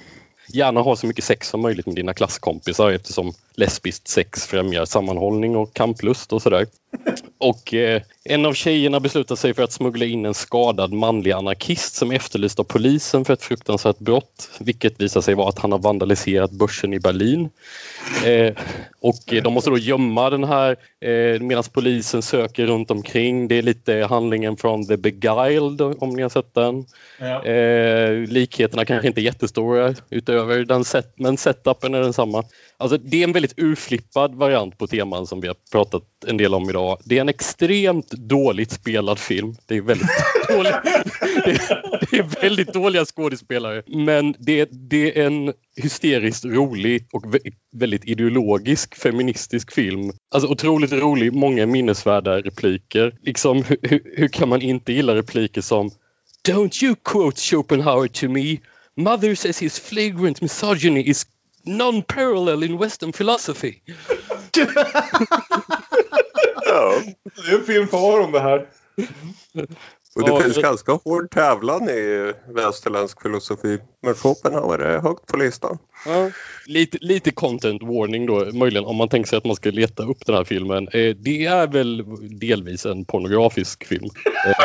[0.53, 5.56] gärna ha så mycket sex som möjligt med dina klasskompisar eftersom lesbiskt sex främjar sammanhållning
[5.56, 6.68] och kamplust och sådär.
[7.38, 11.95] Och eh, en av tjejerna beslutar sig för att smuggla in en skadad manlig anarkist
[11.95, 15.72] som är efterlyst av polisen för ett fruktansvärt brott, vilket visar sig vara att han
[15.72, 17.49] har vandaliserat börsen i Berlin.
[18.26, 18.54] Eh,
[19.02, 23.48] och de måste då gömma den här eh, medan polisen söker runt omkring.
[23.48, 26.86] Det är lite handlingen från The Beguiled om ni har sett den.
[27.20, 27.45] Ja.
[27.45, 32.44] Eh, likheterna kanske inte är jättestora utöver den set men setupen är densamma.
[32.80, 36.54] Alltså, det är en väldigt urflippad variant på teman som vi har pratat en del
[36.54, 36.98] om idag.
[37.04, 39.56] Det är en extremt dåligt spelad film.
[39.66, 40.10] Det är väldigt,
[40.49, 40.72] dålig,
[41.45, 43.84] det är, det är väldigt dåliga skådespelare.
[43.88, 47.24] Men det, det är en hysteriskt rolig och
[47.76, 50.12] väldigt ideologisk feministisk film.
[50.32, 53.14] Alltså otroligt rolig, många minnesvärda repliker.
[53.22, 55.91] Liksom, hur, hur kan man inte gilla repliker som
[56.48, 58.58] Don't you quote Schopenhauer to me.
[58.95, 61.26] Mother says his flagrant misogyny is
[61.68, 63.73] non-parallel in western philosophy.
[66.65, 66.94] Ja.
[67.45, 68.57] Det är en film kvar om det här.
[70.15, 73.80] Och det Ja, finns det- ganska hård tävlan i västerländsk filosofi.
[74.03, 75.77] Men Schopenhauer är högt på listan.
[76.06, 76.30] Ja.
[76.65, 80.26] Lite, lite content warning då, möjligen om man tänker sig att man ska leta upp
[80.26, 80.88] den här filmen.
[80.88, 82.03] Eh, det är väl
[82.39, 84.10] delvis en pornografisk film.
[84.23, 84.56] Det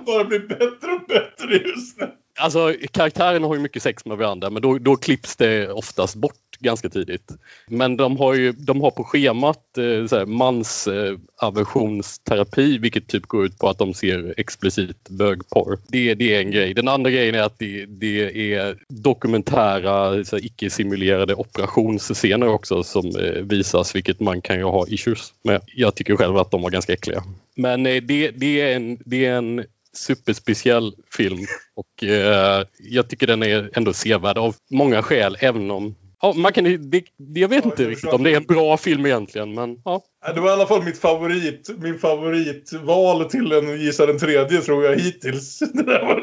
[0.06, 2.06] bara blir bättre och bättre just nu.
[2.38, 6.48] Alltså karaktärerna har ju mycket sex med varandra men då, då klipps det oftast bort
[6.60, 7.30] ganska tidigt.
[7.66, 13.58] Men de har ju de har på schemat eh, mansaversionsterapi eh, vilket typ går ut
[13.58, 15.78] på att de ser explicit bögporr.
[15.88, 16.74] Det, det är en grej.
[16.74, 23.94] Den andra grejen är att det, det är dokumentära icke-simulerade operationsscener också som eh, visas
[23.94, 25.60] vilket man kan ju ha issues med.
[25.74, 27.22] Jag tycker själv att de var ganska äckliga.
[27.54, 29.64] Men eh, det, det, är en, det är en
[29.98, 31.38] superspeciell film
[31.74, 36.52] och eh, jag tycker den är ändå sevärd av många skäl även om Ja, man
[36.52, 40.00] kan, det, jag vet inte riktigt om det är en bra film egentligen men ja.
[40.26, 44.60] Ja, Det var i alla fall mitt favorit, min favoritval till en Gissa den tredje
[44.60, 45.58] tror jag hittills.
[45.74, 46.20] Det där var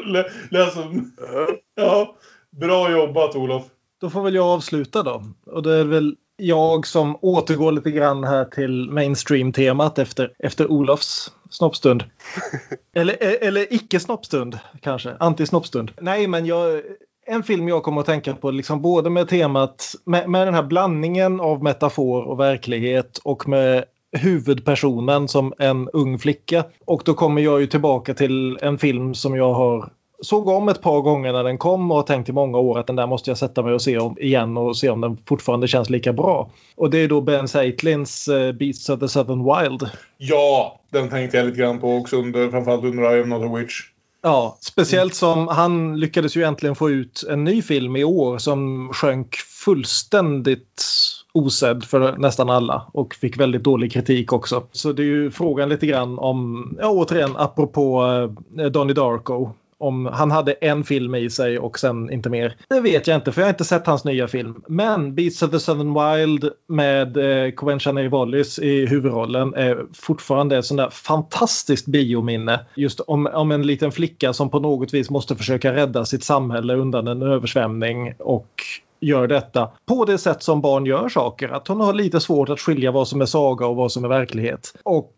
[0.50, 1.06] läs-
[1.76, 2.16] Ja,
[2.60, 3.62] bra jobbat Olof.
[4.00, 5.24] Då får väl jag avsluta då.
[5.46, 11.32] Och det är väl jag som återgår lite grann här till mainstream-temat efter, efter Olofs
[11.50, 12.04] snoppstund.
[12.94, 15.10] eller, eller icke-snoppstund kanske.
[15.20, 15.90] Anti-snoppstund.
[16.00, 16.82] Nej, men jag,
[17.26, 20.62] en film jag kommer att tänka på, liksom både med temat, med, med den här
[20.62, 26.64] blandningen av metafor och verklighet och med huvudpersonen som en ung flicka.
[26.84, 30.80] Och då kommer jag ju tillbaka till en film som jag har såg om ett
[30.80, 33.30] par gånger när den kom och har tänkt i många år att den där måste
[33.30, 36.50] jag sätta mig och se om igen och se om den fortfarande känns lika bra.
[36.76, 39.90] Och det är då Ben Seitlins uh, Beasts of the Southern Wild.
[40.18, 43.56] Ja, den tänkte jag lite grann på också under, framförallt under I am not a
[43.56, 43.80] witch.
[44.22, 48.90] Ja, speciellt som han lyckades ju äntligen få ut en ny film i år som
[48.92, 50.84] sjönk fullständigt
[51.32, 54.62] osedd för nästan alla och fick väldigt dålig kritik också.
[54.72, 58.04] Så det är ju frågan lite grann om, ja återigen apropå
[58.58, 62.56] eh, Donnie Darko, om han hade en film i sig och sen inte mer.
[62.68, 64.62] Det vet jag inte för jag har inte sett hans nya film.
[64.68, 70.64] Men Beats of the Southern Wild med eh, Coen Wallis i huvudrollen är fortfarande ett
[70.64, 72.60] sånt där fantastiskt biominne.
[72.74, 76.74] Just om, om en liten flicka som på något vis måste försöka rädda sitt samhälle
[76.74, 78.62] undan en översvämning och
[79.00, 81.48] gör detta på det sätt som barn gör saker.
[81.48, 84.08] Att hon har lite svårt att skilja vad som är saga och vad som är
[84.08, 84.72] verklighet.
[84.82, 85.12] Och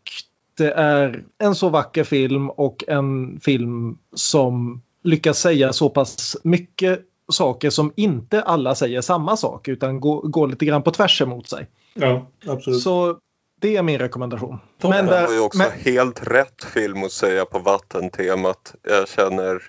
[0.58, 7.00] det är en så vacker film och en film som lyckas säga så pass mycket
[7.32, 11.48] saker som inte alla säger samma sak utan går, går lite grann på tvärs emot
[11.48, 11.66] sig.
[11.94, 12.82] Ja, absolut.
[12.82, 13.16] Så
[13.60, 14.58] det är min rekommendation.
[14.82, 18.74] Men det var ju också men- helt rätt film att säga på vattentemat.
[18.88, 19.62] Jag känner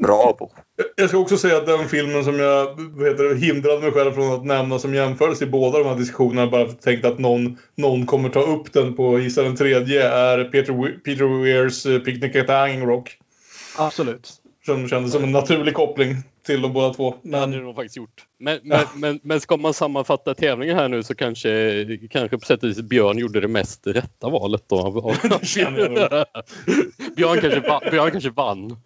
[0.00, 0.50] bravo.
[0.96, 4.12] Jag ska också säga att den filmen som jag vad heter det, hindrade mig själv
[4.12, 7.18] från att nämna som jämförelse i båda de här diskussionerna bara för att tänkte att
[7.18, 11.98] någon, någon kommer ta upp den på Gissa den tredje är Peter, Peter Weirs eh,
[11.98, 13.18] Picnic at Hanging Rock.
[13.76, 14.39] Absolut.
[14.66, 16.16] Som kändes som en naturlig koppling
[16.46, 17.14] till de båda två.
[17.22, 18.24] Det hade de faktiskt gjort.
[18.38, 22.62] Men, men, men, men ska man sammanfatta tävlingen här nu så kanske, kanske på sätt
[22.62, 24.80] och vis Björn gjorde det mest rätta valet då.
[24.80, 25.14] Av, av
[27.16, 28.76] Björn, kanske vann, Björn kanske vann.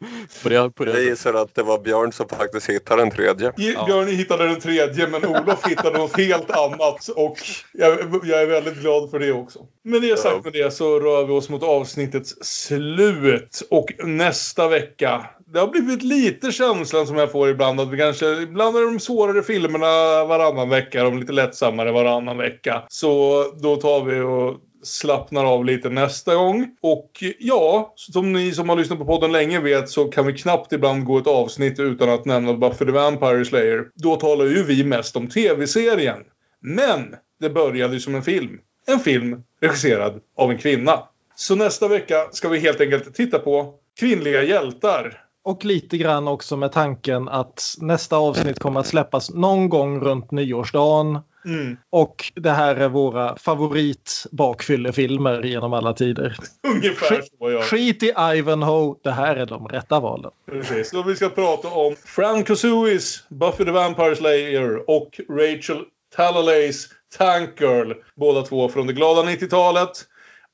[0.43, 1.03] På det, på Jag det.
[1.03, 3.53] gissar att det var Björn som faktiskt hittade den tredje.
[3.57, 3.85] Ja.
[3.87, 7.37] Björn hittade den tredje men Olof hittade något helt annat och
[7.73, 9.67] jag, jag är väldigt glad för det också.
[9.85, 15.27] Med det sagt med det så rör vi oss mot avsnittets slut och nästa vecka
[15.55, 19.01] det har blivit lite känslan som jag får ibland att vi kanske, ibland är de
[19.01, 22.83] svårare filmerna varannan vecka, de lite lättsammare varannan vecka.
[22.89, 26.77] Så då tar vi och slappnar av lite nästa gång.
[26.83, 30.73] Och ja, som ni som har lyssnat på podden länge vet så kan vi knappt
[30.73, 33.85] ibland gå ett avsnitt utan att nämna Buffy the Vampire Slayer.
[33.95, 36.21] Då talar ju vi mest om tv-serien.
[36.61, 38.59] Men det började ju som en film.
[38.87, 41.03] en film regisserad av en kvinna.
[41.37, 45.24] Så nästa vecka ska vi helt enkelt titta på kvinnliga hjältar.
[45.45, 50.31] Och lite grann också med tanken att nästa avsnitt kommer att släppas någon gång runt
[50.31, 51.19] nyårsdagen.
[51.45, 51.77] Mm.
[51.91, 56.37] Och det här är våra favorit bakfyllefilmer genom alla tider.
[56.75, 57.63] Ungefär så ja.
[57.63, 60.31] Skit i Ivanhoe, det här är de rätta valen.
[60.51, 60.91] Precis.
[60.91, 65.85] Så vi ska prata om Fran Kosuis Buffy the Vampire Slayer och Rachel
[66.17, 66.89] Talalays
[67.19, 67.93] Tank Girl.
[68.15, 69.91] Båda två från det glada 90-talet.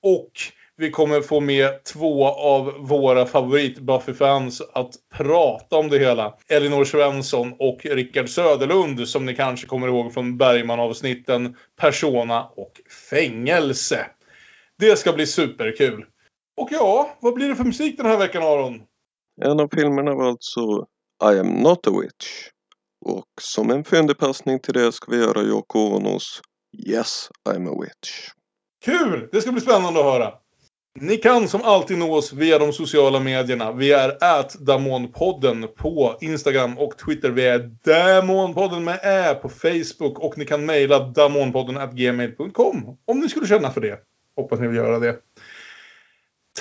[0.02, 0.30] Och
[0.80, 6.34] vi kommer få med två av våra favorit-Buffy-fans att prata om det hela.
[6.48, 12.72] Elinor Svensson och Rickard Söderlund som ni kanske kommer ihåg från Bergman-avsnitten Persona och
[13.10, 14.06] Fängelse.
[14.78, 16.06] Det ska bli superkul.
[16.56, 18.82] Och ja, vad blir det för musik den här veckan Aron?
[19.42, 20.86] En av filmerna var alltså
[21.32, 22.48] I am not a witch.
[23.06, 26.42] Och som en fyndig passning till det ska vi göra Yoko Onos
[26.86, 28.28] Yes, I'm a witch.
[28.84, 29.28] Kul!
[29.32, 30.39] Det ska bli spännande att höra.
[30.98, 33.72] Ni kan som alltid nå oss via de sociala medierna.
[33.72, 34.16] Vi är
[34.58, 37.30] @damonpodden på Instagram och Twitter.
[37.30, 43.28] Vi är Damonpodden med Ä på Facebook och ni kan mejla damonpodden gmail.com om ni
[43.28, 43.98] skulle känna för det.
[44.36, 45.16] Hoppas ni vill göra det.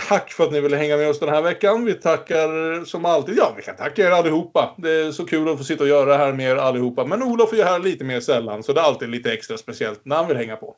[0.07, 1.85] Tack för att ni ville hänga med oss den här veckan.
[1.85, 3.37] Vi tackar som alltid.
[3.37, 4.75] Ja, vi kan tacka er allihopa.
[4.77, 7.05] Det är så kul att få sitta och göra det här med er allihopa.
[7.05, 10.01] Men Olof är ju här lite mer sällan, så det är alltid lite extra speciellt
[10.05, 10.75] när han vill hänga på.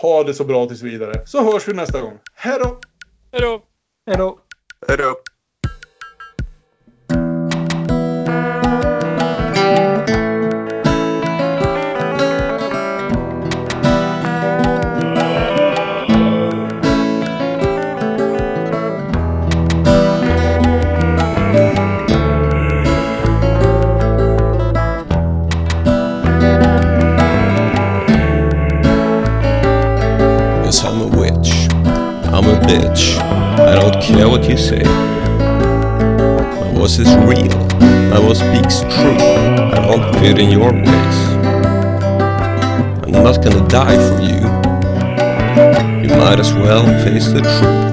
[0.00, 2.18] Ha det så bra tills vidare, så hörs vi nästa gång.
[2.34, 2.78] Hej då!
[3.32, 3.62] Hej då!
[4.06, 4.38] Hej då!
[4.88, 5.14] Hej då!
[32.72, 33.18] Bitch.
[33.58, 34.82] I don't care what you say.
[34.82, 37.54] My voice is real.
[38.10, 39.18] My voice speaks true.
[39.74, 41.18] I don't fit in your ways.
[43.04, 44.40] I'm not gonna die for you.
[46.02, 47.91] You might as well face the truth.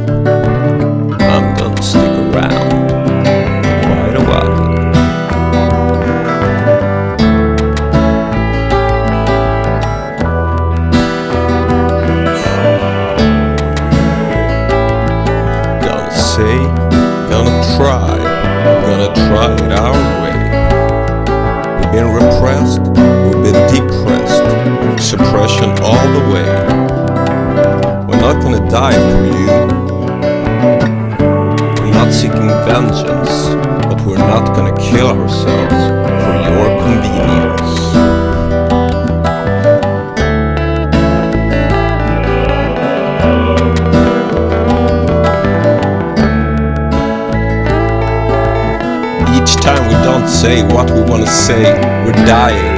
[50.79, 51.73] What we want to say,
[52.05, 52.71] we're dying.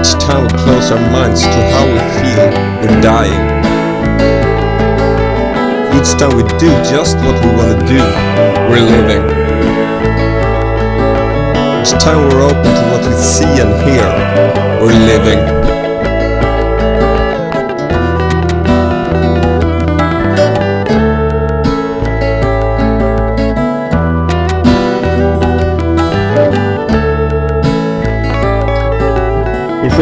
[0.00, 2.48] Each time we close our minds to how we feel,
[2.80, 3.42] we're dying.
[5.94, 8.02] Each time we do just what we want to do,
[8.70, 9.24] we're living.
[11.82, 14.08] Each time we're open to what we see and hear,
[14.80, 15.61] we're living.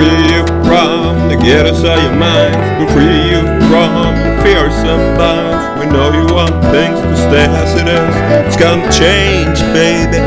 [0.00, 2.56] Free you from the ghettos of your mind.
[2.80, 5.60] We free you from your fears and binds.
[5.78, 8.14] We know you want things to stay as it is.
[8.48, 10.20] It's gonna change, baby.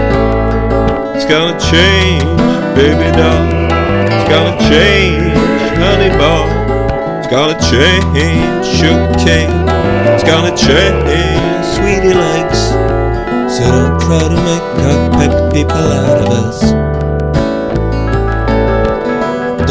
[1.17, 2.29] It's gonna change,
[2.77, 3.49] baby doll.
[4.13, 5.33] It's gonna change,
[5.81, 6.45] honey ball.
[7.17, 9.57] It's gonna change, sugar cane.
[10.13, 12.61] It's gonna change, sweetie legs.
[13.49, 16.82] So don't try to make cockpit people out of us.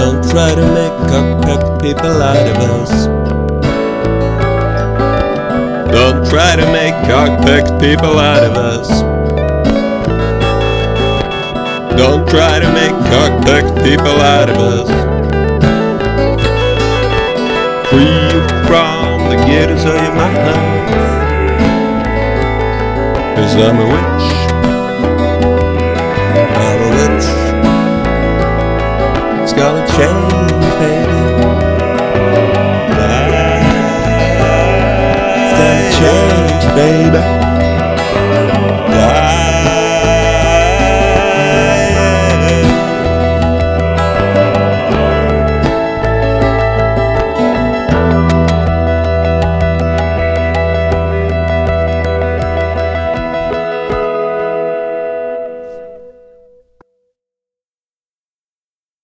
[0.03, 3.07] Don't try to make cockpit people out of us.
[5.93, 8.89] Don't try to make cockpit people out of us.
[11.97, 14.89] Don't try to make cockpit people out of us.
[17.89, 20.37] Free from the getters of your mind.
[23.37, 24.42] Cause I'm a witch.
[36.83, 37.32] Baby.